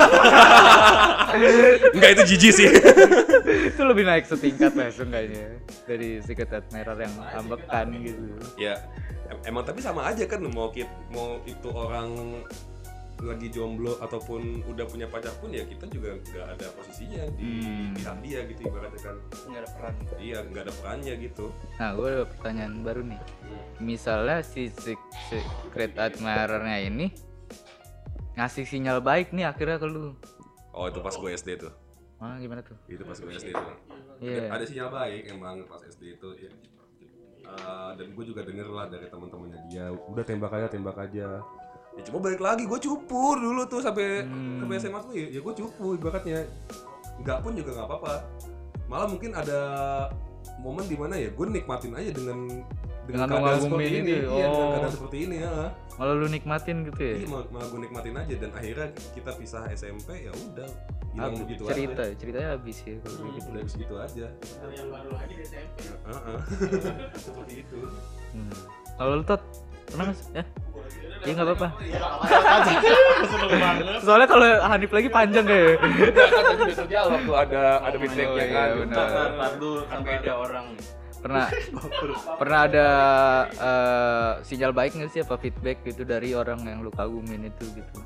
Enggak 1.97 2.09
itu 2.19 2.23
jijik 2.37 2.51
sih. 2.53 2.69
itu 3.73 3.81
lebih 3.81 4.03
naik 4.05 4.29
setingkat 4.29 4.77
lah 4.77 4.93
seenggaknya 4.93 5.57
dari 5.89 6.21
secret 6.21 6.53
admirer 6.53 6.97
yang 7.01 7.13
ambekan 7.33 7.87
gitu. 8.05 8.23
ya 8.61 8.77
emang 9.43 9.63
tapi 9.63 9.79
sama 9.79 10.05
aja 10.05 10.23
kan 10.23 10.39
mau 10.43 10.69
kit 10.69 10.85
mau 11.09 11.39
itu 11.43 11.67
orang 11.67 12.41
lagi 13.17 13.49
jomblo 13.49 13.97
ataupun 13.97 14.61
udah 14.63 14.85
punya 14.85 15.05
pacar 15.05 15.33
pun 15.35 15.49
ya 15.49 15.65
kita 15.65 15.89
juga 15.89 16.13
nggak 16.23 16.47
ada 16.47 16.67
posisinya 16.71 17.25
di 17.33 17.49
Hmm. 17.57 17.89
pihak 17.91 18.17
dia 18.21 18.39
gitu 18.45 18.61
ibaratnya 18.63 19.01
kan 19.01 19.15
Nggak 19.43 19.57
ada 19.57 19.69
peran. 19.71 19.93
iya 20.17 20.37
nggak 20.43 20.63
ada 20.63 20.73
perannya 20.75 21.13
gitu 21.19 21.45
Nah, 21.75 21.89
gue 21.91 22.07
ada 22.07 22.25
pertanyaan 22.27 22.73
baru 22.79 23.01
nih. 23.03 23.21
Misalnya 23.79 24.37
si 24.41 24.69
sec- 24.71 25.09
secret 25.27 25.97
admirernya 25.97 26.77
ini 26.83 27.09
ngasih 28.35 28.63
sinyal 28.63 29.01
baik 29.01 29.33
nih 29.33 29.45
akhirnya 29.45 29.77
ke 29.77 29.87
lu. 29.87 30.13
oh 30.69 30.85
itu 30.85 30.99
pas 30.99 31.09
gue 31.11 31.29
SD 31.31 31.57
tuh 31.57 31.73
Ah, 32.17 32.37
gimana 32.37 32.61
tuh? 32.61 32.77
itu 32.85 33.01
pas 33.01 33.13
gue 33.15 33.31
SD 33.31 33.49
tuh 33.49 33.73
Iya. 34.19 34.45
ada 34.47 34.61
sinyal 34.61 34.89
baik 34.89 35.25
emang 35.27 35.65
pas 35.65 35.81
SD 35.81 36.13
itu 36.13 36.29
ya 36.37 36.53
Eh, 37.47 37.91
dan 37.95 38.07
gue 38.11 38.23
juga 38.23 38.41
denger 38.43 38.67
lah 38.67 38.85
dari 38.87 39.07
teman-temannya 39.07 39.59
dia. 39.65 39.87
Udah 39.89 40.23
tembak 40.23 40.51
aja 40.51 40.67
tembak 40.67 40.97
aja. 40.99 41.39
Ya 41.97 42.01
cuma 42.05 42.21
balik 42.21 42.37
lagi 42.37 42.63
gue 42.63 42.77
cupu 42.77 43.23
dulu 43.33 43.65
tuh 43.65 43.81
sampai 43.81 44.21
Hmm. 44.21 44.61
sampai 44.61 44.75
SMA 44.77 44.99
tuh 45.01 45.13
ya, 45.13 45.25
ya 45.31 45.39
gue 45.39 45.53
cupu 45.55 45.95
ibaratnya. 45.95 46.45
Nggak 47.17 47.37
pun 47.41 47.51
juga 47.55 47.71
nggak 47.73 47.87
apa-apa. 47.87 48.13
Malah 48.85 49.07
mungkin 49.07 49.31
ada 49.33 49.59
momen 50.59 50.85
di 50.85 50.93
mana 50.93 51.15
ya 51.15 51.29
gue 51.29 51.45
nikmatin 51.47 51.93
aja 51.93 52.11
dengan 52.11 52.39
Dengan 53.07 53.23
keadaan 53.25 53.39
mengagumin 53.63 53.71
seperti 53.79 53.95
ini. 53.95 54.11
itu, 54.11 54.27
iya 54.27 54.45
dengan 54.45 54.59
oh. 54.59 54.71
keadaan 54.75 54.93
seperti 54.93 55.17
ini 55.23 55.35
ya. 55.39 55.51
Malah 55.97 56.13
lu 56.13 56.27
nikmatin 56.27 56.77
gitu 56.83 57.01
ya? 57.01 57.15
iya 57.15 57.27
malah, 57.27 57.45
malah 57.49 57.67
gue 57.67 57.79
nikmatin 57.79 58.15
aja 58.15 58.35
dan 58.37 58.51
akhirnya 58.51 58.87
kita 59.15 59.31
pisah 59.33 59.63
SMP 59.71 60.09
ya 60.27 60.31
udah 60.35 60.69
hilang 61.17 61.33
Habis- 61.33 61.41
begitu 61.43 61.61
cerita, 61.65 62.01
aja 62.03 62.13
ceritanya 62.15 62.49
habis 62.53 62.77
ya 62.79 62.93
kalau 62.95 63.17
kayak 63.17 63.33
gitu. 63.33 63.47
udah 63.49 63.63
segitu 63.65 63.95
aja 63.97 64.27
Yang 64.69 64.87
baru 64.87 65.09
lagi 65.11 65.33
di 65.33 65.43
SMP. 65.43 65.77
Heeh. 66.05 66.37
seperti 67.25 67.53
itu 67.59 67.79
Hmm. 68.27 68.53
Kalau 68.93 69.11
lu 69.13 69.23
tot 69.23 69.41
pernah 69.87 70.03
nggak 70.05 70.17
sih? 70.19 70.27
Ya? 70.31 70.43
Iya 71.17 71.31
nggak 71.33 71.47
apa-apa. 71.49 71.67
Soalnya 74.05 74.27
kalau 74.27 74.45
Hanif 74.63 74.91
lagi 74.91 75.09
panjang 75.09 75.41
kayak. 75.43 75.73
kan 75.79 76.43
tadi 76.45 76.63
besoknya 76.67 76.99
waktu 77.03 77.31
ada 77.43 77.61
ada 77.81 77.97
feedbacknya 77.97 78.29
Oh, 78.29 78.37
iya, 78.37 78.45
kan. 78.47 78.69
benar. 78.77 79.07
kan 79.89 79.99
beda 79.99 80.33
orang 80.35 80.65
Pernah 81.17 81.45
pernah 82.37 82.59
ada 82.63 82.87
eh, 83.49 84.31
sinyal 84.45 84.69
baik 84.71 84.93
nggak 84.93 85.09
sih 85.09 85.19
apa 85.19 85.35
feedback 85.35 85.81
gitu 85.81 86.05
dari 86.05 86.31
orang 86.31 86.61
yang 86.61 86.79
lu 86.79 86.93
kagumin 86.93 87.41
itu 87.43 87.65
gitu? 87.73 87.97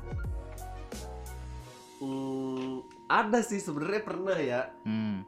Hmm, 2.00 2.51
Ada 3.12 3.44
sih 3.44 3.60
sebenarnya 3.60 4.00
pernah 4.00 4.32
ya 4.34 4.72
Hmm. 4.82 5.20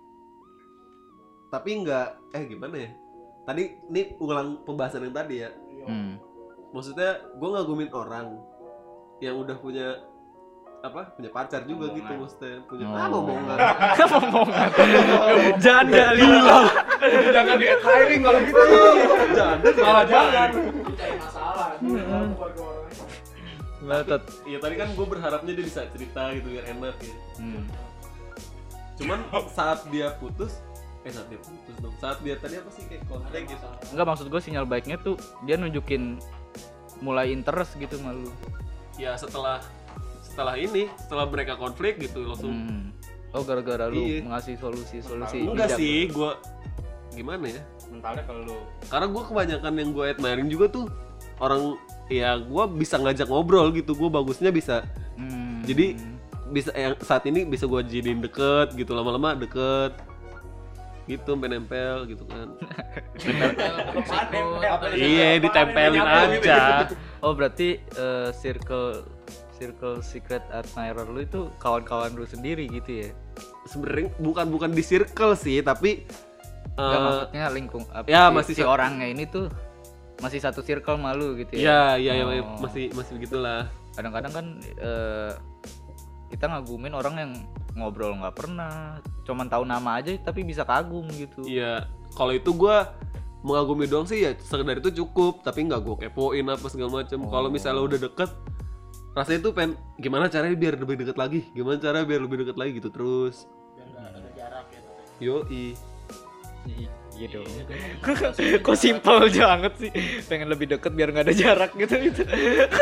Tapi 1.47 1.71
nggak, 1.79 2.09
eh 2.33 2.45
gimana 2.49 2.77
ya 2.79 2.91
Tadi, 3.45 3.63
ini 3.87 4.17
ulang 4.19 4.65
pembahasan 4.65 5.05
yang 5.05 5.13
tadi 5.13 5.37
ya 5.39 5.51
Hmm. 5.85 6.17
Maksudnya 6.73 7.11
gue 7.31 7.49
ngagumin 7.51 7.93
orang 7.93 8.41
Yang 9.21 9.37
udah 9.39 9.57
punya 9.59 9.89
apa 10.81 11.17
punya 11.17 11.33
pacar 11.33 11.65
juga 11.65 11.89
gitu 11.91 12.13
maksudnya 12.15 12.61
punya 12.69 12.85
ah 12.85 13.09
Oh. 13.09 13.25
ngomongan 13.25 13.57
Omongan. 14.21 14.69
Janda 15.57 16.13
lila. 16.13 16.61
Jangan 17.35 17.57
di 17.57 17.67
hiring 17.73 18.21
kalau 18.21 18.41
gitu. 18.45 18.61
Malah 19.81 20.05
jangan. 20.05 20.51
Cari 20.93 21.17
masalah. 21.17 21.69
Keluarga 23.85 24.01
orang. 24.01 24.01
Gimana 24.01 24.03
tot? 24.11 24.23
Iya 24.45 24.59
tadi 24.59 24.75
kan 24.75 24.89
gue 24.91 25.07
berharapnya 25.07 25.53
dia 25.53 25.65
bisa 25.65 25.81
cerita 25.87 26.23
gitu 26.33 26.47
biar 26.51 26.65
enak 26.67 26.97
ya 26.99 27.15
Hmm. 27.35 27.65
cuman 28.95 29.19
saat 29.51 29.83
dia 29.91 30.15
putus 30.15 30.55
eh 31.03 31.11
saat 31.11 31.27
dia 31.27 31.37
putus 31.37 31.75
dong 31.77 31.91
saat 31.99 32.17
dia 32.21 32.35
tadi 32.35 32.57
apa 32.57 32.71
sih 32.71 32.87
kayak 32.87 33.03
konflik 33.05 33.43
gitu 33.45 33.67
Enggak 33.91 34.07
maksud 34.07 34.27
gue 34.29 34.41
sinyal 34.41 34.65
baiknya 34.65 34.97
tuh 34.97 35.19
dia 35.43 35.55
nunjukin 35.55 36.23
mulai 37.01 37.29
interest 37.29 37.75
gitu 37.77 37.99
malu. 37.99 38.31
ya 38.95 39.13
setelah 39.15 39.59
setelah 40.23 40.55
ini 40.55 40.87
setelah 40.97 41.27
mereka 41.27 41.55
konflik 41.55 41.99
gitu 41.99 42.23
langsung 42.25 42.55
Hmm. 42.55 42.95
Oh 43.31 43.43
gara-gara 43.43 43.91
lu 43.91 43.99
Iya. 43.99 44.23
ngasih 44.25 44.55
solusi-solusi 44.57 45.43
enggak 45.43 45.69
bijak. 45.69 45.77
sih 45.77 46.07
gue 46.07 46.31
gimana 47.13 47.45
ya 47.51 47.63
mentalnya 47.89 48.23
kalau 48.23 48.43
lu 48.45 48.59
karena 48.87 49.07
gue 49.09 49.23
kebanyakan 49.25 49.73
yang 49.75 49.91
gue 49.91 50.05
admiring 50.09 50.49
juga 50.49 50.67
tuh 50.71 50.87
orang 51.37 51.75
ya 52.13 52.37
gue 52.37 52.65
bisa 52.77 53.01
ngajak 53.01 53.29
ngobrol 53.29 53.73
gitu 53.73 53.97
gue 53.97 54.09
bagusnya 54.09 54.51
bisa. 54.53 54.85
Hmm. 55.17 55.63
Jadi- 55.65 56.17
bisa 56.45 56.71
yang 56.77 56.95
saat 57.01 57.25
ini 57.27 57.49
bisa 57.49 57.65
gue 57.65 57.81
jadiin 57.83 58.21
deket 58.21 58.77
gitu 58.77 58.93
lama-lama 58.95 59.35
deket. 59.35 59.97
Gitu 61.05 61.37
sampai 61.37 61.53
nempel 61.53 62.09
gitu 62.09 62.25
kan. 62.25 62.49
Iya 64.97 65.37
ditempelin 65.41 66.01
aja. 66.01 66.89
Oh 67.21 67.37
berarti 67.37 67.81
eh, 67.81 68.31
circle 68.33 69.05
circle 69.55 70.03
secret 70.03 70.43
admirer 70.51 71.07
lu 71.09 71.23
itu 71.23 71.49
kawan-kawan 71.63 72.13
lu 72.17 72.27
sendiri 72.27 72.67
gitu 72.69 73.09
ya? 73.09 73.11
sebenarnya 73.65 74.13
bukan 74.21 74.47
bukan 74.53 74.71
di 74.73 74.83
circle 74.85 75.35
sih 75.35 75.65
tapi 75.65 76.05
Enggak 76.75 76.99
eh, 76.99 77.05
maksudnya 77.07 77.45
lingkung 77.55 77.85
apa 77.95 78.07
ya, 78.11 78.29
si, 78.29 78.35
masih 78.35 78.55
si 78.59 78.63
orangnya 78.67 79.07
ini 79.09 79.25
tuh 79.31 79.47
masih 80.23 80.39
satu 80.39 80.63
circle 80.63 80.95
malu 80.97 81.35
gitu 81.35 81.59
ya 81.59 81.99
ya? 81.99 82.13
ya, 82.15 82.23
ya, 82.23 82.43
Oh. 82.43 82.61
masih 82.63 82.91
masih 82.95 83.13
begitulah 83.19 83.67
Kadang-kadang 83.95 84.33
kan 84.35 84.47
eh, 84.61 85.33
kita 86.27 86.51
ngagumin 86.51 86.91
orang 86.93 87.15
yang 87.15 87.33
ngobrol 87.75 88.15
nggak 88.19 88.35
pernah, 88.35 88.99
cuman 89.23 89.47
tahu 89.47 89.63
nama 89.63 90.03
aja 90.03 90.11
tapi 90.19 90.43
bisa 90.43 90.63
kagum 90.63 91.07
gitu. 91.15 91.43
iya 91.47 91.87
kalau 92.15 92.35
itu 92.35 92.51
gue 92.51 92.77
mengagumi 93.43 93.87
doang 93.87 94.03
sih 94.03 94.23
ya 94.23 94.35
sekedar 94.35 94.79
itu 94.79 94.91
cukup 95.05 95.43
tapi 95.43 95.67
nggak 95.67 95.79
gue 95.83 95.95
kepoin 96.07 96.47
apa 96.49 96.67
segala 96.67 97.03
macam 97.03 97.23
kalau 97.29 97.49
misalnya 97.51 97.83
udah 97.87 97.99
deket 98.03 98.31
rasanya 99.15 99.41
tuh 99.47 99.53
pengen 99.55 99.79
gimana 99.95 100.27
caranya 100.27 100.57
biar 100.57 100.75
lebih 100.75 100.97
deket 101.07 101.15
lagi 101.15 101.41
gimana 101.53 101.77
cara 101.79 102.03
biar 102.03 102.19
lebih 102.25 102.43
deket 102.43 102.57
lagi 102.57 102.71
gitu 102.79 102.89
terus 102.91 103.47
Biar 103.77 103.87
nggak 103.91 104.05
ada 104.11 104.31
jarak 104.35 104.67
ya. 104.73 104.81
yoi 105.23 105.65
Iya 107.15 107.27
dong. 107.31 107.47
Kok 108.67 108.75
simpel 108.75 109.31
banget 109.31 109.73
sih? 109.79 109.91
Pengen 110.27 110.51
lebih 110.51 110.67
deket 110.69 110.91
biar 110.91 111.11
nggak 111.11 111.31
ada 111.31 111.35
jarak 111.35 111.71
gitu 111.75 111.95
gitu. 112.01 112.23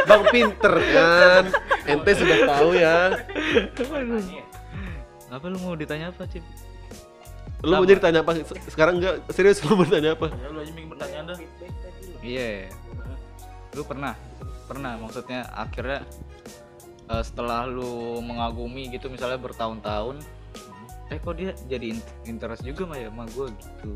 Bang 0.04 0.24
pinter 0.28 0.74
kan. 0.88 1.44
Ente 1.84 2.10
sudah 2.14 2.38
tahu 2.48 2.70
ya. 2.72 3.12
Apa 5.28 5.46
lu 5.48 5.58
mau 5.58 5.72
ditanya 5.72 6.08
apa, 6.08 6.24
Cip? 6.24 6.44
Lu 7.62 7.72
mau 7.72 7.84
jadi 7.84 8.00
tanya 8.00 8.20
apa? 8.20 8.36
Se- 8.36 8.68
Sekarang 8.68 8.98
enggak 8.98 9.22
serius 9.30 9.60
lu 9.62 9.76
mau 9.76 9.84
tanya 9.84 10.12
apa? 10.12 10.28
Ya 10.28 10.48
lu 10.48 10.58
aja 10.58 10.72
minggu 10.72 10.90
pertanyaan 10.92 11.24
dah. 11.28 11.38
Iya. 12.20 12.50
Lu 13.72 13.82
pernah? 13.84 14.12
Pernah 14.64 14.92
maksudnya 14.96 15.44
akhirnya 15.48 16.02
eh, 17.06 17.22
setelah 17.22 17.64
lu 17.64 18.18
mengagumi 18.18 18.88
gitu 18.88 19.08
misalnya 19.08 19.36
bertahun-tahun 19.36 20.24
eh 21.06 21.20
kok 21.20 21.36
dia 21.36 21.52
jadi 21.68 21.92
in- 21.92 22.08
interest 22.24 22.64
juga 22.64 22.88
mah 22.88 22.96
ya 22.96 23.12
sama 23.12 23.28
gue 23.28 23.46
gitu. 23.52 23.90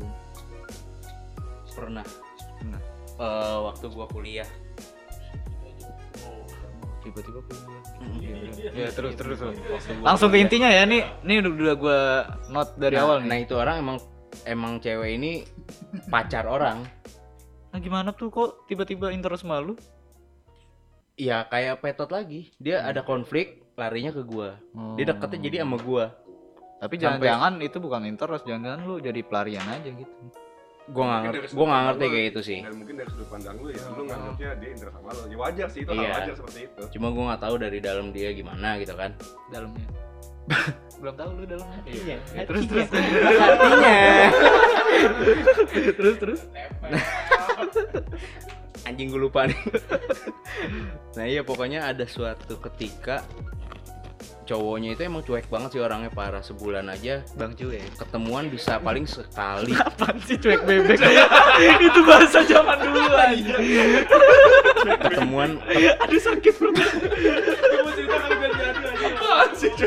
Pernah 1.77 2.05
Pernah. 2.57 2.81
Eh, 3.17 3.57
waktu 3.61 3.85
gua 3.87 4.09
kuliah 4.09 4.49
Tiba-tiba 6.99 7.39
kuliah. 7.39 7.81
Ya 8.75 8.89
terus 8.91 9.15
terus. 9.15 9.39
terus. 9.39 9.55
Langsung 10.03 10.27
ke 10.27 10.41
intinya 10.41 10.67
ya 10.67 10.83
nih 10.83 11.05
nih 11.23 11.39
udah, 11.39 11.75
gue 11.77 11.99
note 12.51 12.75
dari 12.75 12.99
Nah, 12.99 13.03
awal 13.07 13.17
nah 13.23 13.37
nih. 13.37 13.47
itu 13.47 13.53
orang 13.55 13.75
emang 13.79 13.97
emang 14.43 14.73
cewek 14.83 15.15
ini 15.15 15.31
pacar 16.09 16.43
orang 16.45 16.83
Nah 17.71 17.79
gimana 17.79 18.11
tuh 18.11 18.27
kok 18.27 18.67
tiba-tiba 18.67 19.13
interest 19.13 19.45
sama 19.45 19.61
lu? 19.61 19.77
ya 21.17 21.49
kayak 21.49 21.81
petot 21.81 22.13
lagi 22.13 22.53
dia 22.61 22.85
ada 22.85 23.01
konflik 23.01 23.65
larinya 23.73 24.13
ke 24.13 24.21
gua 24.21 24.53
dia 24.93 25.05
deketnya 25.07 25.39
jadi 25.49 25.57
sama 25.65 25.77
gua 25.81 26.13
Tapi 26.77 26.93
jangan-jangan 26.93 27.57
itu 27.57 27.81
bukan 27.81 28.05
interest, 28.05 28.45
jangan-jangan 28.45 28.85
lu 28.85 29.01
jadi 29.01 29.25
pelarian 29.25 29.65
aja 29.65 29.89
gitu. 29.89 30.13
Gua 30.87 31.03
nggak 31.03 31.19
Mungkin 31.19 31.27
ngerti 31.27 31.37
nggak 31.37 31.51
sudut 31.51 31.85
ngerti 31.85 32.05
kayak 32.05 32.15
lu- 32.17 32.29
itu 32.29 32.41
sih 32.41 32.59
Dan 32.59 32.73
mungkin 32.75 32.95
dari 32.95 33.09
sudut 33.09 33.27
pandang 33.27 33.55
lu 33.57 33.67
ya, 33.69 33.83
lu 33.89 34.03
nganggapnya 34.03 34.49
dia 34.55 34.69
interest 34.69 34.93
sama 34.93 35.09
lu. 35.09 35.21
Ya 35.25 35.37
wajar 35.37 35.67
sih, 35.67 35.81
itu 35.81 35.89
hal 35.89 35.99
Iya. 35.99 36.11
wajar 36.13 36.33
seperti 36.35 36.59
itu. 36.63 36.81
cuma 36.93 37.07
gua 37.09 37.23
nggak 37.27 37.41
tahu 37.41 37.55
dari 37.57 37.79
dalam 37.79 38.05
dia 38.09 38.29
gimana 38.31 38.69
gitu 38.77 38.93
kan 38.93 39.11
Dalamnya. 39.47 39.87
Belum 40.97 41.13
tahu 41.13 41.29
lu 41.33 41.43
dalamnya. 41.45 41.81
Iya. 41.85 42.17
Ya, 42.31 42.41
terus 42.43 42.63
terus. 42.65 42.87
artinya 42.87 43.95
terus 45.93 46.15
terus. 46.17 46.41
anjing 48.83 49.09
gue 49.09 49.19
lupa 49.19 49.43
nih 49.43 49.59
nah 51.17 51.25
iya 51.27 51.43
pokoknya 51.43 51.83
ada 51.85 52.07
suatu 52.07 52.55
ketika 52.61 53.19
cowoknya 54.47 54.95
itu 54.95 55.01
emang 55.03 55.21
cuek 55.27 55.51
banget 55.51 55.75
sih 55.75 55.81
orangnya 55.83 56.07
parah 56.07 56.39
sebulan 56.39 56.87
aja 56.87 57.19
Bang 57.35 57.51
Cuek. 57.51 57.99
ketemuan 57.99 58.47
bisa 58.47 58.79
paling 58.79 59.03
sekali 59.03 59.75
Apaan 59.87 60.17
sih 60.23 60.39
cuek 60.39 60.63
bebek? 60.63 60.97
itu 61.91 61.99
bahasa 62.07 62.39
zaman 62.47 62.79
dulu 62.79 63.11
aja. 63.11 63.55
ketemuan 65.03 65.59
Aduh 66.07 66.21
sakit 66.23 66.53
perut. 66.55 66.79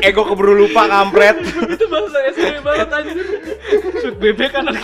eh 0.01 0.11
gue 0.13 0.25
keburu 0.25 0.53
lupa 0.53 0.85
kampret 0.85 1.41
itu 1.41 1.85
bahasa 1.89 2.19
SD 2.37 2.61
banget 2.61 2.89
aja. 2.93 3.11
Cuek 3.97 4.15
bebek 4.21 4.51
anak. 4.53 4.77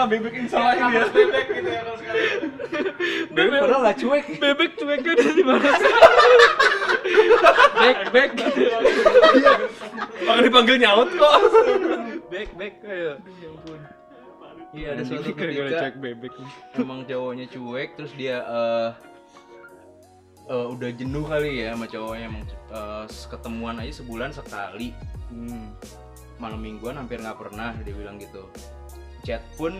Kenapa 0.00 0.16
bebek 0.16 0.34
insalahin 0.40 0.80
dia? 0.88 1.04
Bebek 1.12 1.46
gitu 1.52 1.68
ya 1.68 1.80
kalau 1.84 1.98
sekarang. 2.00 2.24
Bebek 3.36 3.58
padahal 3.60 3.80
gak 3.84 3.96
cuek 4.00 4.24
Bebek 4.40 4.70
cueknya 4.80 5.12
di 5.36 5.44
mana 5.44 5.68
sih? 5.76 5.94
Bek 7.76 7.98
bek 8.08 8.30
gitu. 8.32 8.60
Makanya 10.24 10.44
dipanggil 10.48 10.76
nyaut 10.80 11.10
kok. 11.12 11.34
Bek 12.32 12.48
bek 12.56 12.74
kayak. 12.80 13.16
Ya 13.20 13.48
ampun. 13.52 13.80
iya 14.72 14.88
ada 14.96 15.02
suatu 15.04 15.36
ketika 15.36 15.92
bebek. 16.00 16.32
emang 16.80 17.04
cowoknya 17.04 17.44
cuek 17.52 17.90
terus 18.00 18.12
dia 18.16 18.40
eh 18.40 18.88
eh, 20.48 20.66
udah 20.80 20.90
jenuh 20.96 21.28
kali 21.28 21.60
ya 21.60 21.76
sama 21.76 21.84
cowoknya 21.92 22.24
emang 22.24 22.44
eh, 22.48 23.04
ketemuan 23.28 23.76
aja 23.84 23.92
sebulan 24.00 24.32
sekali 24.32 24.96
Hmm. 25.30 25.76
malam 26.42 26.58
mingguan 26.58 26.98
hampir 26.98 27.22
nggak 27.22 27.38
pernah 27.38 27.70
dia 27.86 27.94
bilang 27.94 28.18
gitu 28.18 28.50
chat 29.22 29.42
pun 29.54 29.72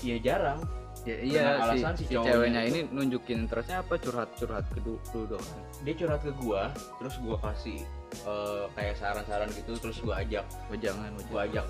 ya 0.00 0.16
jarang 0.18 0.60
Ya, 1.06 1.14
iya 1.22 1.42
alasan 1.62 1.94
si, 1.94 2.02
si 2.02 2.10
si 2.10 2.12
cowoknya 2.18 2.34
ceweknya 2.34 2.62
ini 2.66 2.80
nunjukin 2.90 3.46
interestnya 3.46 3.78
apa 3.78 3.94
curhat-curhat 3.94 4.66
ke 4.74 4.82
dulu 4.82 4.98
dong. 5.30 5.46
dia 5.86 5.94
curhat 5.94 6.18
ke 6.18 6.34
gua 6.34 6.66
terus 6.98 7.14
gua 7.22 7.38
kasih 7.46 7.78
eh, 8.26 8.64
kayak 8.74 8.98
saran-saran 8.98 9.46
gitu 9.54 9.78
terus 9.78 10.02
gua 10.02 10.18
ajak 10.18 10.42
Oh, 10.66 10.74
jangan, 10.74 11.14
oh, 11.14 11.22
gua 11.30 11.46
ajak 11.46 11.62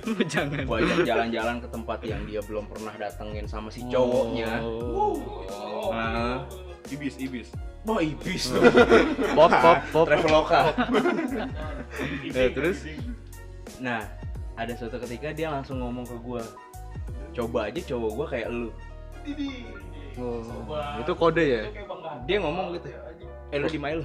jangan. 0.00 0.24
jangan. 0.32 0.60
gua 0.64 0.76
ajak 0.80 0.98
jalan-jalan 1.04 1.56
ke 1.60 1.68
tempat 1.68 1.98
yang 2.00 2.22
dia 2.24 2.40
belum 2.40 2.64
pernah 2.64 2.94
datengin 2.96 3.44
sama 3.44 3.68
si 3.68 3.84
cowoknya 3.84 4.64
Oh. 4.64 5.92
nah 5.92 6.48
Ibis, 6.88 7.20
ibis. 7.20 7.52
wah 7.84 8.00
ibis 8.00 8.48
tuh 8.48 8.72
Pop 9.36 9.52
pop 9.52 9.78
pop. 9.92 10.04
traveloka 10.08 10.72
Eh, 12.32 12.48
terus 12.56 12.88
nah 13.76 14.00
ada 14.58 14.72
suatu 14.74 14.98
ketika 15.06 15.30
dia 15.30 15.48
langsung 15.54 15.78
ngomong 15.78 16.02
ke 16.02 16.16
gua 16.18 16.42
coba 17.30 17.70
aja 17.70 17.80
cowok 17.86 18.10
gua 18.18 18.26
kayak 18.26 18.48
lu. 18.50 18.70
Oh, 20.18 20.42
itu 20.98 21.12
kode 21.14 21.44
ya? 21.46 21.62
dia 22.26 22.36
ngomong 22.42 22.74
gitu. 22.74 22.90
Eh 23.54 23.58
lu 23.62 23.70
di 23.70 23.78
lu. 23.78 24.04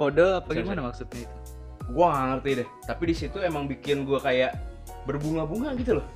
Kode 0.00 0.24
apa 0.40 0.48
Sorry, 0.48 0.64
gimana 0.64 0.80
maksudnya 0.88 1.20
itu? 1.28 1.36
gua 1.92 2.06
nggak 2.08 2.26
ngerti 2.32 2.50
deh. 2.64 2.68
Tapi 2.88 3.02
di 3.04 3.14
situ 3.14 3.38
emang 3.44 3.68
bikin 3.68 4.08
gua 4.08 4.18
kayak 4.24 4.56
berbunga-bunga 5.04 5.76
gitu 5.76 6.00
loh. 6.00 6.06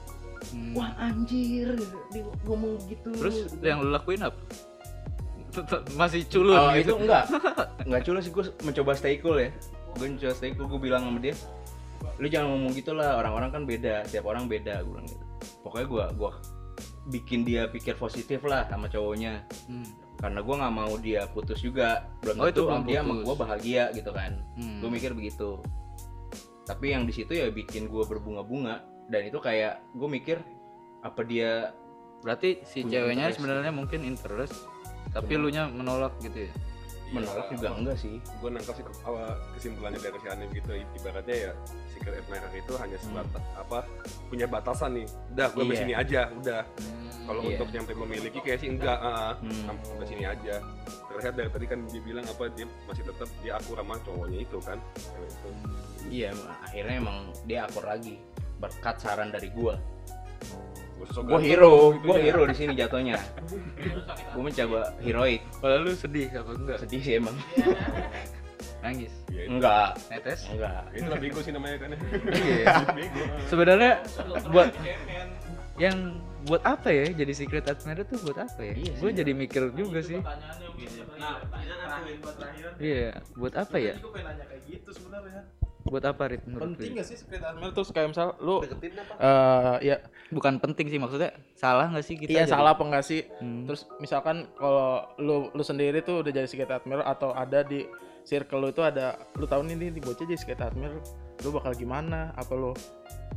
Hmm. 0.57 0.73
wah 0.73 0.89
anjir. 0.97 1.77
Dia 2.09 2.25
ngomong 2.49 2.81
gitu. 2.89 3.13
Terus 3.13 3.53
yang 3.61 3.85
lu 3.85 3.93
lakuin 3.93 4.25
apa? 4.25 4.41
Masih 6.01 6.25
culun 6.33 6.57
oh, 6.57 6.73
gitu. 6.73 6.97
itu 6.97 7.05
enggak. 7.05 7.25
Enggak 7.87 8.03
culun 8.09 8.21
sih 8.25 8.33
gua 8.33 8.45
mencoba 8.65 8.97
stay 8.97 9.21
cool 9.21 9.37
ya. 9.37 9.53
Gua 10.01 10.09
mencoba 10.09 10.33
stay 10.33 10.57
cool 10.57 10.65
gua 10.65 10.81
bilang 10.81 11.05
sama 11.05 11.21
dia 11.21 11.37
lu 12.21 12.27
jangan 12.29 12.49
ngomong 12.57 12.73
gitu 12.77 12.93
lah 12.93 13.17
orang-orang 13.21 13.51
kan 13.51 13.63
beda 13.65 14.05
tiap 14.09 14.25
orang 14.27 14.45
beda 14.47 14.85
gua 14.85 15.01
bilang 15.01 15.09
gitu 15.09 15.25
pokoknya 15.65 15.87
gua 15.89 16.05
gua 16.15 16.31
bikin 17.09 17.45
dia 17.45 17.67
pikir 17.67 17.97
positif 17.97 18.45
lah 18.45 18.69
sama 18.69 18.87
cowoknya 18.87 19.45
Hmm. 19.69 19.89
karena 20.21 20.41
gua 20.45 20.55
nggak 20.65 20.75
mau 20.75 20.93
dia 21.01 21.25
putus 21.33 21.61
juga 21.61 22.05
belum 22.21 22.37
Oh, 22.37 22.47
tentu 22.49 22.61
itu 22.69 22.89
dia 22.89 23.01
sama 23.01 23.13
gua 23.25 23.37
bahagia 23.37 23.85
gitu 23.93 24.11
kan 24.13 24.33
Hmm. 24.57 24.81
gue 24.85 24.91
mikir 24.93 25.13
begitu 25.13 25.61
tapi 26.69 26.93
yang 26.93 27.03
di 27.03 27.13
situ 27.13 27.35
ya 27.35 27.51
bikin 27.51 27.91
gue 27.91 28.05
berbunga-bunga 28.07 28.85
dan 29.11 29.27
itu 29.27 29.43
kayak 29.43 29.83
gue 29.91 30.09
mikir 30.09 30.39
apa 31.03 31.21
dia 31.25 31.73
Berarti 32.21 32.61
si 32.69 32.85
ceweknya 32.85 33.33
sebenarnya 33.33 33.73
mungkin 33.73 34.05
interest, 34.05 34.69
tapi 35.09 35.41
lu 35.41 35.49
nya 35.49 35.73
menolak 35.73 36.13
gitu 36.21 36.45
ya. 36.45 36.53
Menolak 37.11 37.47
juga 37.51 37.69
enggak 37.75 37.97
sih 37.99 38.17
Gue 38.39 38.51
nangkap 38.51 38.75
sih 38.79 38.85
kesimpulannya 39.59 40.01
dari 40.01 40.19
si 40.23 40.27
Hanif 40.31 40.51
gitu. 40.55 40.71
Ibaratnya 40.75 41.37
ya 41.37 41.53
secret 41.91 42.23
admirer 42.23 42.53
itu 42.55 42.73
hanya 42.79 42.99
sebatas 43.03 43.45
apa 43.59 43.79
punya 44.31 44.47
batasan 44.47 44.91
nih. 44.97 45.07
Udah, 45.35 45.49
gue 45.53 45.63
Iya. 45.67 45.79
sini 45.83 45.93
aja. 45.95 46.21
Udah. 46.33 46.63
Kalau 47.21 47.41
Iya. 47.47 47.51
untuk 47.59 47.69
nyampe 47.71 47.93
memiliki 47.95 48.39
kayak 48.43 48.59
sih 48.63 48.69
enggak. 48.73 48.99
ah. 48.99 49.35
Hmm. 49.39 49.75
Sampai 49.77 50.07
sini 50.07 50.25
aja. 50.25 50.55
Terlihat 51.11 51.35
dari 51.37 51.51
tadi 51.51 51.67
kan 51.67 51.79
dia 51.91 52.03
bilang 52.03 52.25
apa 52.25 52.45
dia 52.55 52.67
masih 52.87 53.05
tetap 53.05 53.29
dia 53.43 53.53
akur 53.59 53.77
sama 53.79 53.95
cowoknya 54.07 54.39
itu 54.41 54.59
kan. 54.63 54.79
Itu. 55.27 55.49
iya 56.09 56.33
akhirnya 56.65 56.97
emang 56.97 57.29
dia 57.45 57.69
akur 57.69 57.85
lagi 57.85 58.17
berkat 58.57 58.97
saran 58.99 59.29
dari 59.31 59.53
gue 59.53 59.75
gue 61.09 61.41
hero 61.41 61.97
gitu 61.97 62.05
gue 62.07 62.17
ya. 62.17 62.25
hero 62.29 62.43
di 62.45 62.55
sini 62.57 62.73
jatuhnya 62.81 63.17
gue 64.37 64.43
mencoba 64.43 64.81
heroik 65.01 65.41
Kalau 65.61 65.77
lu 65.85 65.93
sedih 65.97 66.29
apa 66.37 66.51
enggak? 66.55 66.79
sedih 66.85 67.01
sih 67.01 67.15
emang 67.17 67.37
Nangis. 68.81 69.13
Iya, 69.29 69.45
enggak 69.53 69.89
Netes? 70.09 70.49
enggak 70.49 70.81
Itu 70.97 71.09
lah 71.13 71.21
bego 71.21 71.41
sih 71.45 71.53
namanya 71.53 71.77
kan. 71.85 71.93
Iya. 72.33 72.65
Sebenarnya 73.53 74.01
buat 74.49 74.73
yang 75.77 76.17
buat 76.49 76.65
apa 76.65 76.89
ya 76.89 77.13
jadi 77.13 77.33
secret 77.37 77.69
admirer 77.69 78.09
tuh 78.09 78.17
buat 78.25 78.41
apa 78.41 78.61
ya? 78.65 78.73
Iya 78.81 78.93
Gue 78.97 79.13
jadi 79.13 79.33
mikir 79.37 79.77
juga 79.77 80.01
sih. 80.01 80.25
Nah. 81.21 81.45
Iya, 82.81 83.21
buat 83.37 83.53
apa 83.53 83.77
ya? 83.77 84.01
Gitu. 85.81 85.89
Buat 85.89 86.05
apa 86.07 86.23
Rit 86.27 86.45
menurut 86.45 86.75
Penting 86.75 86.93
gak 86.95 87.07
sih 87.07 87.17
secret 87.17 87.41
admirer 87.41 87.73
terus 87.73 87.89
kayak 87.89 88.09
misal 88.09 88.37
lu 88.39 88.61
Deketin 88.61 88.93
apa? 88.95 89.13
eh 89.17 89.77
ya 89.83 89.97
Bukan 90.29 90.55
penting 90.59 90.87
sih 90.87 90.97
maksudnya 90.97 91.33
salah 91.53 91.89
nggak 91.89 92.05
sih 92.05 92.15
kita? 92.15 92.29
iya 92.29 92.45
jadi- 92.45 92.53
salah 92.53 92.71
apa 92.73 92.83
enggak 92.83 93.03
sih? 93.03 93.27
Hmm. 93.37 93.67
Terus 93.67 93.89
misalkan 93.97 94.47
kalau 94.55 94.89
lu 95.17 95.51
lu 95.51 95.63
sendiri 95.63 95.99
tuh 96.01 96.21
udah 96.21 96.31
jadi 96.31 96.47
secret 96.47 96.71
admirer 96.71 97.03
atau 97.03 97.33
ada 97.33 97.61
di 97.61 97.83
circle 98.23 98.61
lu 98.61 98.69
itu 98.69 98.79
ada 98.81 99.19
lu 99.35 99.45
tahu 99.45 99.65
nih 99.65 99.91
nih 99.91 99.99
bocah 99.99 100.23
jadi 100.23 100.37
secret 100.37 100.61
admirer, 100.61 101.01
lu 101.41 101.51
bakal 101.51 101.73
gimana? 101.73 102.31
Apa 102.35 102.53
lu 102.53 102.71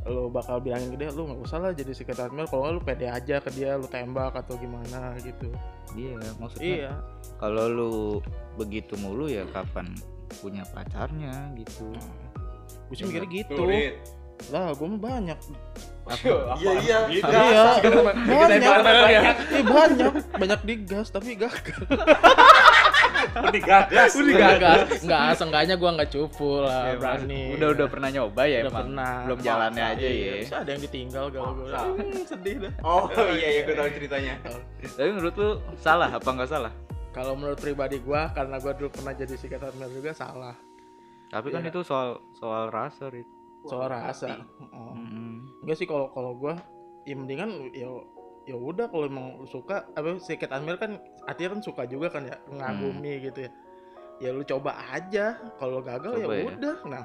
lu 0.04 0.28
bakal 0.28 0.60
bilangin 0.60 0.92
ke 0.92 0.98
dia 0.98 1.10
lu 1.10 1.24
nggak 1.24 1.40
usah 1.40 1.58
lah 1.58 1.72
jadi 1.72 1.90
secret 1.90 2.20
admirer 2.20 2.46
kalau 2.46 2.70
lu 2.70 2.80
pede 2.80 3.08
aja 3.08 3.40
ke 3.40 3.50
dia 3.50 3.74
lu 3.74 3.88
tembak 3.88 4.36
atau 4.36 4.54
gimana 4.54 5.16
gitu. 5.18 5.48
Iya, 5.94 6.14
maksudnya 6.36 6.68
Iya. 6.78 6.92
kalau 7.38 7.64
lu 7.66 7.92
begitu 8.54 8.94
mulu 8.94 9.26
ya 9.26 9.42
kapan 9.48 9.90
punya 10.36 10.62
pacarnya 10.68 11.50
gitu. 11.56 11.90
Gue 12.88 12.96
sih 12.96 13.04
mikirnya 13.04 13.30
gitu. 13.30 13.56
Tuh, 13.56 13.66
Rit. 13.66 13.94
Lah, 14.50 14.74
gue 14.74 14.86
mah 14.86 15.00
banyak. 15.00 15.38
Iya 16.04 16.72
iya. 16.84 16.98
Iya, 17.08 17.22
banyak. 17.24 17.80
Iya 19.48 19.62
banyak, 19.64 20.12
banyak 20.36 20.60
digas 20.68 21.08
tapi 21.08 21.32
gagal. 21.32 21.80
Udah 23.34 23.62
gagas. 23.64 24.12
Udah 24.12 24.36
gagal. 24.36 24.78
Enggak, 25.00 25.22
seenggaknya 25.40 25.74
gua 25.80 25.90
enggak 25.96 26.10
cupu 26.12 26.60
lah, 26.60 26.92
Ya, 26.92 26.96
berani. 27.00 27.56
Udah 27.56 27.68
udah 27.72 27.86
pernah 27.88 28.08
nyoba 28.12 28.42
ya 28.44 28.58
Udah 28.60 28.70
emang. 28.70 28.82
pernah. 28.84 29.14
Belum 29.24 29.38
jalannya 29.40 29.84
aja 29.96 30.06
Iya, 30.06 30.20
ya. 30.20 30.34
Bisa 30.44 30.56
ada 30.60 30.70
yang 30.76 30.82
ditinggal 30.84 31.24
kalau 31.32 31.52
gue. 31.56 31.72
Hmm, 31.72 32.22
sedih 32.28 32.56
dah. 32.68 32.72
Oh 32.84 33.08
iya 33.32 33.48
iya 33.48 33.60
gue 33.64 33.74
tahu 33.74 33.88
ceritanya. 33.96 34.34
Tapi 34.84 35.08
menurut 35.08 35.34
lu 35.40 35.50
salah 35.80 36.12
apa 36.12 36.28
nggak 36.28 36.50
salah? 36.52 36.72
Kalau 37.14 37.38
menurut 37.38 37.62
pribadi 37.62 38.02
gua 38.02 38.34
karena 38.34 38.58
gua 38.58 38.74
dulu 38.74 38.90
pernah 38.90 39.14
jadi 39.14 39.38
admirer 39.38 39.90
juga 39.94 40.10
salah. 40.12 40.58
Tapi 41.34 41.50
kan 41.50 41.60
Iya. 41.60 41.70
itu 41.70 41.80
soal 41.82 42.08
soal 42.32 42.70
rasa, 42.70 43.10
Rit. 43.10 43.26
Soal 43.64 43.90
rasa. 43.90 44.46
Oh. 44.62 44.94
Mm-mm. 44.94 45.50
Enggak 45.60 45.76
sih 45.76 45.84
kalau 45.84 46.06
kalau 46.08 46.32
gua 46.32 46.54
ya 47.02 47.12
mendingan 47.12 47.50
ya 47.72 47.90
ya 48.44 48.54
udah 48.54 48.86
kalau 48.86 49.04
emang 49.04 49.26
suka 49.44 49.88
apa 49.90 50.14
sedikit 50.18 50.52
admir 50.52 50.76
kan 50.76 51.00
artinya 51.24 51.56
kan 51.56 51.60
suka 51.60 51.82
juga 51.84 52.08
kan 52.08 52.22
ya 52.22 52.36
ngagumi 52.46 53.24
gitu 53.24 53.38
ya 53.40 53.50
ya 54.20 54.30
lu 54.30 54.40
coba 54.42 54.76
aja 54.86 55.24
kalau 55.54 55.80
gagal 55.80 56.12
ya 56.14 56.24
Coba 56.24 56.34
ya. 56.34 56.44
udah 56.46 56.76
nah 56.86 57.04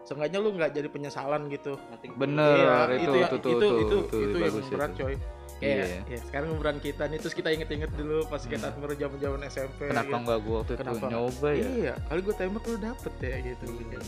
seenggaknya 0.00 0.38
lu 0.38 0.54
nggak 0.54 0.70
jadi 0.72 0.88
penyesalan 0.88 1.50
gitu 1.50 1.74
Bener, 2.14 2.94
Iya, 2.94 2.96
itu, 2.96 3.10
ya- 3.12 3.26
itu, 3.28 3.36
itu, 3.36 3.48
itu, 3.50 3.66
itu, 3.68 3.96
itu, 3.98 4.16
itu 4.22 4.36
yang 4.38 4.46
bagus 4.48 4.66
berat 4.70 4.90
itu. 4.90 4.98
coy 4.98 5.14
kayak 5.58 5.76
Iya. 5.80 5.98
ya 6.06 6.18
sekarang 6.24 6.48
umuran 6.50 6.78
kita 6.78 7.02
nih 7.04 7.18
terus 7.18 7.32
kita 7.32 7.50
inget-inget 7.50 7.90
dulu 7.92 8.22
pas 8.24 8.38
kita 8.40 8.68
admir 8.68 8.94
zaman 8.94 9.18
zaman 9.18 9.40
SMP 9.44 9.78
Kenapa 9.86 10.06
gitu. 10.08 10.22
nggak 10.22 10.38
gua 10.40 10.56
waktu 10.56 10.72
itu 10.72 10.80
Kenapa? 10.80 11.06
nyoba 11.08 11.48
ya? 11.50 11.66
iya 11.68 11.92
kali 12.04 12.20
gue 12.20 12.34
tembak 12.34 12.64
lu 12.64 12.76
dapet 12.76 13.12
ya 13.18 13.36
gitu 13.44 13.64
Bener, 13.66 14.02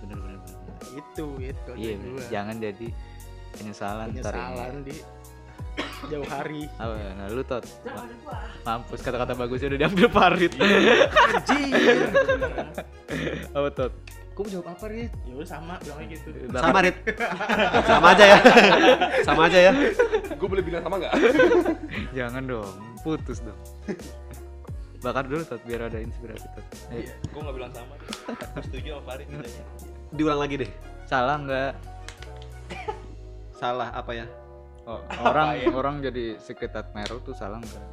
bener, 0.00 0.16
bener. 0.16 0.38
itu 0.92 1.26
gitu 1.38 1.70
Iya, 1.74 1.94
gua. 1.98 2.22
jangan 2.28 2.56
jadi 2.56 2.88
penyesalan, 3.52 4.06
ya. 4.08 4.22
penyesalan 4.22 4.74
di 4.82 4.96
jauh 6.10 6.26
hari 6.26 6.68
Apa? 6.74 6.94
Nah, 7.16 7.26
lu 7.28 7.42
tot. 7.42 7.64
Mampus 8.62 9.00
kata-kata 9.00 9.32
bagusnya 9.32 9.72
udah 9.72 9.80
diambil 9.80 10.08
Farid. 10.08 10.52
anjir 10.54 11.98
apa 13.48 13.68
tot? 13.70 13.92
Gue 14.32 14.48
jawab 14.48 14.72
apa 14.72 14.84
Rit? 14.88 15.12
Ya 15.28 15.32
udah 15.36 15.48
sama 15.48 15.74
bilangnya 15.84 16.16
gitu. 16.16 16.28
Sama 16.56 16.78
Rit. 16.80 16.96
Sama 17.84 18.06
aja 18.16 18.24
ya. 18.24 18.38
Sama 19.22 19.42
aja 19.46 19.58
ya. 19.68 19.72
Gue 20.40 20.48
boleh 20.48 20.64
bilang 20.64 20.82
sama 20.82 20.96
nggak? 20.96 21.12
Jangan 22.16 22.42
dong, 22.48 22.74
putus 23.04 23.44
dong. 23.44 23.60
Bakar 25.02 25.28
dulu 25.28 25.42
tot 25.44 25.60
biar 25.68 25.92
ada 25.92 25.98
inspirasi 26.00 26.46
tot. 26.56 26.64
Ayo. 26.94 27.12
Gue 27.28 27.40
nggak 27.44 27.56
bilang 27.60 27.72
sama. 27.76 27.94
Gue 28.56 28.62
setuju 28.64 28.88
sama 28.96 29.02
Farid 29.04 29.26
katanya. 29.28 29.64
Diulang 30.16 30.40
lagi 30.40 30.54
deh. 30.64 30.70
Salah 31.04 31.36
nggak? 31.36 31.72
Salah 33.60 33.88
apa 33.92 34.12
ya? 34.16 34.26
Oh, 34.82 34.98
orang 35.22 35.62
orang 35.70 35.94
jadi 36.02 36.40
secret 36.42 36.74
admirer 36.74 37.20
tuh 37.22 37.36
salah 37.36 37.62
nggak? 37.62 37.86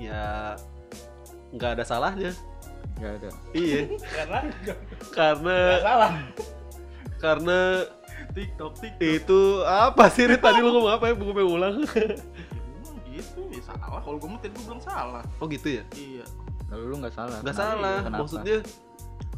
Ya 0.00 0.54
nggak 1.54 1.70
ada 1.78 1.84
salahnya. 1.86 2.32
Nggak 2.98 3.12
ada. 3.14 3.30
Iya. 3.52 3.80
Karena 4.04 4.38
Karena 5.10 5.56
salah. 5.80 6.12
karena 7.18 7.58
TikTok, 8.28 8.72
TikTok. 8.76 9.02
itu 9.02 9.40
apa 9.64 10.04
sih 10.08 10.26
Rit? 10.26 10.38
Tadi 10.38 10.58
lu 10.58 10.70
ngomong 10.70 10.92
apa 10.92 11.04
ya? 11.06 11.14
Gue 11.14 11.32
pengen 11.32 11.48
ulang. 11.48 11.74
gitu, 13.08 13.40
ya 13.48 13.62
salah. 13.64 13.98
Kalau 13.98 14.16
gue 14.16 14.28
tadi 14.38 14.50
gue 14.50 14.64
bilang 14.64 14.82
salah. 14.82 15.22
Oh 15.38 15.46
gitu 15.46 15.68
ya? 15.72 15.82
Iya. 15.92 16.24
Lalu 16.68 16.84
lu 16.84 16.96
nggak 17.00 17.14
salah. 17.14 17.38
Nggak 17.40 17.56
salah. 17.56 17.96
Kenapa? 18.02 18.22
Maksudnya 18.22 18.58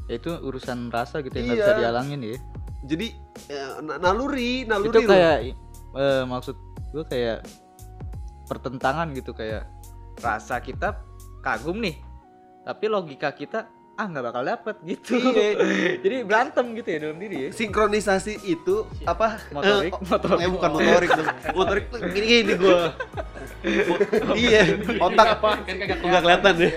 Ya, 0.04 0.18
itu 0.18 0.26
urusan 0.34 0.90
rasa 0.90 1.22
gitu 1.22 1.30
yang 1.32 1.46
nggak 1.46 1.56
Iya. 1.56 1.66
bisa 1.68 1.74
dialangin 1.78 2.20
ya. 2.20 2.38
jadi 2.80 3.06
ya, 3.46 3.64
na- 3.78 4.00
naluri, 4.00 4.64
naluri 4.64 4.88
itu 4.90 5.00
lu. 5.00 5.06
kayak 5.06 5.36
eh, 5.94 6.22
maksud 6.24 6.56
gue 6.90 7.04
kayak 7.06 7.44
pertentangan 8.46 9.12
gitu 9.12 9.30
kayak 9.30 9.68
rasa 10.18 10.58
kita 10.58 10.98
kagum 11.38 11.78
nih 11.78 12.00
tapi 12.70 12.86
logika 12.86 13.34
kita 13.34 13.66
ah 13.92 14.06
nggak 14.06 14.24
bakal 14.24 14.42
dapet 14.46 14.76
gitu. 14.86 15.18
Iya. 15.18 15.50
jadi 16.06 16.16
berantem 16.22 16.72
gitu 16.72 16.88
ya 16.88 16.98
dalam 17.02 17.18
diri 17.18 17.36
ya. 17.36 17.48
Sinkronisasi 17.50 18.38
itu 18.44 18.86
apa 19.04 19.42
Motorik, 19.50 19.92
Eh, 19.92 20.00
motorik. 20.06 20.38
eh, 20.38 20.48
bukan 20.48 20.70
motorik 20.70 21.10
dong. 21.12 21.28
Motorik 21.58 21.84
tuh 21.90 21.98
gini 22.08 22.26
gini 22.26 22.52
gua. 22.54 22.78
Iya 24.32 24.62
otak. 24.96 25.26
Nggak 26.00 26.22
kelihatan 26.22 26.54
ya. 26.56 26.70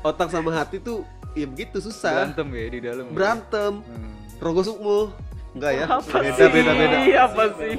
otak 0.00 0.28
sama 0.30 0.56
hati 0.56 0.78
tuh 0.78 1.04
ya 1.34 1.44
begitu 1.44 1.82
susah. 1.82 2.32
Berantem 2.32 2.48
ya 2.48 2.66
di 2.70 2.78
dalam 2.80 3.06
berantem. 3.12 3.72
Hmm. 3.82 4.12
rogo 4.40 4.62
sukmo. 4.62 5.12
Enggak 5.52 5.72
ya? 5.74 5.84
Apa 5.90 6.16
beda 6.16 6.32
sih? 6.32 6.48
beda 6.48 6.72
beda. 6.72 6.96
Apa 7.20 7.42
sih? 7.54 7.70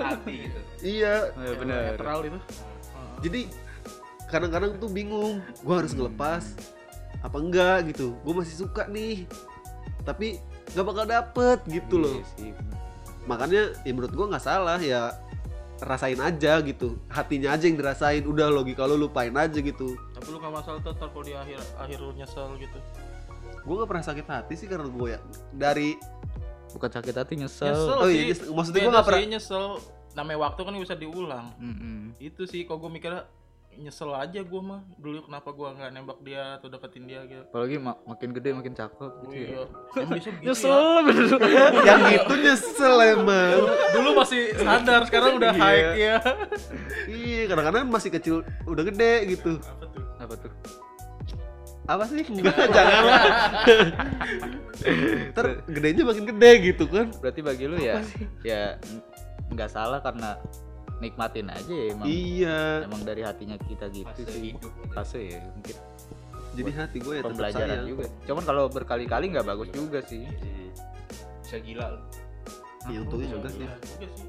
Hati 0.00 0.32
gitu. 0.40 0.58
iya. 0.80 1.14
Eh, 1.36 1.52
benar. 1.54 1.78
Netral 1.92 2.20
itu. 2.24 2.38
jadi 3.18 3.40
kadang-kadang 4.28 4.76
tuh 4.76 4.86
bingung 4.86 5.40
gua 5.60 5.80
harus 5.80 5.92
ngelepas 5.92 6.44
apa 7.18 7.36
enggak 7.36 7.90
gitu 7.90 8.14
gua 8.20 8.34
masih 8.38 8.56
suka 8.58 8.86
nih 8.86 9.24
tapi 10.02 10.38
nggak 10.70 10.84
bakal 10.84 11.04
dapet 11.04 11.58
gitu 11.66 11.96
loh 11.96 12.14
Iya 12.14 12.24
sih, 12.34 12.50
bener. 12.50 12.76
makanya 13.24 13.62
ya 13.82 13.90
menurut 13.90 14.12
gua 14.12 14.26
nggak 14.28 14.44
salah 14.44 14.78
ya 14.78 15.16
rasain 15.78 16.18
aja 16.18 16.58
gitu 16.60 16.98
hatinya 17.06 17.52
aja 17.52 17.64
yang 17.64 17.76
dirasain 17.76 18.22
udah 18.22 18.48
logika 18.48 18.82
lu 18.82 18.98
lupain 18.98 19.30
aja 19.32 19.54
gitu 19.54 19.94
Tapi 20.10 20.26
lu 20.26 20.36
gak 20.36 20.50
masalah 20.52 20.78
tuh 20.80 20.90
ntar 20.92 21.06
kalau 21.06 21.22
di 21.22 21.32
akhir 21.32 21.58
akhir 21.76 21.98
lu 21.98 22.10
nyesel 22.12 22.50
gitu. 22.56 22.78
gua 23.62 23.74
nggak 23.76 23.88
pernah 23.88 24.04
sakit 24.04 24.26
hati 24.26 24.54
sih 24.54 24.66
karena 24.66 24.86
gua 24.86 25.08
ya 25.08 25.20
dari 25.50 25.94
bukan 26.68 26.90
sakit 26.90 27.14
hati 27.16 27.34
nyesel, 27.36 27.70
Nyesel 27.70 27.96
oh 27.96 28.08
iya 28.08 28.12
sih. 28.12 28.26
nyes- 28.28 28.48
maksudnya 28.50 28.80
gua 28.80 28.84
Beda 28.84 28.92
nggak 28.92 29.06
pernah 29.06 29.24
nyesel. 29.30 29.64
Namanya 30.10 30.38
waktu 30.42 30.60
kan 30.60 30.74
bisa 30.74 30.94
diulang. 30.94 31.46
Mm-mm. 31.56 32.10
Itu 32.18 32.42
sih 32.42 32.66
kalau 32.66 32.82
gue 32.82 32.90
mikirnya 32.90 33.22
nyesel 33.78 34.10
aja 34.10 34.40
gue 34.40 34.60
mah 34.60 34.82
dulu 34.94 35.22
kenapa 35.22 35.48
gue 35.48 35.68
nggak 35.70 35.90
nembak 35.90 36.18
dia 36.20 36.54
atau 36.54 36.66
deketin 36.66 37.04
dia 37.04 37.20
gitu. 37.24 37.46
apalagi 37.46 37.76
mak- 37.76 38.02
makin 38.04 38.30
gede 38.32 38.50
makin 38.52 38.72
cakep 38.72 39.12
gitu 39.22 39.32
ya 39.32 39.46
Iya. 39.48 39.62
Bisa 40.10 40.28
begitu 40.28 40.44
nyesel 40.44 40.74
ya. 40.74 41.02
bener 41.04 41.28
yang 41.80 42.00
gitu 42.08 42.32
nyesel 42.36 42.94
emang 43.08 43.58
Dulu 43.90 44.10
masih 44.16 44.42
sadar, 44.54 45.00
sekarang 45.04 45.38
udah 45.38 45.50
Iya. 45.50 45.60
high 45.60 45.82
ya. 45.96 46.16
iya 47.06 47.42
kadang-kadang 47.46 47.86
masih 47.86 48.10
kecil 48.10 48.36
udah 48.64 48.82
gede 48.84 49.12
gitu 49.30 49.56
Apa 49.56 49.84
tuh? 49.86 50.02
apa 50.18 50.34
tuh 50.36 50.52
apa 51.86 52.04
sih 52.04 52.20
enggak 52.20 52.52
jangan 52.68 53.02
lah 53.02 53.22
ntar 55.30 55.46
gedenya 55.64 56.02
makin 56.04 56.24
gede 56.26 56.50
gitu 56.66 56.84
kan 56.84 57.08
berarti 57.14 57.40
bagi 57.40 57.64
lu 57.64 57.76
ya 57.76 58.04
ya 58.42 58.76
n- 58.76 59.00
nggak 59.48 59.70
salah 59.70 59.96
karena 59.98 60.36
nikmatin 60.98 61.46
aja 61.50 61.72
ya 61.72 61.84
emang. 61.94 62.06
Iya. 62.06 62.60
Emang 62.86 63.02
dari 63.06 63.22
hatinya 63.22 63.56
kita 63.58 63.86
gitu 63.90 64.06
Fase 64.10 64.24
sih. 64.30 64.42
hidup 64.54 64.72
gitu. 64.72 64.92
fase 64.94 65.20
ya 65.30 65.38
mungkin. 65.42 65.76
Jadi 66.58 66.70
hati 66.74 66.98
gue 66.98 67.14
ya 67.14 67.22
pembelajaran 67.22 67.78
juga. 67.86 68.04
Cuman 68.26 68.42
kalau 68.42 68.64
berkali-kali 68.66 69.24
nggak 69.30 69.46
bagus 69.46 69.68
juga 69.70 70.02
sih. 70.02 70.26
Bisa 71.42 71.56
gila 71.62 71.86
lu. 71.94 72.00
Iya 72.88 72.98
untungnya 73.06 73.28
juga 73.30 73.48
sih. 73.48 73.62
Iya. 73.62 73.74
Juga 73.78 74.08
sih. 74.10 74.26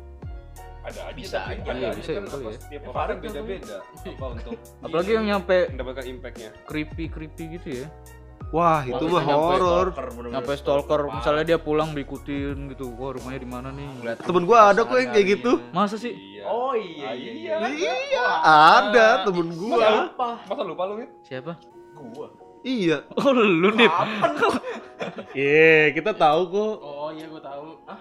Ada 0.80 1.00
aja 1.12 1.18
Bisa 1.20 1.38
tapi 1.44 1.54
aja, 1.60 1.60
ada 1.60 1.76
iya, 1.76 1.90
aja 1.92 2.00
bisa, 2.00 2.12
kan 2.16 2.24
betul 2.24 2.40
ya. 2.40 2.52
Setiap 2.56 2.72
Ya, 2.72 2.88
orang 2.88 2.96
Farid 2.96 3.18
beda-beda. 3.20 3.78
Apa 3.84 4.26
untuk 4.32 4.54
apalagi 4.80 5.12
yang 5.12 5.26
nyampe 5.28 5.58
mendapatkan 5.76 6.06
impactnya. 6.08 6.50
creepy 6.64 7.06
creepy 7.12 7.44
gitu 7.60 7.70
ya 7.84 7.88
Wah 8.50 8.82
itu 8.82 9.04
mah 9.06 9.22
horor. 9.22 9.94
nyampe 10.26 10.58
stalker 10.58 11.06
misalnya 11.08 11.44
dia 11.46 11.58
pulang 11.58 11.94
diikutin 11.94 12.74
gitu 12.74 12.90
wah 12.92 13.14
rumahnya 13.14 13.38
di 13.38 13.46
mana 13.46 13.70
nih 13.70 14.18
Temen 14.18 14.44
gua 14.44 14.74
ada 14.74 14.82
kok 14.82 14.98
yang 14.98 15.14
kayak 15.14 15.28
gitu. 15.38 15.62
masa 15.70 15.96
sih 15.96 16.10
iya 16.10 16.44
Oh 16.44 16.74
iya 16.74 17.14
iya. 17.14 17.56
Iya, 17.62 18.26
ada 18.82 19.22
temen 19.22 19.54
gua. 19.54 20.10
masa 20.18 20.64
lupa 20.64 20.84
lu 20.86 20.98
Mit? 20.98 21.10
siapa 21.22 21.62
Gua. 21.94 22.34
Iya. 22.60 23.06
oh 23.18 23.30
lu 23.32 23.70
nih 23.72 23.86
Iya, 25.38 25.94
kita 25.94 26.12
tahu 26.12 26.42
kok. 26.50 26.76
Oh 26.80 27.10
iya 27.10 27.26
gue 27.26 27.40
tahu. 27.40 27.68
Ah, 27.86 27.98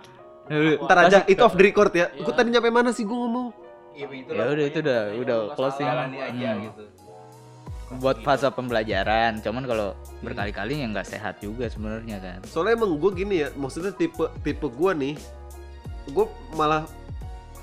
Ntar 0.80 0.98
aja 1.04 1.18
itu 1.24 1.38
off 1.38 1.52
the 1.52 1.62
record 1.62 1.92
ya. 1.92 2.08
Gua 2.14 2.32
tadi 2.32 2.48
nyampe 2.48 2.68
mana 2.68 2.88
sih 2.88 3.04
gua 3.04 3.20
ngomong? 3.20 3.48
Iya 3.92 4.06
begitu 4.06 4.30
ya 4.32 4.44
udah 4.46 4.64
itu 4.64 4.78
udah 4.78 5.00
udah 5.18 5.38
closing 5.52 5.84
Jalani 5.84 6.18
aja 6.18 6.48
Hmm. 6.48 6.64
gitu. 6.64 6.82
Buat 7.88 8.20
fase 8.20 8.44
pembelajaran 8.52 9.40
cuman 9.40 9.64
kalau 9.64 9.96
berkali-kali 10.20 10.84
ya 10.84 10.86
nggak 10.92 11.08
sehat 11.08 11.40
juga 11.40 11.72
sebenarnya 11.72 12.20
kan 12.20 12.38
Soalnya 12.44 12.84
emang 12.84 13.00
gua 13.00 13.10
gini 13.16 13.40
ya, 13.40 13.48
maksudnya 13.56 13.96
tipe 13.96 14.28
tipe 14.44 14.68
gua 14.68 14.92
nih, 14.92 15.16
gua 16.12 16.28
malah 16.52 16.84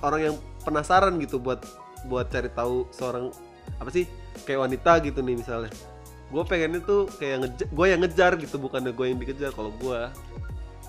orang 0.01 0.33
yang 0.33 0.35
penasaran 0.65 1.13
gitu 1.21 1.37
buat 1.37 1.61
buat 2.09 2.29
cari 2.33 2.49
tahu 2.49 2.89
seorang 2.89 3.29
apa 3.77 3.89
sih 3.93 4.09
kayak 4.45 4.65
wanita 4.69 5.01
gitu 5.05 5.21
nih 5.21 5.35
misalnya. 5.37 5.71
Gue 6.33 6.41
pengennya 6.41 6.81
tuh 6.81 7.05
kayak 7.21 7.69
gue 7.69 7.85
yang 7.85 8.01
ngejar 8.01 8.33
gitu 8.41 8.57
bukannya 8.57 8.91
gue 8.93 9.05
yang 9.13 9.19
dikejar 9.21 9.53
kalau 9.53 9.69
gua. 9.77 10.09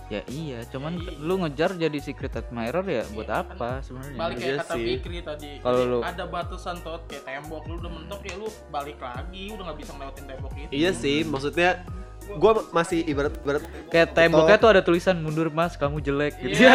Ya 0.06 0.20
iya 0.28 0.62
cuman 0.64 0.96
Ya, 0.96 1.08
iya. 1.08 1.16
lu 1.18 1.34
ngejar 1.36 1.70
jadi 1.74 1.98
secret 1.98 2.32
admirer 2.32 2.84
ya 2.84 3.02
buat 3.10 3.24
Iya, 3.24 3.42
apa 3.42 3.80
sebenarnya 3.80 4.16
balik 4.16 4.32
Iya 4.32 4.44
kayak 4.44 4.56
kata 4.60 4.72
sih. 4.72 4.84
Fikri 4.88 5.18
tadi. 5.20 5.48
Kalau 5.58 5.80
lu- 5.84 6.00
ada 6.00 6.24
batasan 6.24 6.76
tot 6.78 7.00
kayak 7.04 7.24
tembok 7.24 7.64
lu 7.64 7.76
udah 7.76 7.90
mentok 7.92 8.20
ya 8.22 8.34
lu 8.36 8.48
balik 8.68 8.96
lagi 8.96 9.42
udah 9.50 9.62
nggak 9.66 9.78
bisa 9.78 9.90
ngelewatin 9.92 10.24
tembok 10.24 10.52
itu. 10.56 10.70
Iya 10.70 10.90
sih, 10.92 11.22
maksudnya 11.22 11.84
gue 12.28 12.52
masih 12.70 13.02
ibarat 13.02 13.32
ibarat 13.36 13.62
Kayak 13.88 14.08
temboknya 14.12 14.56
tuh 14.56 14.68
ada 14.68 14.80
tulisan 14.80 15.16
mundur 15.16 15.48
mas, 15.48 15.74
kamu 15.74 16.00
jelek 16.00 16.32
gitu. 16.40 16.70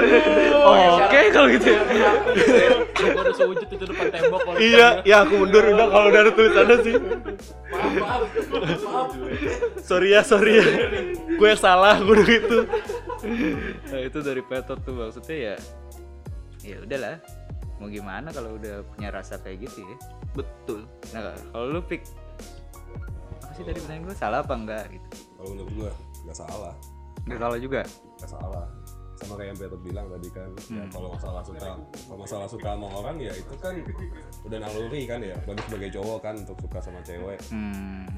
Oke 0.00 1.20
kalau 1.32 1.48
gitu. 1.52 1.68
Ya. 1.70 2.12
Gua 2.90 3.22
udah 3.24 3.34
sewujud 3.36 3.68
itu 3.68 3.84
depan 3.84 4.06
tembok 4.12 4.40
kalau 4.44 4.58
iya 4.60 4.88
ya 5.08 5.24
aku 5.24 5.44
mundur 5.44 5.64
udah 5.64 5.86
kalau 5.88 6.06
udah 6.12 6.20
ada 6.20 6.32
tulisannya 6.32 6.76
sih. 6.84 6.94
Maaf, 7.00 7.92
maaf, 8.36 8.80
maaf. 8.84 9.10
sorry 9.80 10.08
ya 10.12 10.20
sorry 10.20 10.60
ya. 10.60 10.66
Gue 11.38 11.48
yang 11.48 11.60
salah 11.60 11.96
gue 12.02 12.18
gitu 12.26 12.68
Nah, 13.90 14.00
itu 14.00 14.18
dari 14.24 14.42
Petot 14.44 14.80
tuh 14.80 14.94
maksudnya 14.96 15.36
ya 15.36 15.54
ya 16.64 16.76
udahlah. 16.84 17.16
Mau 17.80 17.88
gimana 17.88 18.28
kalau 18.28 18.60
udah 18.60 18.84
punya 18.92 19.08
rasa 19.08 19.40
kayak 19.40 19.68
gitu 19.68 19.84
ya? 19.84 19.96
Betul. 20.36 20.84
Nah 21.16 21.32
kalau 21.52 21.66
lu 21.72 21.80
pick 21.84 22.04
apa 23.40 23.52
sih 23.56 23.64
tadi 23.64 23.80
pertanyaan 23.80 24.04
gue 24.04 24.16
salah 24.16 24.38
apa 24.44 24.54
enggak 24.56 24.84
gitu? 24.92 25.08
Kalau 25.40 25.48
menurut 25.56 25.72
gua 25.76 25.92
nggak 26.28 26.36
salah. 26.36 26.74
Nggak 27.24 27.40
salah 27.40 27.58
juga? 27.58 27.80
Nggak 28.20 28.30
salah 28.30 28.79
sama 29.20 29.36
kayak 29.36 29.48
yang 29.52 29.58
Peter 29.60 29.80
bilang 29.84 30.06
tadi 30.08 30.28
kan 30.32 30.50
ya, 30.72 30.84
kalau 30.88 31.08
masalah 31.12 31.42
suka 31.44 31.68
kalau 32.08 32.18
masalah 32.18 32.46
suka 32.48 32.68
sama 32.72 32.88
orang 32.88 33.16
ya 33.20 33.32
itu 33.36 33.54
kan 33.60 33.74
udah 34.48 34.58
naluri 34.58 35.02
kan 35.04 35.20
ya. 35.20 35.36
Bagus 35.44 35.64
sebagai 35.68 35.90
cowok 36.00 36.18
kan 36.24 36.34
untuk 36.40 36.56
suka 36.56 36.78
sama 36.80 37.00
cewek. 37.04 37.38
Hmm. 37.52 38.08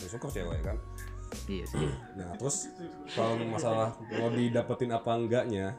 Ya, 0.00 0.06
suka 0.08 0.26
cewek 0.32 0.60
kan. 0.64 0.76
Iya 1.46 1.64
sih. 1.68 1.88
Nah 2.16 2.32
terus 2.40 2.72
kalau 3.12 3.36
masalah 3.46 3.94
mau 4.16 4.32
didapetin 4.32 4.90
apa 4.90 5.10
enggaknya 5.14 5.76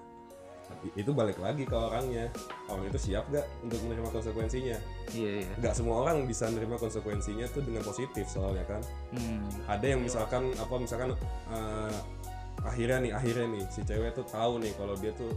itu 0.95 1.12
balik 1.12 1.38
lagi 1.38 1.68
ke 1.68 1.76
orangnya. 1.76 2.32
Orang 2.72 2.88
itu 2.88 3.12
siap 3.12 3.28
gak 3.30 3.43
untuk 3.59 3.80
menerima 3.86 4.09
konsekuensinya? 4.09 4.78
Iya 5.12 5.32
iya. 5.43 5.53
Nggak 5.59 5.74
semua 5.76 6.07
orang 6.07 6.24
bisa 6.24 6.47
menerima 6.47 6.80
konsekuensinya 6.80 7.45
tuh 7.51 7.62
dengan 7.66 7.84
positif 7.84 8.26
soalnya 8.30 8.64
kan. 8.64 8.82
Hmm. 9.12 9.43
Ada 9.68 9.86
yang 9.97 10.01
misalkan 10.05 10.53
apa 10.55 10.76
misalkan 10.80 11.12
eh, 11.51 11.97
akhirnya 12.62 12.97
nih 13.01 13.12
akhirnya 13.16 13.45
nih 13.57 13.64
si 13.74 13.82
cewek 13.82 14.14
tuh 14.14 14.26
tahu 14.30 14.62
nih 14.62 14.72
kalau 14.78 14.93
dia 14.97 15.12
tuh 15.18 15.34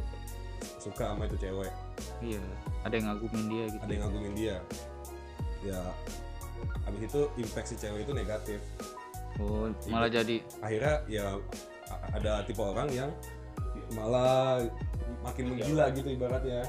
suka 0.80 1.12
sama 1.12 1.24
itu 1.24 1.36
cewek. 1.40 1.72
Iya 2.20 2.42
ada 2.84 2.94
yang 2.94 3.06
ngagumin 3.12 3.44
dia 3.48 3.64
gitu. 3.72 3.82
Ada 3.84 3.92
yang 3.92 4.02
ngagumin 4.08 4.34
dia. 4.36 4.56
Ya 5.64 5.80
habis 6.84 7.00
itu 7.08 7.20
impact 7.40 7.66
si 7.72 7.76
cewek 7.80 8.04
itu 8.04 8.12
negatif. 8.12 8.60
Oh 9.40 9.66
malah 9.90 10.12
jadi 10.12 10.44
akhirnya 10.62 10.94
ya 11.10 11.26
ada 12.14 12.44
tipe 12.46 12.62
orang 12.62 12.86
yang 12.92 13.10
malah 13.96 14.62
makin 15.24 15.52
menggila 15.52 15.90
gitu 15.96 16.08
ibaratnya. 16.12 16.68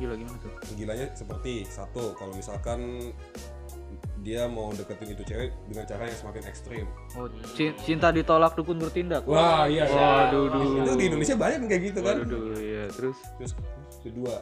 Gila 0.00 0.16
gimana 0.16 0.36
tuh? 0.40 0.52
Menggilanya 0.72 1.06
seperti 1.12 1.68
satu 1.68 2.16
kalau 2.16 2.32
misalkan 2.32 3.12
dia 4.22 4.46
mau 4.46 4.70
deketin 4.70 5.18
itu 5.18 5.24
cewek 5.26 5.50
dengan 5.66 5.84
cara 5.84 6.02
yang 6.06 6.18
semakin 6.18 6.42
ekstrim. 6.46 6.86
Oh 7.18 7.26
ci- 7.58 7.74
cinta 7.82 8.14
ditolak 8.14 8.54
dukun 8.54 8.78
bertindak? 8.78 9.26
Wah 9.26 9.66
iya 9.66 9.90
waduh 9.90 10.46
duh. 10.46 10.86
itu 10.86 10.92
di 10.94 11.04
Indonesia 11.10 11.34
banyak 11.34 11.58
yang 11.66 11.70
kayak 11.70 11.82
gitu 11.90 12.00
kan? 12.00 12.16
Waduh 12.22 12.26
duh, 12.30 12.58
iya. 12.62 12.84
Terus? 12.94 13.18
Terus 13.36 13.52
kedua 13.98 14.34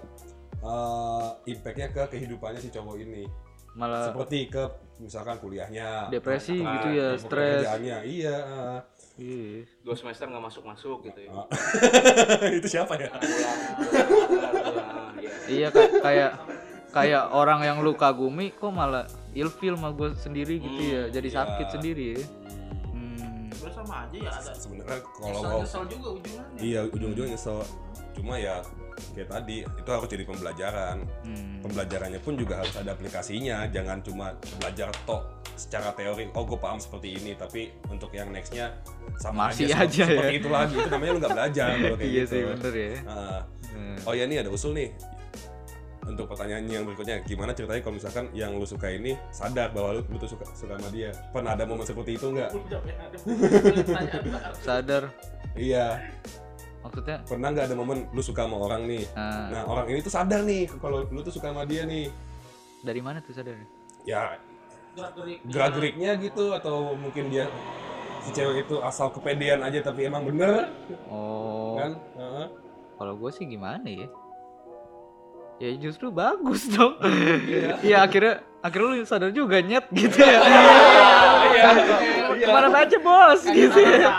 eh, 0.61 1.29
impactnya 1.49 1.89
ke 1.97 2.03
kehidupannya 2.13 2.61
si 2.61 2.69
cowok 2.69 2.97
ini. 3.01 3.25
Malah 3.73 4.13
seperti 4.13 4.53
ke 4.53 4.65
misalkan 5.01 5.41
kuliahnya. 5.41 6.13
Depresi 6.13 6.61
nah, 6.61 6.77
gitu 6.77 6.89
ya, 6.93 7.09
stres. 7.17 7.65
iya 7.81 7.99
iya. 8.05 8.37
Dua 9.81 9.97
semester 9.97 10.29
nggak 10.29 10.45
masuk 10.45 10.65
masuk 10.69 10.99
gitu 11.09 11.25
ya. 11.25 11.33
Ah. 11.33 11.47
itu 12.61 12.69
siapa 12.69 13.01
ya? 13.01 13.09
Iya 15.49 15.69
kayak 15.73 15.93
kayak 16.05 16.31
kayak 16.91 17.25
orang 17.31 17.61
yang 17.63 17.79
lu 17.81 17.95
kagumi 17.95 18.51
kok 18.53 18.75
malah 18.75 19.07
ilfil 19.33 19.75
sama 19.75 19.91
gue 19.91 20.09
sendiri 20.15 20.55
gitu 20.59 20.81
ya 20.83 21.03
jadi 21.09 21.29
iya. 21.29 21.37
sakit 21.37 21.67
sendiri 21.71 22.05
ya 22.11 22.23
hmm. 22.89 23.51
Sebenarnya 23.51 23.77
sama 23.77 23.95
aja 24.03 24.17
ya 24.17 24.31
ada. 24.33 24.53
sebenarnya 24.55 24.99
kalau 25.13 25.29
Nyesel, 25.31 25.47
mau 25.47 25.61
nyesel 25.61 25.85
juga 25.87 26.09
ujungannya. 26.13 26.59
iya 26.61 26.81
ujung-ujungnya 26.87 27.31
nyesel 27.33 27.59
cuma 28.11 28.35
ya 28.37 28.57
kayak 29.13 29.29
tadi 29.29 29.57
itu 29.65 29.89
harus 29.89 30.09
jadi 30.09 30.25
pembelajaran 30.25 30.97
Hmm. 31.23 31.57
pembelajarannya 31.63 32.21
pun 32.21 32.35
juga 32.35 32.61
harus 32.61 32.75
ada 32.75 32.91
aplikasinya 32.91 33.65
jangan 33.67 34.01
cuma 34.01 34.27
belajar 34.59 34.89
tok 35.05 35.23
secara 35.55 35.93
teori 35.93 36.29
oh 36.31 36.45
gue 36.45 36.57
paham 36.57 36.77
seperti 36.77 37.15
ini 37.15 37.33
tapi 37.33 37.69
untuk 37.87 38.11
yang 38.11 38.29
nextnya 38.29 38.77
sama 39.17 39.49
Masih 39.49 39.69
aja, 39.69 39.85
aja 39.85 40.05
seperti, 40.05 40.33
ya. 40.33 40.37
itu 40.37 40.49
lagi 40.49 40.75
itu 40.75 40.89
namanya 40.89 41.11
lu 41.11 41.19
nggak 41.19 41.35
belajar 41.35 41.69
kalau 41.79 41.97
kayak 41.97 42.09
iya 42.09 42.23
gitu 42.23 42.33
sih 42.33 42.41
bener 42.47 42.75
ya 42.75 42.93
Ah. 43.07 43.41
Hmm. 43.71 43.97
oh 44.03 44.13
ya 44.13 44.25
nih 44.27 44.37
ada 44.41 44.51
usul 44.51 44.73
nih 44.73 44.89
untuk 46.11 46.27
pertanyaan 46.27 46.67
yang 46.67 46.85
berikutnya. 46.85 47.23
Gimana 47.23 47.55
ceritanya 47.55 47.81
kalau 47.81 47.97
misalkan 47.97 48.25
yang 48.35 48.53
lu 48.59 48.67
suka 48.67 48.91
ini 48.91 49.15
sadar 49.31 49.71
bahwa 49.71 49.99
lu, 49.99 50.19
tuh 50.19 50.31
suka 50.31 50.45
suka 50.53 50.75
sama 50.77 50.91
dia? 50.91 51.15
Pernah 51.31 51.55
ada 51.55 51.65
momen 51.65 51.87
seperti 51.87 52.19
itu 52.19 52.27
nggak? 52.35 52.51
Sadar. 54.67 55.15
Iya. 55.55 56.03
Maksudnya? 56.81 57.17
Pernah 57.25 57.49
nggak 57.55 57.67
ada 57.71 57.77
momen 57.77 58.11
lu 58.11 58.23
suka 58.25 58.45
sama 58.45 58.57
orang 58.59 58.91
nih? 58.91 59.05
Ah, 59.15 59.49
nah 59.53 59.63
orang 59.69 59.87
ini 59.93 60.01
tuh 60.01 60.13
sadar 60.13 60.41
nih 60.43 60.65
kalau 60.81 61.07
lu 61.07 61.21
tuh 61.23 61.33
suka 61.33 61.55
sama 61.55 61.63
dia 61.69 61.87
nih. 61.87 62.11
Dari 62.81 63.01
mana 63.05 63.21
tuh 63.21 63.37
sadar 63.37 63.81
ya 64.09 64.37
gerak 65.47 65.73
geriknya 65.79 66.19
gitu 66.19 66.51
atau 66.51 66.99
mungkin 66.99 67.31
dia 67.31 67.47
si 68.21 68.35
cewek 68.35 68.69
itu 68.69 68.77
asal 68.83 69.09
kepedean 69.15 69.63
aja 69.65 69.81
tapi 69.81 70.09
emang 70.11 70.27
bener. 70.27 70.69
Oh. 71.09 71.79
Kan? 71.79 71.93
Heeh. 72.17 72.47
kalau 73.01 73.17
gue 73.17 73.31
sih 73.33 73.49
gimana 73.49 73.89
ya 73.89 74.05
ya 75.61 75.71
justru 75.77 76.09
bagus 76.11 76.67
dong. 76.75 76.97
Iya. 77.81 78.03
Akhirnya 78.03 78.35
akhirnya 78.61 78.89
lu 78.91 79.05
sadar 79.05 79.31
juga 79.31 79.61
nyet 79.61 79.85
gitu 79.91 80.17
ya. 80.19 80.41
Ke 82.31 82.49
mana 82.49 82.69
aja 82.75 82.97
bos 82.97 83.43
gitu 83.45 83.79
ya. 83.79 84.17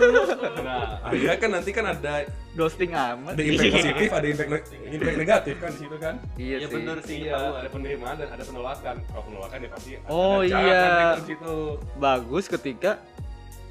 nah 0.64 1.02
akhirnya 1.02 1.36
kan 1.36 1.50
nanti 1.50 1.70
kan 1.70 1.84
ada 1.88 2.22
ghosting 2.54 2.94
amat. 2.94 3.34
ada 3.34 3.42
impact 3.42 3.74
positif 3.74 4.08
ada 4.08 4.26
impact 4.26 4.48
ne- 4.48 4.66
impact 4.88 5.16
negatif 5.18 5.54
kan 5.58 5.70
di 5.70 5.78
situ 5.80 5.96
kan? 5.98 6.14
Iya 6.36 6.56
ya 6.56 6.66
sih. 6.66 6.72
bener 6.72 6.96
sih. 7.02 7.16
Iya 7.20 7.34
ya 7.34 7.48
ada 7.58 7.68
penerimaan 7.68 8.14
dan 8.16 8.28
ada 8.30 8.42
penolakan. 8.42 8.94
Kalau 9.04 9.22
penolakan 9.24 9.58
ya 9.58 9.68
pasti 9.68 9.90
ada- 9.92 10.08
Oh, 10.08 10.38
ada 10.38 10.46
iya. 10.56 10.82
kan 10.82 11.18
di 11.18 11.24
situ. 11.28 11.54
Bagus 11.98 12.44
ketika 12.46 13.02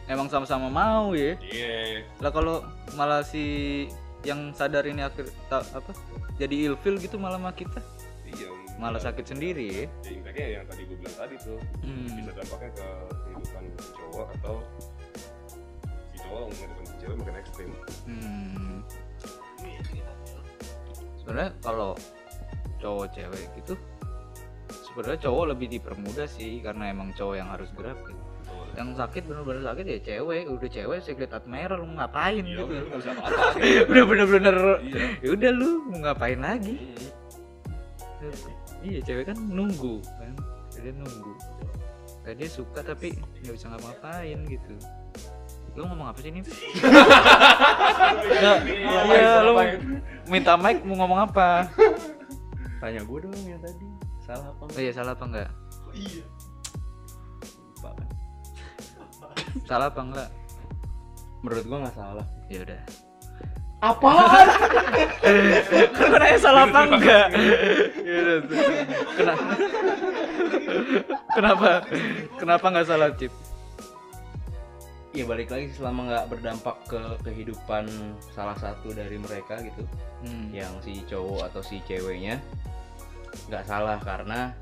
emang 0.05 0.27
sama-sama 0.27 0.67
mau 0.67 1.15
ya. 1.15 1.39
Iya. 1.39 2.03
Lah 2.19 2.31
kalau 2.31 2.59
malah 2.93 3.23
si 3.23 3.87
yang 4.23 4.51
sadar 4.51 4.83
ini 4.83 5.01
akhir 5.01 5.27
ta- 5.45 5.67
apa 5.69 5.91
jadi 6.35 6.71
ilfil 6.71 6.95
gitu 6.97 7.15
malah 7.15 7.35
sama 7.35 7.51
kita 7.51 7.79
iya 8.25 8.47
malah 8.75 8.97
sakit 8.97 9.25
sendiri 9.27 9.65
ya 9.67 9.85
ya 10.01 10.11
impactnya 10.13 10.47
yang 10.53 10.65
tadi 10.65 10.81
gue 10.83 10.97
bilang 10.97 11.17
tadi 11.17 11.35
tuh 11.37 11.59
Hmm. 11.79 12.07
bisa 12.15 12.31
dampaknya 12.33 12.69
ke 12.73 12.87
kehidupan 13.21 13.63
cowok 13.93 14.27
atau 14.39 14.55
si 16.09 16.17
cowok 16.19 16.41
menghidupkan 16.47 16.85
si 16.85 16.95
cewek 16.97 17.15
makin 17.17 17.35
ekstrim 17.37 17.69
Hmm. 18.03 18.79
Sebenarnya 21.15 21.51
kalau 21.59 21.91
cowok 22.79 23.07
cewek 23.11 23.47
gitu 23.55 23.75
sebenarnya 24.83 25.19
cowok 25.21 25.45
lebih 25.49 25.67
dipermudah 25.71 26.27
sih 26.27 26.59
karena 26.59 26.91
emang 26.91 27.11
cowok 27.13 27.35
yang 27.35 27.47
harus 27.47 27.71
gerak 27.71 27.95
gitu. 28.03 28.22
Yang 28.73 28.89
sakit 28.97 29.23
bener-bener 29.25 29.61
sakit 29.61 29.85
ya 29.85 29.99
cewek, 30.01 30.49
udah 30.49 30.65
cewek 30.67 30.99
secret 30.99 31.29
admirer 31.29 31.77
lu 31.77 31.93
ngapain 31.93 32.41
Iya, 32.41 32.57
gitu. 32.57 32.63
udah 33.91 34.03
bener-bener 34.03 34.55
Iya. 34.81 35.05
ya 35.21 35.29
udah 35.31 35.51
lu 35.53 35.69
mau 35.87 35.97
ngapain 36.01 36.39
lagi? 36.39 36.75
Iya 38.81 38.99
cewek 39.01 39.29
kan 39.29 39.37
nunggu 39.37 40.01
kan, 40.01 40.33
dia 40.73 40.91
nunggu. 40.91 41.31
Kayak 42.23 42.35
dia 42.35 42.49
suka 42.49 42.79
tapi 42.81 43.13
nggak 43.43 43.53
bisa 43.53 43.67
ngapa-ngapain 43.69 44.39
gitu. 44.47 44.73
Lu 45.73 45.85
ngomong 45.85 46.07
apa 46.07 46.19
sih 46.19 46.29
ini? 46.29 46.41
Nggak, 48.33 48.57
Iya, 49.05 49.31
lu 49.43 49.51
minta 50.25 50.53
mic 50.55 50.81
mau 50.81 50.95
ngomong 50.97 51.19
apa? 51.29 51.67
tanya 52.77 52.99
gue 52.99 53.17
dong 53.17 53.31
yang 53.47 53.63
tadi 53.63 53.87
salah 54.19 54.43
apa 54.49 54.67
Oh 54.67 54.75
iya 54.75 54.91
salah 54.91 55.15
apa 55.15 55.23
enggak? 55.23 55.49
Lupa 55.87 56.42
Salah 59.63 59.87
apa 59.89 60.01
enggak? 60.01 60.29
menurut 61.43 61.65
gue 61.67 61.75
nggak 61.77 61.97
salah 61.97 62.25
Ya 62.47 62.59
udah. 62.63 62.81
Apaan? 63.83 64.47
Kan 65.91 66.05
gua 66.07 66.19
nanya 66.23 66.39
salah 66.39 66.63
apa 66.63 66.79
enggak? 66.87 67.27
Ya. 67.99 68.19
Kenapa? 69.13 69.43
Kenapa? 71.35 71.69
Kenapa 72.39 72.65
enggak 72.71 72.87
salah 72.87 73.09
Cip? 73.15 73.33
ya 75.13 75.29
balik 75.29 75.53
lagi 75.53 75.69
selama 75.77 76.09
nggak 76.09 76.25
berdampak 76.25 76.73
ke 76.89 76.97
kehidupan 77.21 77.85
salah 78.33 78.57
satu 78.57 78.97
dari 78.97 79.21
mereka 79.21 79.61
gitu 79.61 79.85
Hmm. 80.25 80.49
yang 80.49 80.73
si 80.81 81.05
cowok 81.05 81.51
atau 81.53 81.61
si 81.61 81.77
ceweknya 81.85 82.41
nggak 83.45 83.61
salah 83.61 84.01
karena 84.01 84.55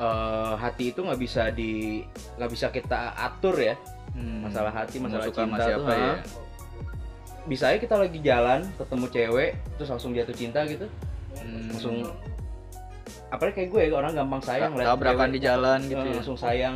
eh, 0.00 0.52
hati 0.56 0.84
itu 0.88 1.00
nggak 1.00 1.20
bisa 1.20 1.42
di 1.50 2.00
nggak 2.34 2.50
bisa 2.50 2.66
kita 2.68 3.12
atur 3.14 3.56
ya 3.56 3.76
Hmm. 4.10 4.42
masalah 4.42 4.74
hati 4.74 4.98
Mau 4.98 5.06
masalah 5.06 5.22
suka 5.24 5.38
sama 5.38 5.54
cinta 5.54 5.64
siapa 5.64 5.80
tuh 5.80 5.94
ya? 5.94 6.02
ha. 6.02 6.14
bisa 7.42 7.64
aja 7.66 7.78
kita 7.78 7.94
lagi 7.94 8.18
jalan 8.20 8.60
ketemu 8.74 9.06
cewek 9.08 9.50
terus 9.76 9.88
langsung 9.88 10.10
jatuh 10.10 10.34
cinta 10.34 10.60
gitu 10.64 10.86
Hmm. 11.36 11.70
langsung 11.70 11.96
apalagi 13.28 13.54
kayak 13.56 13.68
gue 13.70 13.94
orang 13.94 14.12
gampang 14.12 14.42
sayang 14.42 14.74
liat 14.74 14.86
tabrakan 14.88 15.30
di 15.30 15.38
jalan 15.38 15.78
eh, 15.78 15.88
gitu 15.88 16.02
ya. 16.02 16.14
langsung 16.16 16.34
sayang 16.36 16.74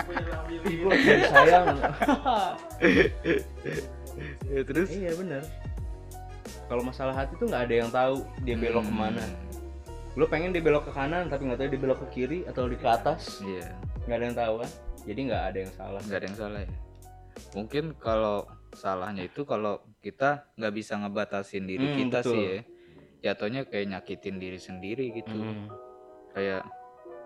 gue 0.58 0.94
sayang 1.24 1.66
Ya, 4.48 4.60
terus 4.64 4.90
iya 4.90 5.14
bener 5.14 5.46
kalau 6.66 6.82
masalah 6.82 7.14
hati 7.14 7.38
tuh 7.38 7.46
nggak 7.46 7.64
ada 7.64 7.74
yang 7.76 7.88
tahu 7.88 8.14
dia 8.42 8.56
belok 8.56 8.82
Hmm. 8.82 8.90
ke 8.90 8.94
mana 8.98 9.22
lu 10.16 10.24
pengen 10.26 10.50
dia 10.56 10.62
belok 10.64 10.88
ke 10.88 10.92
kanan 10.94 11.28
tapi 11.28 11.46
nggak 11.46 11.58
tahu 11.60 11.68
dia 11.68 11.80
belok 11.80 11.98
ke 12.04 12.08
kiri 12.14 12.38
atau 12.48 12.64
di 12.66 12.76
ke 12.78 12.88
atas. 12.88 13.42
Iya. 13.44 13.68
Nggak 14.08 14.16
ada 14.16 14.24
yang 14.24 14.36
tahu 14.38 14.54
kan? 14.64 14.70
Jadi 15.04 15.20
nggak 15.28 15.42
ada 15.44 15.58
yang 15.58 15.72
salah. 15.76 16.00
Nggak 16.04 16.18
ada 16.18 16.26
yang 16.26 16.38
salah 16.38 16.60
ya. 16.64 16.70
Mungkin 17.54 17.84
kalau 18.02 18.36
salahnya 18.74 19.22
itu 19.26 19.42
kalau 19.46 19.80
kita 20.02 20.48
nggak 20.58 20.74
bisa 20.74 20.92
ngebatasin 20.98 21.64
diri 21.64 21.86
Hmm, 21.86 21.96
kita 22.06 22.18
betul. 22.22 22.32
sih 22.34 22.42
ya. 22.44 22.60
Jatuhnya 23.18 23.66
kayak 23.66 23.86
nyakitin 23.94 24.36
diri 24.38 24.58
sendiri 24.58 25.04
gitu. 25.12 25.34
Hmm. 25.34 25.66
kayak 26.28 26.62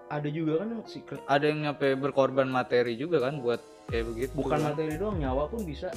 ada 0.08 0.28
juga 0.28 0.60
kan 0.64 0.68
yang 0.76 0.84
secret? 0.88 1.20
Ada 1.24 1.44
yang 1.52 1.60
nyampe 1.68 1.88
berkorban 1.96 2.48
materi 2.48 2.96
juga 2.96 3.20
kan 3.24 3.40
buat 3.40 3.60
kayak 3.88 4.04
begitu. 4.12 4.32
Bukan 4.36 4.60
materi 4.60 4.94
doang 4.96 5.16
nyawa 5.20 5.48
pun 5.48 5.64
bisa. 5.64 5.88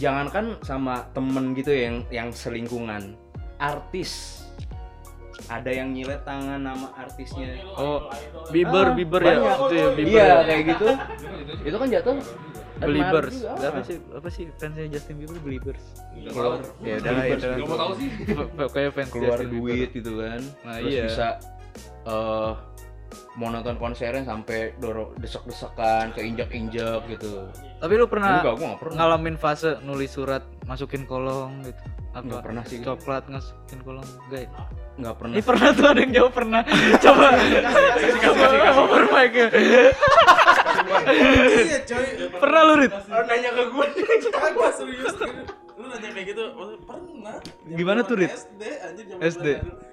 Jangankan 0.00 0.56
sama 0.64 1.04
temen 1.12 1.52
gitu 1.52 1.72
yang 1.72 1.96
yang 2.08 2.28
selingkungan 2.32 3.16
artis. 3.60 4.40
Ada 5.46 5.70
yang 5.72 5.90
nyilet 5.90 6.22
tangan 6.22 6.58
nama 6.58 6.94
artisnya. 6.94 7.58
Oh 7.74 8.06
Bieber 8.48 8.86
Ah, 8.86 8.94
Bieber 8.94 9.20
ya 9.20 9.34
itu 9.34 9.74
ya 9.74 9.88
Bieber 9.90 10.06
iya 10.06 10.24
ya. 10.24 10.36
kayak 10.44 10.62
gitu. 10.68 10.86
Itu 11.64 11.76
kan 11.76 11.88
jatuh. 11.90 12.16
Believers. 12.80 13.34
Apa 13.44 13.80
sih 13.82 13.96
apa 14.08 14.28
sih 14.30 14.44
fansnya 14.56 14.88
Justin 14.88 15.16
Bieber? 15.18 15.36
Believers. 15.38 15.84
Keluar. 16.14 16.60
ya 16.80 16.94
udah 16.96 17.12
lah 17.12 17.24
ya 17.24 17.34
udah 17.36 17.50
Gak 17.52 17.66
mau 17.66 17.78
tahu 17.78 17.92
sih. 17.94 18.08
kayak 18.70 18.90
fans 18.94 19.10
keluar 19.10 19.36
Justin 19.36 19.52
duit 19.52 19.74
Bieber. 19.76 19.96
gitu 20.00 20.10
kan. 20.16 20.40
Nah, 20.62 20.74
terus 20.78 20.92
iya. 20.92 21.04
bisa 21.04 21.28
eh 22.00 22.52
mau 23.32 23.46
nonton 23.46 23.78
konsernya 23.78 24.22
sampai 24.22 24.74
dorong 24.76 25.14
desek-desekan 25.16 26.10
keinjak-injak 26.12 27.06
gitu 27.06 27.46
tapi 27.78 27.94
lu 27.94 28.04
pernah 28.04 28.42
enggak 28.42 28.56
gua 28.58 28.74
pernah 28.74 28.94
ngalamin 28.96 29.36
fase 29.36 29.78
nulis 29.80 30.10
surat 30.10 30.42
masukin 30.66 31.06
kolong 31.06 31.62
gitu 31.62 31.78
apa 32.10 32.26
Nggak 32.26 32.42
pernah 32.42 32.62
sih. 32.66 32.82
coklat 32.82 33.22
masukin 33.26 33.78
kolong 33.80 34.08
enggak 34.26 34.40
ya? 34.42 34.50
nggak 34.98 35.14
pernah 35.14 35.32
Ini 35.32 35.42
pernah 35.42 35.68
tuh 35.70 35.86
ada 35.86 36.00
yang 36.02 36.12
jawab 36.12 36.32
pernah. 36.34 36.60
Coba. 37.06 37.28
Coba 38.20 38.96
mic 39.08 39.32
ya. 39.32 39.48
iya 41.08 41.78
coy 41.82 42.06
Pernah 42.34 42.60
lu 42.62 42.74
Rit? 42.76 42.92
nanya 43.08 43.50
ke 43.50 43.62
gue 43.64 43.86
kagak 44.28 44.72
serius 44.74 45.14
lu 45.78 45.84
nanya 45.86 46.08
kayak 46.12 46.26
gitu 46.28 46.42
oh, 46.52 46.76
pernah 46.82 47.34
Gimana 47.64 48.00
tuh, 48.02 48.16
Rit? 48.18 48.28
SD 48.28 48.62
anjir 48.82 49.04
zaman 49.08 49.22
SD. 49.24 49.46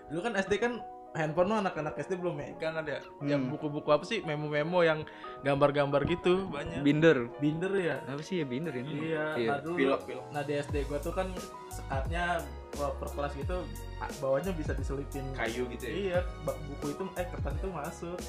dulu 0.09 0.19
kan 0.19 0.33
SD 0.35 0.53
kan 0.57 0.71
handphone 1.15 1.47
mah 1.47 1.59
anak-anak 1.63 1.95
SD 1.97 2.19
belum 2.19 2.35
megang 2.35 2.75
kan 2.75 2.85
ya 2.85 2.99
yang 3.23 3.47
Hmm. 3.47 3.51
buku-buku 3.55 3.89
apa 3.89 4.03
sih? 4.03 4.19
Memo-memo 4.21 4.83
yang 4.83 5.07
gambar-gambar 5.41 6.03
gitu 6.05 6.49
banyak. 6.49 6.83
Binder. 6.83 7.17
binder 7.39 7.71
ya. 7.73 7.95
Apa 8.05 8.21
sih 8.21 8.41
ya 8.41 8.45
binder 8.45 8.73
ini? 8.75 9.13
Iya, 9.13 9.25
nah 9.47 9.57
dulu 9.63 9.95
nah 10.33 10.41
di 10.43 10.53
SD 10.57 10.85
gua 10.85 10.99
tuh 10.99 11.13
kan 11.15 11.31
sekatnya 11.69 12.41
per 12.73 12.91
per 12.99 13.09
kelas 13.13 13.33
gitu 13.33 13.57
bawahnya 14.19 14.51
bisa 14.53 14.75
diselipin. 14.75 15.25
Kayu 15.33 15.65
gitu 15.71 15.83
ya? 15.87 15.93
Iya, 15.93 16.19
buku 16.43 16.93
itu 16.93 17.03
eh 17.15 17.25
kertas 17.25 17.53
itu 17.55 17.69
masuk. 17.71 18.19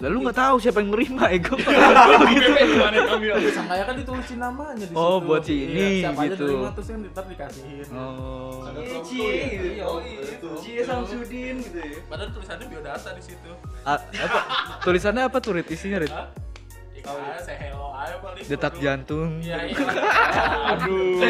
Lalu 0.00 0.16
nggak 0.22 0.38
tahu 0.38 0.56
siapa 0.56 0.80
yang 0.80 0.90
nerima 0.90 1.28
ego. 1.28 1.54
Sangkanya 3.52 3.84
kan 3.84 3.94
ditulisin 3.94 4.38
namanya 4.38 4.80
di 4.80 4.92
Oh, 4.92 5.20
situ. 5.20 5.26
buat 5.26 5.42
si 5.44 5.54
ini, 5.62 6.00
siapa 6.00 6.20
aja 6.22 6.32
gitu. 6.32 6.46
terima 6.46 6.68
terus 6.72 6.88
kan 6.88 7.00
ntar 7.06 7.24
dikasihin. 7.26 7.86
Oh. 7.92 8.64
Ada 8.64 8.80
promptu 8.80 9.00
cie, 9.06 9.20
ya. 9.20 9.44
gitu. 9.46 9.68
Iya, 9.70 9.84
Oh, 9.84 9.98
itu. 10.00 10.48
Cie 10.56 10.80
Samsudin 10.82 11.56
gitu 11.60 11.78
ya 11.78 12.00
Padahal 12.06 12.30
tulisannya 12.32 12.66
biodata 12.66 13.10
di 13.12 13.22
situ. 13.22 13.50
Apa? 13.82 14.40
Tulisannya 14.80 15.22
apa 15.22 15.36
tuh? 15.38 15.52
Isinya 15.62 15.98
Rit? 15.98 16.08
Ya, 16.08 16.24
kayak 17.02 17.40
saya 17.42 17.58
hello 17.60 17.92
aja 17.92 18.16
paling. 18.18 18.44
Detak 18.46 18.74
jantung. 18.76 19.30
Iya, 19.38 19.56
iya. 19.66 19.84
Aduh. 20.70 21.20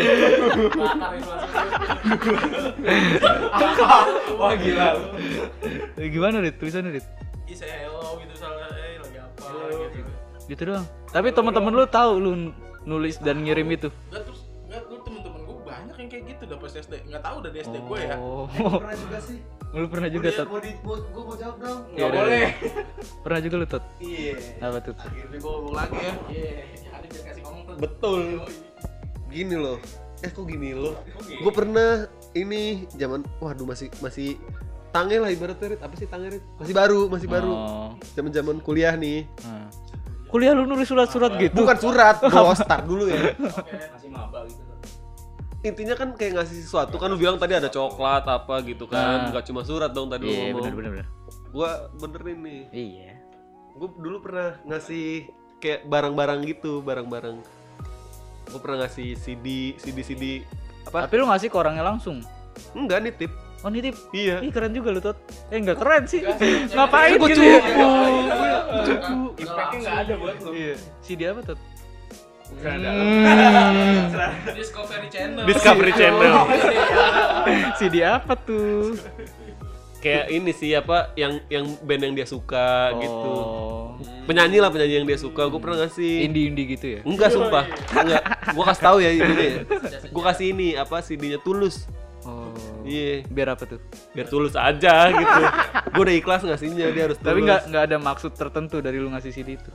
Wah 4.33 4.55
gila 4.55 4.89
Eh, 5.97 6.09
Gimana 6.09 6.39
Rit? 6.39 6.55
Tulisannya 6.57 6.93
Rit? 6.93 7.07
Saya 7.55 7.75
hello 7.87 8.17
gitu 8.23 8.35
salah 8.39 8.71
eh 8.79 8.97
lagi 9.03 9.19
apa 9.21 9.47
gitu. 9.93 10.11
Gitu 10.49 10.63
doang. 10.67 10.87
Tapi 11.11 11.29
teman-teman 11.35 11.73
lu 11.75 11.87
tahu 11.87 12.11
lu 12.19 12.31
nulis 12.89 13.21
dan 13.21 13.43
ngirim 13.45 13.69
itu. 13.71 13.89
Enggak 14.09 14.23
terus 14.31 14.41
enggak 14.67 14.83
lu 14.89 14.97
temen-temen 15.05 15.41
gue 15.45 15.57
banyak 15.67 15.97
yang 15.99 16.09
kayak 16.09 16.25
gitu 16.35 16.43
udah 16.49 16.59
pas 16.59 16.73
SD. 16.73 16.95
Enggak 17.07 17.23
tahu 17.23 17.37
udah 17.45 17.51
di 17.51 17.59
SD 17.61 17.77
gue 17.77 17.99
ya. 18.01 18.17
Oh. 18.17 18.47
Pernah 18.51 18.97
juga 18.97 19.19
sih. 19.21 19.39
Lu 19.71 19.87
pernah 19.87 20.09
juga 20.11 20.29
Tot? 20.35 20.47
di- 20.47 20.51
mau 20.51 20.59
di, 20.59 20.73
mau, 20.83 20.95
gua 21.15 21.23
mau 21.31 21.37
jawab 21.39 21.57
dong. 21.63 21.81
Ya 21.95 22.05
udah, 22.11 22.19
boleh. 22.19 22.43
udah. 22.43 22.85
Pernah 23.23 23.41
juga 23.47 23.55
lu 23.55 23.67
Tot? 23.71 23.85
Iya. 24.03 24.35
Apa 24.59 24.79
tuh? 24.83 24.95
Akhirnya 24.99 25.39
gua 25.39 25.53
ngomong 25.55 25.75
lagi 25.79 25.99
ya. 25.99 26.15
Iya, 26.27 26.51
ada 26.91 27.07
biar 27.07 27.23
kasih 27.31 27.43
ngomong 27.47 27.63
tuh. 27.63 27.75
Betul. 27.79 28.23
Gini 29.31 29.55
loh. 29.55 29.79
Eh 30.21 30.31
kok 30.35 30.45
gini 30.45 30.71
loh? 30.75 30.95
Gue 31.23 31.53
pernah 31.55 32.05
ini 32.35 32.85
zaman 32.99 33.25
waduh 33.41 33.65
masih 33.65 33.89
masih 34.05 34.37
tange 34.91 35.17
lah 35.19 35.31
ibaratnya 35.31 35.75
Rit. 35.75 35.81
apa 35.83 35.95
sih 35.97 36.07
tange 36.07 36.29
Rit? 36.39 36.45
Masih 36.59 36.75
baru, 36.75 37.01
masih 37.07 37.29
baru. 37.31 37.53
Oh. 37.55 37.91
Zaman-zaman 38.15 38.59
kuliah 38.61 38.95
nih. 38.95 39.27
Nah. 39.47 39.71
Kuliah 40.31 40.55
lu 40.55 40.63
nulis 40.67 40.87
surat-surat 40.87 41.35
gitu? 41.39 41.55
Bukan 41.59 41.79
surat, 41.79 42.23
bos, 42.31 42.59
start 42.59 42.87
dulu 42.87 43.11
ya. 43.11 43.35
masih 43.95 44.11
maba 44.11 44.47
gitu 44.47 44.63
Intinya 45.61 45.93
kan 45.93 46.17
kayak 46.17 46.41
ngasih 46.41 46.65
sesuatu 46.65 46.97
kan 46.97 47.13
lu 47.13 47.21
bilang 47.21 47.37
tadi 47.37 47.53
ada 47.53 47.69
coklat 47.69 48.25
apa 48.25 48.65
gitu 48.65 48.89
kan. 48.89 48.97
Nah. 48.97 49.29
Enggak 49.29 49.45
cuma 49.45 49.61
surat 49.61 49.93
dong 49.93 50.09
tadi 50.09 50.25
lu 50.25 50.33
Iya, 50.33 50.41
ngomong. 50.51 50.57
bener 50.65 50.73
bener 50.73 50.91
bener. 50.97 51.07
Gua 51.53 51.71
benerin 52.01 52.39
nih. 52.41 52.63
Iya. 52.73 53.13
Gue 53.77 53.89
dulu 54.01 54.17
pernah 54.25 54.57
ngasih 54.65 55.29
kayak 55.61 55.85
barang-barang 55.85 56.41
gitu, 56.49 56.81
barang-barang. 56.81 57.37
Gue 58.49 58.61
pernah 58.65 58.89
ngasih 58.89 59.21
CD, 59.21 59.77
CD, 59.77 59.99
CD 60.01 60.25
apa? 60.89 61.05
Tapi 61.05 61.15
lu 61.21 61.29
ngasih 61.29 61.53
ke 61.53 61.57
orangnya 61.61 61.85
langsung. 61.85 62.25
Enggak 62.73 63.05
nitip. 63.05 63.29
Oh 63.61 63.69
nitip. 63.69 63.93
Iya. 64.17 64.41
Ih 64.41 64.51
keren 64.53 64.73
juga 64.73 64.89
lu 64.97 65.01
Tot. 65.05 65.21
Eh 65.53 65.61
enggak 65.61 65.79
keren 65.81 66.09
sih. 66.09 66.25
Ngapain 66.73 67.21
Gua 67.21 67.29
gitu 67.29 67.43
cupu. 67.45 67.87
Cupu. 68.89 69.17
impactnya 69.37 69.79
nggak 69.85 69.97
ada 70.07 70.15
buat 70.17 70.37
lu 70.41 70.51
Iya. 70.57 70.75
Si 71.05 71.13
dia 71.17 71.29
apa 71.37 71.41
Tot? 71.45 71.61
Discovery 74.57 75.09
Channel. 75.13 75.45
Discovery 75.47 75.93
Channel. 75.95 76.35
si 77.79 77.87
dia 77.93 78.19
apa 78.19 78.35
tuh? 78.35 78.97
kayak 80.01 80.33
ini 80.33 80.51
sih 80.57 80.73
apa 80.73 81.13
yang 81.13 81.45
yang 81.53 81.77
band 81.85 82.03
yang 82.09 82.15
dia 82.17 82.27
suka 82.27 82.97
gitu. 82.99 83.33
Oh. 83.37 84.01
Penyanyi 84.25 84.59
lah 84.59 84.73
penyanyi 84.73 85.05
yang 85.05 85.09
dia 85.09 85.21
suka. 85.21 85.47
Gue 85.53 85.61
pernah 85.61 85.85
ngasih. 85.85 86.25
Indie-indie 86.25 86.67
gitu 86.75 86.87
ya? 86.99 87.01
Enggak 87.05 87.37
sumpah. 87.37 87.69
Enggak. 87.93 88.25
Gua 88.57 88.65
kasih 88.73 88.83
tahu 88.83 88.97
ya 89.05 89.11
ini. 89.13 89.49
Gua 90.09 90.23
kasih 90.33 90.47
ini 90.57 90.69
apa 90.75 91.05
CD-nya 91.05 91.39
Tulus. 91.45 91.85
Oh. 92.25 92.49
Iya. 92.91 93.15
Biar 93.25 93.49
apa 93.55 93.65
tuh? 93.65 93.79
Biar 94.11 94.27
tulus 94.27 94.59
aja 94.59 94.95
gitu. 95.09 95.41
Gua 95.95 96.03
udah 96.03 96.17
ikhlas 96.17 96.43
ngasihnya 96.43 96.91
dia 96.91 97.03
harus 97.07 97.17
tulus. 97.17 97.31
Tapi 97.31 97.39
nggak 97.41 97.61
nggak 97.71 97.83
ada 97.87 97.97
maksud 97.97 98.33
tertentu 98.35 98.83
dari 98.83 98.99
lu 98.99 99.09
ngasih 99.09 99.31
CD 99.31 99.55
itu. 99.55 99.71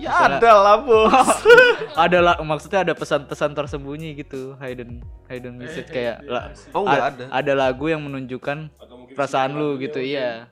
Ya 0.00 0.08
Misalnya- 0.10 0.40
ada 0.40 0.52
lah 0.56 0.76
bos. 0.80 1.28
ada 2.08 2.18
lah 2.18 2.34
maksudnya 2.40 2.80
ada 2.80 2.94
pesan-pesan 2.94 3.52
tersembunyi 3.52 4.16
gitu, 4.16 4.56
hidden 4.56 5.04
hidden 5.28 5.60
message 5.60 5.92
kayak 5.92 6.24
la- 6.24 6.48
Oh, 6.72 6.82
nggak 6.82 6.96
a- 6.96 7.08
ada. 7.12 7.24
Ada 7.28 7.52
lagu 7.52 7.84
yang 7.84 8.00
menunjukkan 8.00 8.72
perasaan 9.12 9.52
lu 9.52 9.76
gitu, 9.76 10.00
iya. 10.00 10.48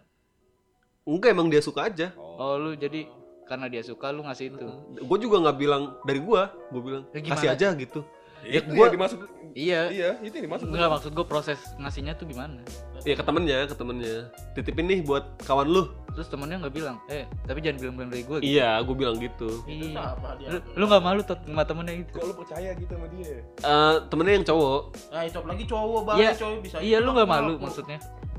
Enggak 1.03 1.32
emang 1.32 1.49
dia 1.49 1.64
suka 1.64 1.89
aja. 1.89 2.12
Oh, 2.14 2.61
lu 2.61 2.76
jadi 2.76 3.09
karena 3.49 3.64
dia 3.66 3.80
suka 3.80 4.12
lu 4.12 4.20
ngasih 4.20 4.53
itu. 4.53 4.68
Gue 5.01 5.18
juga 5.18 5.41
nggak 5.41 5.57
bilang 5.57 5.97
dari 6.05 6.20
gua. 6.20 6.53
Gue 6.68 6.82
bilang 6.84 7.03
Ya, 7.09 7.24
kasih 7.24 7.49
aja 7.49 7.68
gitu. 7.72 8.05
Ya, 8.45 8.61
gua- 8.61 8.84
gua 8.84 8.86
dimaksud 8.93 9.18
Iya. 9.59 9.81
iya, 9.91 10.11
itu 10.23 10.35
yang 10.39 10.47
dimaksud. 10.47 10.71
Enggak 10.71 10.91
maksud 10.95 11.11
gue 11.11 11.27
proses 11.27 11.59
ngasihnya 11.77 12.15
tuh 12.15 12.31
gimana? 12.31 12.63
Ya 13.03 13.15
ke 13.15 13.23
temennya, 13.23 13.67
ke 13.67 13.75
temennya. 13.75 14.31
Titipin 14.55 14.87
nih 14.87 15.01
buat 15.03 15.39
kawan 15.43 15.67
lu. 15.67 15.91
Terus 16.15 16.31
temennya 16.31 16.63
nggak 16.63 16.75
bilang, 16.75 16.97
eh 17.07 17.27
tapi 17.43 17.59
jangan 17.59 17.79
bilang-bilang 17.79 18.11
dari 18.11 18.23
gue. 18.23 18.39
Iya, 18.43 18.79
gue 18.83 18.95
bilang 18.95 19.17
gitu. 19.19 19.51
Itu 19.67 19.95
Iya. 19.95 20.15
apa 20.15 20.29
dia? 20.39 20.49
Lu, 20.51 20.59
lu 20.75 20.85
nggak 20.87 21.03
malu 21.03 21.21
tot 21.23 21.41
sama 21.43 21.63
temennya 21.63 21.95
gitu? 22.03 22.15
Kok 22.19 22.27
lu 22.27 22.35
percaya 22.39 22.71
gitu 22.75 22.93
sama 22.95 23.07
dia? 23.11 23.27
Eh 23.43 23.95
temennya 24.07 24.35
yang 24.39 24.47
cowok. 24.47 24.81
Nah, 25.11 25.23
itu 25.27 25.39
lagi 25.43 25.65
cowok 25.67 25.99
Iya. 25.99 26.07
banget 26.07 26.35
cowok 26.39 26.57
bisa. 26.63 26.77
Iya 26.79 26.97
lu 26.99 27.03
itu 27.03 27.15
nggak 27.19 27.27
aku 27.27 27.35
malu 27.35 27.53
ngaku. 27.55 27.65
maksudnya? 27.67 27.99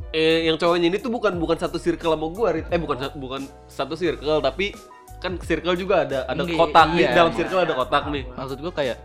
Eh 0.09 0.37
yang 0.47 0.57
cowoknya 0.59 0.87
ini 0.87 0.97
tuh 0.99 1.11
bukan 1.11 1.33
bukan 1.35 1.57
satu 1.59 1.77
circle 1.77 2.11
sama 2.15 2.27
gua, 2.31 2.47
Rit. 2.55 2.65
Eh 2.71 2.79
bukan 2.79 2.97
bukan 3.15 3.41
satu 3.67 3.93
circle, 3.95 4.39
tapi 4.39 4.75
kan 5.19 5.35
circle 5.39 5.75
juga 5.75 6.07
ada 6.07 6.23
ada 6.25 6.41
Nggak, 6.43 6.55
kotak 6.55 6.87
nih 6.95 7.03
iya, 7.03 7.11
dalam 7.11 7.31
iya. 7.31 7.37
circle 7.43 7.59
ada 7.59 7.73
kotak 7.75 8.03
nih. 8.07 8.23
Maksud 8.35 8.57
gue 8.59 8.71
kayak 8.71 8.97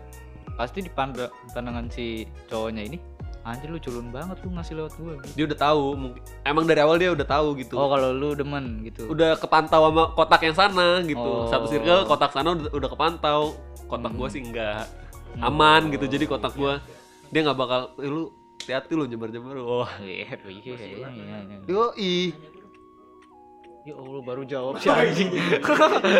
pasti 0.55 0.79
di 0.79 0.89
panda- 0.89 1.31
pandangan 1.51 1.87
si 1.87 2.23
cowoknya 2.47 2.83
ini 2.83 2.97
anjir 3.45 3.69
lu 3.69 3.77
culun 3.77 4.09
banget 4.09 4.41
lu 4.41 4.57
ngasih 4.57 4.73
lewat 4.73 4.93
gue 4.97 5.13
gitu. 5.21 5.33
Dia 5.37 5.45
udah 5.53 5.59
tahu, 5.61 5.83
emang 6.41 6.65
dari 6.65 6.81
awal 6.81 6.97
dia 6.97 7.13
udah 7.13 7.27
tahu 7.29 7.53
gitu. 7.61 7.77
Oh 7.77 7.87
kalau 7.87 8.09
lu 8.09 8.33
demen 8.33 8.81
gitu. 8.81 9.05
Udah 9.05 9.37
kepantau 9.37 9.85
sama 9.85 10.03
kotak 10.11 10.41
yang 10.41 10.57
sana 10.57 11.05
gitu. 11.05 11.21
Oh. 11.21 11.45
Satu 11.45 11.69
circle 11.69 12.09
kotak 12.09 12.33
sana 12.33 12.57
udah, 12.57 12.73
udah 12.73 12.89
kepantau. 12.89 13.53
Kotak 13.85 14.17
gua 14.17 14.27
sih 14.27 14.41
enggak 14.41 14.89
Hmm. 15.35 15.45
aman 15.45 15.93
gitu. 15.93 16.07
Jadi 16.07 16.25
kotak 16.25 16.57
gua 16.57 16.81
dia 17.29 17.43
nggak 17.43 17.53
bakal 17.53 17.93
"Eh, 17.99 18.09
lu 18.09 18.33
hati-hati 18.57 18.97
lo 18.97 19.05
nyebar-nyebar 19.05 19.61
wah 19.61 19.91
Iya, 20.01 20.41
iya, 20.41 20.73
iya, 20.73 21.07
iya, 21.13 21.37
iya. 21.45 21.57
Ya 23.85 23.93
Allah 23.93 24.19
baru 24.19 24.41
jawab 24.43 24.81
si 24.81 24.89
anjing. 24.91 25.29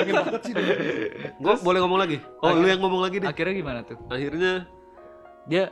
gua 1.42 1.54
boleh 1.58 1.80
ngomong 1.82 1.98
lagi 1.98 2.22
oh 2.40 2.54
lu 2.54 2.64
yang 2.64 2.78
ngomong 2.78 3.02
lagi 3.02 3.18
deh 3.18 3.26
Akhirnya 3.26 3.54
gimana 3.56 3.80
tuh? 3.82 3.98
akhirnya 4.06 4.70
Dia 5.46 5.70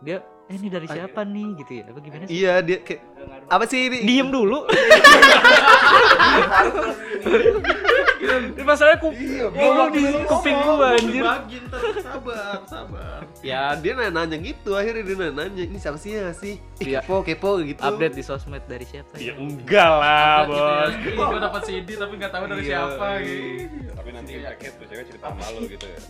dia 0.00 0.16
eh 0.46 0.54
ini 0.54 0.66
dari 0.66 0.84
siapa 0.84 1.22
nih 1.22 1.46
gitu 1.56 1.72
ya? 1.80 1.84
Apa 1.88 1.98
gimana 1.98 2.22
sih? 2.24 2.30
iya 2.34 2.58
dia 2.58 2.82
kayak 2.82 3.00
apa 3.46 3.64
sih 3.64 3.86
ini 3.86 4.02
Diem 4.02 4.28
dulu. 4.28 4.66
Ini 8.20 8.62
masalahnya 8.62 8.98
ku 8.98 9.08
ngomong 9.10 9.88
di 9.90 10.00
kuping 10.22 10.56
gua 10.58 10.92
anjir. 10.92 11.22
Bagi 11.22 11.56
ntar 11.64 11.80
sabar, 11.98 12.58
sabar. 12.64 13.20
ya 13.40 13.72
dia 13.74 13.92
nanya-nanya 13.92 14.36
gitu 14.38 14.70
akhirnya 14.72 15.00
dia 15.02 15.16
nanya-nanya 15.18 15.62
ini 15.64 15.76
siapa 15.76 15.96
sih 15.96 16.12
ya 16.14 16.28
sih 16.30 16.60
Ih, 16.78 16.86
Iya. 16.86 17.00
kepo 17.00 17.24
kepo 17.24 17.56
gitu 17.58 17.80
Update 17.80 18.12
di 18.12 18.20
sosmed 18.20 18.60
dari 18.64 18.84
siapa 18.84 19.16
Ya 19.16 19.32
ya? 19.32 19.34
enggak 19.34 19.90
lah, 19.90 20.36
Gitu 20.38 20.52
bos. 20.52 20.60
ya. 20.60 20.84
Ih, 21.02 21.16
Gua 21.16 21.40
dapat 21.40 21.62
CD 21.64 21.88
tapi 21.94 22.12
nggak 22.14 22.30
tahu 22.30 22.44
dari 22.46 22.60
Iya. 22.60 22.70
siapa 22.70 23.06
gitu. 23.20 23.88
Tapi 23.90 24.08
nanti 24.12 24.32
paket 24.38 24.72
tuh 24.74 24.86
cewek 24.86 25.04
cerita 25.06 25.26
sama 25.26 25.44
lu 25.50 25.60
gitu 25.66 25.86
ya. 25.86 26.00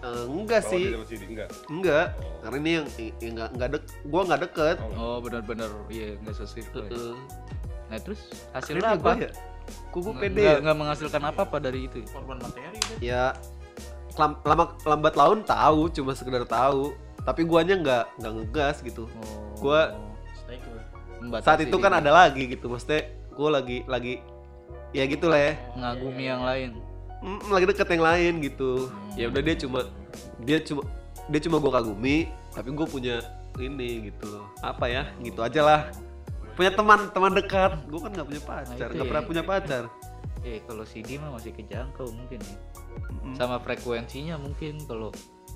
Eh, 0.00 0.24
enggak 0.26 0.60
Kalau 0.62 0.70
sih 0.70 0.84
CD 1.06 1.22
enggak. 1.26 1.48
enggak 1.66 2.06
karena 2.40 2.56
ini 2.58 2.70
yang 2.74 2.86
yang 3.18 3.32
enggak 3.34 3.48
enggak 3.52 3.68
dek 3.70 3.82
gua 4.04 4.20
enggak 4.22 4.40
deket 4.42 4.76
Oh 4.94 5.16
benar-benar 5.18 5.70
iya 5.88 6.12
nggak 6.18 6.34
sesuai 6.34 6.60
itu. 6.62 6.78
ya. 6.78 6.88
Heeh. 6.90 7.16
Nah 7.86 7.98
terus 7.98 8.20
hasilnya 8.50 8.88
apa? 8.94 9.12
ya 9.18 9.30
kok 9.70 9.96
gua 9.96 10.10
Nggak- 10.10 10.22
pede 10.22 10.36
nggak- 10.36 10.50
ya 10.50 10.62
nggak 10.62 10.76
menghasilkan 10.76 11.22
apa-apa 11.24 11.56
dari 11.58 11.80
itu. 11.84 11.98
Korban 12.06 12.38
materi 12.38 12.78
kan. 12.78 12.96
ya 13.00 13.24
lam- 14.16 14.40
lama 14.42 14.64
lambat 14.82 15.14
laun 15.14 15.40
tahu 15.40 15.88
cuma 15.88 16.12
sekedar 16.12 16.44
tahu 16.44 16.92
tapi 17.20 17.42
guanya 17.42 17.74
nggak 17.74 18.04
nggak 18.16 18.32
ngegas 18.34 18.76
gitu 18.80 19.04
Oh. 19.06 19.56
Gua-. 19.60 19.92
Membatasi 21.20 21.46
saat 21.46 21.60
itu 21.60 21.76
kan 21.76 21.92
diri. 21.92 22.00
ada 22.00 22.10
lagi 22.14 22.42
gitu 22.48 22.66
maksudnya 22.66 23.00
gua 23.30 23.48
lagi 23.54 23.84
lagi 23.84 24.24
ya 24.90 25.04
gitu 25.04 25.28
lah 25.28 25.38
ya 25.38 25.52
ngagumi 25.74 26.24
yang 26.24 26.42
lain. 26.42 26.70
Mm, 27.20 27.40
lagi 27.46 27.64
deket 27.66 27.88
yang 27.90 28.00
lain 28.02 28.32
gitu 28.40 28.88
ya 29.12 29.28
udah 29.28 29.42
dia 29.42 29.54
cuma 29.54 29.80
dia 30.40 30.58
cuma 30.58 30.82
dia 31.28 31.40
cuma 31.44 31.60
gua 31.60 31.72
kagumi 31.74 32.24
tapi 32.50 32.72
gua 32.72 32.88
punya 32.88 33.20
ini 33.56 34.08
gitu 34.08 34.24
loh 34.30 34.48
apa 34.58 34.88
ya 34.88 35.04
gitu 35.20 35.38
aja 35.38 35.60
lah 35.60 35.80
punya 36.60 36.76
teman 36.76 37.00
teman 37.08 37.32
dekat. 37.32 37.70
Gua 37.88 38.00
kan 38.04 38.10
nggak 38.12 38.28
punya 38.28 38.42
pacar 38.44 38.86
itu 38.92 38.92
nggak 38.92 39.06
ya. 39.08 39.10
pernah 39.16 39.24
punya 39.24 39.42
pacar. 39.48 39.82
Eh 40.44 40.60
kalau 40.68 40.84
CD 40.84 41.16
mah 41.16 41.32
masih 41.32 41.56
kejangkau 41.56 42.12
mungkin 42.12 42.36
ya. 42.44 42.56
Mm. 43.24 43.32
Sama 43.32 43.56
frekuensinya 43.64 44.36
mungkin 44.36 44.76
kalau 44.84 45.08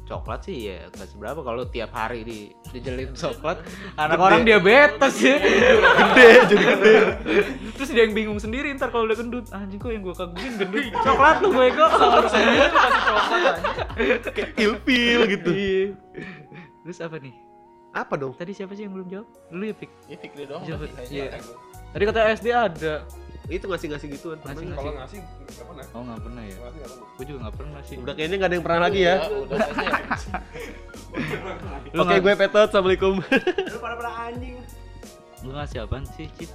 coklat 0.09 0.48
sih 0.48 0.72
ya 0.72 0.88
nggak 0.88 1.09
seberapa. 1.12 1.44
Kalau 1.44 1.68
tiap 1.68 1.92
hari 1.92 2.24
di 2.24 2.38
dijelin 2.72 3.12
coklat 3.20 3.61
anak 4.00 4.16
Gede. 4.16 4.24
orang 4.24 4.40
diabetes 4.48 5.14
ya. 5.20 5.36
Gede 5.44 6.28
jadi 6.57 6.64
gede. 6.72 6.94
Terus 7.76 7.88
dia 7.92 8.02
yang 8.09 8.16
bingung 8.16 8.40
sendiri 8.40 8.72
ntar 8.72 8.88
kalau 8.88 9.05
udah 9.05 9.16
gendut. 9.20 9.44
Anjing 9.52 9.76
kok 9.76 9.92
yang 9.92 10.00
gue 10.09 10.16
kagumin 10.16 10.57
gendut? 10.57 10.88
Coklat 11.05 11.36
lu 11.44 11.52
gue 11.52 11.68
kok 11.68 11.92
kayak 14.32 14.57
ilfil 14.57 15.20
gitu. 15.28 15.50
Iya. 15.52 15.84
terus 16.84 17.00
apa 17.00 17.16
nih 17.16 17.43
apa 17.95 18.14
dong 18.14 18.32
tadi 18.32 18.51
siapa 18.51 18.72
sih 18.72 18.82
yang 18.82 18.92
belum 18.92 19.07
jawab 19.07 19.26
lu 19.51 19.64
ya 19.64 19.72
pik 19.72 19.90
Ini 20.05 20.16
Fikri 20.18 20.45
doang. 20.45 20.62
Jawab. 20.62 20.90
Iya. 21.07 21.38
tadi 21.88 22.03
kata 22.05 22.20
SD 22.34 22.47
ada 22.51 22.95
itu 23.45 23.61
ngasih 23.62 23.88
ngasih 23.88 24.09
gituan 24.11 24.38
pernah 24.38 24.57
Ngasih 24.57 24.66
nggak? 24.66 24.78
Kalau 24.78 24.92
ngasih 24.97 25.18
enggak 25.20 25.66
pernah. 25.68 25.84
oh 25.90 26.03
nggak 26.03 26.20
pernah 26.20 26.42
ya 26.42 26.57
Ngasih 26.57 26.74
nggak 26.74 26.90
pernah. 26.90 27.09
gue 27.14 27.24
juga 27.24 27.38
nggak 27.38 27.55
pernah 27.55 27.80
sih 27.80 27.97
udah 27.97 28.12
kayaknya 28.12 28.36
nggak 28.36 28.49
ada 28.49 28.55
yang 28.55 28.64
pernah 28.64 28.80
lagi 28.82 29.01
ya 29.01 29.14
udah. 29.22 29.59
Lu 31.86 32.01
oke 32.01 32.09
nggak- 32.09 32.22
gue 32.24 32.32
petot 32.36 32.68
assalamualum 32.68 33.16
lu 35.40 35.51
ngasih 35.53 35.78
apaan 35.80 36.05
sih 36.11 36.26
Cip? 36.34 36.51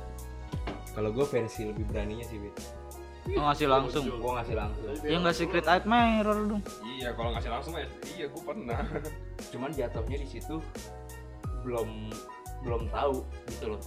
Kalau 0.90 1.10
gue 1.10 1.22
versi 1.24 1.62
lebih 1.64 1.86
beraninya 1.86 2.26
sih, 2.26 2.42
Wit. 2.42 2.58
Oh, 3.30 3.46
ngasih 3.46 3.70
langsung 3.70 4.10
Gue 4.10 4.32
ngasih 4.34 4.58
langsung. 4.58 4.90
ya 5.06 5.16
nggak 5.16 5.36
secret 5.38 5.68
admirer 5.70 6.34
dong 6.50 6.64
Iya, 6.82 7.14
kalau 7.14 7.30
ngasih 7.30 7.48
langsung 7.48 7.72
mah 7.72 7.86
iya 8.10 8.26
gua 8.26 8.42
pernah. 8.44 8.82
cuman 9.48 9.70
jatuhnya 9.70 10.18
di 10.18 10.28
situ 10.28 10.58
belum 11.62 11.89
belum 12.64 12.82
tahu 12.91 13.24
gitu 13.47 13.66
loh. 13.76 13.82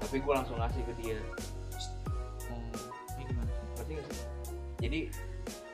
Tapi 0.00 0.16
gue 0.20 0.32
langsung 0.32 0.56
ngasih 0.56 0.82
ke 0.84 0.92
dia. 1.02 1.18
Ini 3.16 3.22
gimana? 3.26 3.50
Sih? 3.50 3.66
ngerti 3.76 3.92
gak 3.96 4.06
sih? 4.08 4.24
Jadi 4.76 5.00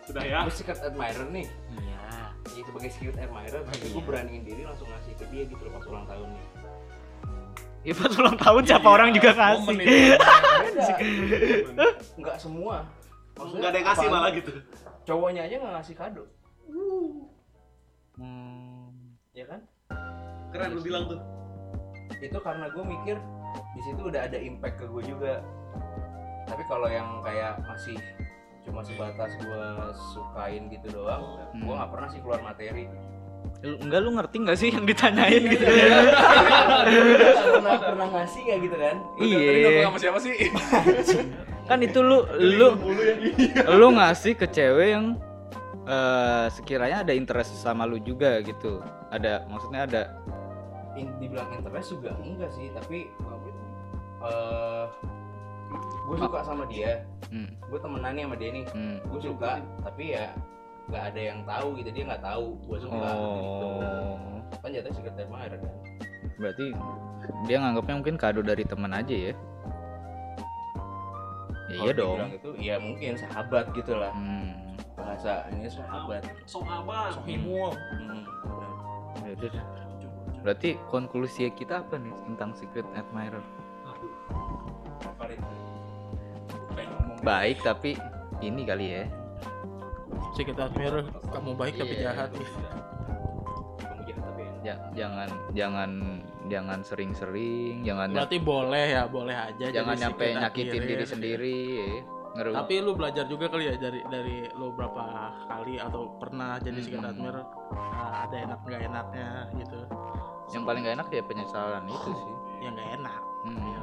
Sudah 0.03 0.23
ya. 0.27 0.39
gue 0.43 0.55
secret 0.55 0.81
admirer 0.83 1.27
nih. 1.31 1.47
Iya. 1.79 2.01
Ya 2.53 2.63
sebagai 2.67 2.91
secret 2.91 3.17
admirer 3.19 3.61
tapi 3.63 3.77
gue 3.83 3.93
Iya. 3.95 4.03
beraniin 4.07 4.43
diri 4.43 4.63
langsung 4.67 4.89
ngasih 4.91 5.13
ke 5.15 5.25
dia 5.31 5.43
gitu 5.47 5.63
loh 5.63 5.73
pas 5.75 5.85
ulang 5.87 6.07
tahunnya. 6.07 6.45
Ya 7.83 7.95
pas 7.99 8.15
ulang 8.15 8.39
tahun 8.39 8.63
siapa 8.63 8.89
orang 8.89 9.11
juga 9.11 9.31
ngasih. 9.35 9.75
beda. 9.75 10.19
Nggak 12.19 12.37
semua. 12.39 12.87
Maksudnya 13.35 13.59
nggak 13.59 13.71
ada 13.71 13.79
yang 13.79 13.89
ngasih 13.91 14.07
apalagi 14.07 14.15
malah 14.15 14.31
gitu. 14.39 14.53
Cowoknya 15.03 15.43
aja 15.51 15.55
nggak 15.59 15.75
ngasih 15.81 15.95
kado. 15.99 16.25
Hmm. 18.13 18.91
ya 19.33 19.49
kan 19.49 19.65
keren 20.53 20.71
lu 20.71 20.81
bilang 20.81 21.05
tuh 21.07 21.21
itu 22.19 22.39
karena 22.39 22.69
gue 22.69 22.85
mikir 22.85 23.17
di 23.73 23.81
situ 23.83 24.01
udah 24.05 24.23
ada 24.23 24.37
impact 24.37 24.79
ke 24.79 24.87
gue 24.87 25.03
juga 25.05 25.43
tapi 26.45 26.63
kalau 26.67 26.87
yang 26.87 27.21
kayak 27.21 27.59
masih 27.63 27.97
cuma 28.63 28.81
sebatas 28.81 29.33
gue 29.35 29.65
sukain 30.13 30.71
gitu 30.71 30.87
doang 30.95 31.41
Hmm. 31.51 31.63
gue 31.63 31.75
nggak 31.75 31.91
pernah 31.91 32.09
sih 32.09 32.21
keluar 32.21 32.41
materi 32.41 32.87
Lu- 33.59 33.79
Enggak 33.79 34.01
lu 34.01 34.11
ngerti 34.13 34.37
nggak 34.39 34.55
sih 34.57 34.69
yang 34.71 34.87
ditanyain 34.87 35.43
gitu? 35.45 35.67
pernah 37.53 37.75
pernah 37.77 38.07
ngasih 38.13 38.41
nggak 38.41 38.59
gitu 38.61 38.77
kan 38.77 38.97
iya. 39.19 39.83
sama 39.83 39.99
siapa 39.99 40.19
sih? 40.19 40.35
Kan 41.63 41.79
itu 41.79 41.99
lu 41.99 42.27
lu 42.39 42.69
lu 43.79 43.87
ngasih 43.93 44.35
ke 44.35 44.47
cewek 44.47 44.89
yang 44.93 45.15
eh, 45.85 46.47
sekiranya 46.51 47.03
ada 47.03 47.15
interest 47.15 47.55
sama 47.57 47.83
lu 47.83 47.99
juga 47.99 48.43
gitu. 48.43 48.83
Ada 49.11 49.47
maksudnya 49.47 49.87
ada 49.87 50.03
In- 50.93 51.17
dibilang 51.17 51.49
interest 51.53 51.89
juga 51.91 52.13
enggak 52.19 52.51
sih 52.51 52.69
tapi 52.71 53.09
eh 54.23 54.85
gue 56.03 56.17
suka 56.19 56.39
sama 56.43 56.65
dia 56.67 57.01
hmm, 57.27 57.49
gue 57.65 57.79
temenan 57.81 58.13
nih 58.13 58.25
sama 58.25 58.37
dia 58.37 58.51
nih 58.53 58.65
hmm. 58.69 58.97
gue 59.09 59.21
suka 59.23 59.51
tapi 59.81 60.13
ya 60.13 60.37
nggak 60.85 61.05
ada 61.09 61.21
yang 61.23 61.39
tahu 61.43 61.67
gitu 61.79 61.89
dia 61.91 62.05
nggak 62.05 62.21
tahu 62.23 62.47
gue 62.61 62.79
suka 62.79 63.09
gitu 63.09 63.67
Oh. 63.73 64.19
kan 64.61 64.69
jatuhnya 64.69 64.93
secret 64.93 65.17
admirer 65.17 65.57
kan 65.57 65.75
Berarti 66.37 66.67
dia 67.47 67.57
nganggapnya 67.57 67.95
mungkin 67.95 68.17
kado 68.17 68.43
dari 68.43 68.65
teman 68.65 68.91
aja 68.91 69.15
ya. 69.15 69.33
Ya, 71.71 71.77
iya 71.79 71.93
dong. 71.95 72.19
itu 72.29 72.51
ya 72.59 72.77
mungkin 72.77 73.17
sahabat 73.17 73.71
gitu 73.73 73.97
lah 73.97 74.13
Hmm. 74.13 74.75
bahasa 74.93 75.47
ini 75.51 75.65
sahabat 75.67 76.21
sok 76.45 76.67
abang 76.67 77.15
Sohimul. 77.15 77.73
hmm, 77.73 78.23
Berarti 80.43 80.75
konklusi 80.91 81.47
kita 81.51 81.81
apa 81.81 81.97
nih 81.97 82.11
tentang 82.27 82.51
secret 82.53 82.87
admirer? 82.93 83.43
Baik 87.23 87.63
tapi 87.63 87.95
ini 88.43 88.67
kali 88.67 88.87
ya. 88.91 89.05
Secret 90.35 90.59
admirer 90.59 91.07
kamu 91.31 91.55
baik 91.55 91.79
tapi 91.79 91.95
Iya. 91.95 92.03
jahat. 92.11 92.31
Ja- 94.63 94.79
jangan 94.95 95.27
jangan 95.55 95.91
jangan 96.47 96.79
sering-sering, 96.83 97.83
jangan 97.83 98.15
Berarti 98.15 98.39
boleh 98.39 98.95
ya, 98.95 99.03
boleh 99.07 99.35
aja. 99.35 99.67
jangan 99.71 99.99
nyampe 99.99 100.23
secret 100.23 100.39
nyakitin 100.39 100.83
diri 100.83 101.05
sendiri. 101.05 101.59
ya. 101.75 102.22
Ngeru- 102.33 102.57
Tapi 102.57 102.75
lu 102.81 102.97
belajar 102.97 103.25
juga 103.27 103.45
kali 103.47 103.69
ya 103.69 103.75
dari 103.77 104.01
dari 104.09 104.37
lu 104.57 104.73
berapa 104.73 105.05
kali 105.45 105.77
atau 105.77 106.17
pernah 106.17 106.57
jadi 106.57 106.81
secret 106.81 107.05
Hmm. 107.05 107.13
admirer 107.13 107.45
nah, 107.73 108.25
ada 108.25 108.37
enak 108.41 108.59
nggak 108.63 108.83
enaknya 108.83 109.29
gitu. 109.55 109.79
yang 110.53 110.65
paling 110.65 110.85
gak 110.85 110.97
enak 110.97 111.09
ya 111.09 111.23
penyesalan 111.23 111.85
itu 111.87 112.11
sih. 112.13 112.33
yang 112.61 112.73
nggak 112.73 112.91
enak. 112.95 113.21
Hmm. 113.43 113.57
Ya, 113.63 113.83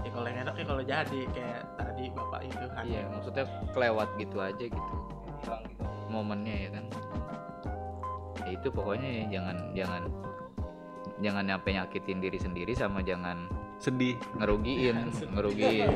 ya 0.00 0.10
kalau 0.10 0.26
yang 0.26 0.40
enak 0.42 0.54
ya 0.54 0.64
kalau 0.64 0.82
jadi 0.82 1.20
kayak 1.28 1.60
tadi 1.74 2.04
bapak 2.10 2.40
itu 2.44 2.64
kan. 2.68 2.82
Iya, 2.82 3.02
maksudnya 3.08 3.44
kelewat 3.70 4.08
gitu 4.16 4.36
aja 4.38 4.64
gitu 4.64 4.94
hilang 5.42 5.62
gitu 5.66 5.84
momennya 6.08 6.54
ya 6.56 6.68
kan. 6.70 6.84
Ya 8.42 8.50
itu 8.52 8.68
pokoknya 8.68 9.08
ya, 9.08 9.24
jangan 9.32 9.56
jangan 9.72 10.02
jangan 11.18 11.44
nyampe 11.46 11.68
nyakitin 11.70 12.18
diri 12.18 12.38
sendiri 12.38 12.72
sama 12.74 13.02
jangan 13.02 13.46
sedih 13.82 14.14
ngerugiin, 14.38 15.10
ngerugiin. 15.34 15.90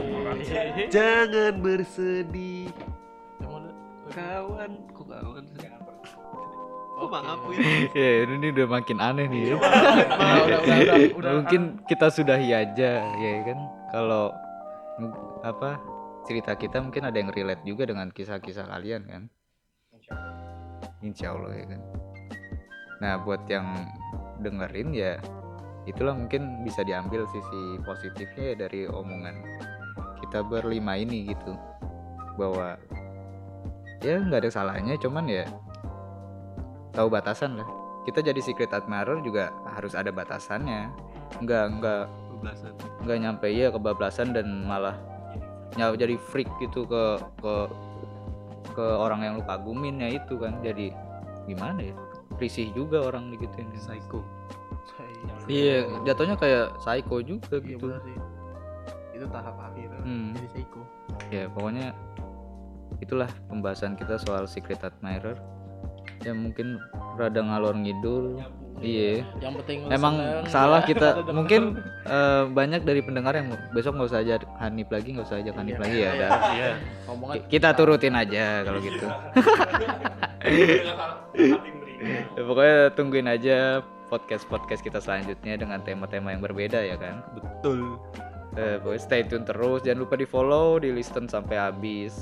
jangan 0.90 1.54
bersedih 1.62 2.66
kawan 4.10 4.72
kok 4.94 5.06
kawan? 5.06 5.44
Oke. 5.46 5.68
maaf, 7.12 7.40
Win. 7.52 7.60
ya 7.92 8.24
ini 8.24 8.46
udah 8.56 8.66
makin 8.66 8.98
aneh 8.98 9.26
nih. 9.28 9.52
ya. 9.52 9.54
Udah, 9.60 9.68
udah, 9.68 10.58
udah, 10.64 10.76
udah, 10.80 10.96
udah. 11.20 11.32
Mungkin 11.42 11.62
kita 11.84 12.06
sudahi 12.08 12.50
aja 12.56 12.90
ya 13.04 13.32
kan. 13.44 13.58
Kalau 13.92 14.32
apa 15.44 15.76
cerita 16.24 16.56
kita 16.56 16.80
mungkin 16.80 17.04
ada 17.06 17.20
yang 17.20 17.30
relate 17.30 17.62
juga 17.68 17.84
dengan 17.86 18.08
kisah-kisah 18.10 18.66
kalian 18.66 19.02
kan. 19.06 19.22
Insya 21.04 21.36
Allah 21.36 21.52
ya 21.52 21.64
kan. 21.76 21.80
Nah 23.04 23.12
buat 23.20 23.44
yang 23.46 23.68
dengerin 24.40 24.90
ya 24.96 25.20
itulah 25.86 26.12
mungkin 26.18 26.66
bisa 26.66 26.82
diambil 26.82 27.24
sisi 27.30 27.78
positifnya 27.86 28.52
ya 28.52 28.54
dari 28.66 28.90
omongan 28.90 29.38
kita 30.26 30.42
berlima 30.42 30.98
ini 30.98 31.30
gitu. 31.30 31.54
Bahwa 32.34 32.74
ya 34.02 34.20
nggak 34.20 34.44
ada 34.44 34.50
salahnya 34.50 34.98
cuman 34.98 35.24
ya 35.30 35.46
tahu 36.92 37.08
batasan 37.08 37.56
lah. 37.56 37.68
Kita 38.02 38.22
jadi 38.22 38.38
secret 38.38 38.70
admirer 38.74 39.22
juga 39.22 39.54
harus 39.78 39.94
ada 39.94 40.10
batasannya. 40.10 40.90
Nggak 41.42 41.64
nggak 41.80 42.02
nggak 43.06 43.18
nyampe 43.22 43.48
ya 43.48 43.70
kebablasan 43.72 44.34
dan 44.36 44.66
malah 44.66 44.98
nyawa 45.74 45.96
jadi 45.98 46.14
freak 46.18 46.46
gitu 46.62 46.86
ke 46.86 47.04
ke 47.40 47.54
ke 48.76 48.84
orang 48.84 49.24
yang 49.24 49.34
lu 49.38 49.44
kagumin 49.46 50.02
ya 50.02 50.18
itu 50.18 50.34
kan. 50.38 50.58
Jadi 50.60 50.90
gimana 51.46 51.80
ya? 51.80 51.94
Risih 52.36 52.74
juga 52.74 53.06
orang 53.06 53.32
digituin. 53.32 53.70
Psycho. 53.72 54.20
Iya 55.46 55.76
jatuhnya 56.02 56.34
kayak 56.34 56.74
psycho 56.78 57.16
juga 57.18 57.56
Iya 57.56 57.68
gitu 57.68 57.86
sih. 58.00 58.16
Itu 59.12 59.26
tahap 59.28 59.56
akhir. 59.62 59.88
Hmm. 60.00 60.30
Jadi 60.32 60.46
psycho. 60.52 60.82
ya 61.28 61.48
pokoknya 61.48 61.90
itulah 62.98 63.26
pembahasan 63.46 63.94
kita 63.94 64.16
soal 64.16 64.44
secret 64.44 64.78
admirer 64.80 65.34
ya 66.18 66.32
mungkin 66.32 66.80
rada 67.14 67.38
ngalor 67.38 67.74
ngidul 67.74 68.40
iya 68.78 69.20
Yang 69.36 69.54
penting 69.60 69.78
emang 69.88 70.14
salah 70.46 70.80
ya. 70.80 70.86
kita 70.86 71.08
mungkin 71.38 71.76
eh, 72.04 72.42
banyak 72.46 72.82
dari 72.82 73.00
pendengar 73.00 73.34
yang 73.34 73.48
besok 73.70 73.96
nggak 73.96 74.08
usah 74.08 74.20
ajak 74.20 74.40
Hanif 74.56 74.88
lagi 74.88 75.08
nggak 75.12 75.26
usah 75.26 75.38
ajak 75.38 75.54
Hanif 75.54 75.74
Iya. 75.74 75.82
lagi 75.82 75.96
ya 75.96 76.10
udah 76.10 76.30
Iya. 76.56 76.68
kita 77.48 77.68
turutin 77.72 78.14
aja 78.14 78.46
kalau 78.62 78.80
gitu 78.80 79.06
Ya, 82.36 82.42
pokoknya 82.46 82.76
tungguin 82.92 83.26
aja 83.26 83.82
podcast 84.06 84.46
podcast 84.46 84.82
kita 84.82 85.02
selanjutnya 85.02 85.58
dengan 85.58 85.82
tema-tema 85.82 86.32
yang 86.32 86.42
berbeda 86.42 86.78
ya 86.82 86.96
kan? 86.96 87.22
Betul. 87.34 87.98
Eh, 88.56 88.80
pokoknya 88.80 89.02
stay 89.02 89.22
tune 89.26 89.44
terus. 89.44 89.84
Jangan 89.84 90.00
lupa 90.06 90.14
di 90.16 90.26
follow 90.26 90.80
di 90.80 90.94
listen 90.94 91.28
sampai 91.28 91.58
habis. 91.58 92.14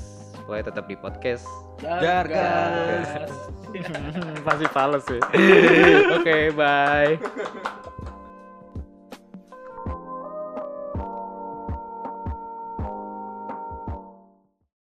Pokoknya 0.45 0.69
tetap 0.73 0.85
di 0.85 0.97
podcast. 0.99 1.45
Jargas. 1.81 3.31
masih 4.47 4.69
fals 4.71 5.05
ya. 5.09 5.21
Oke 6.15 6.53
bye 6.55 7.19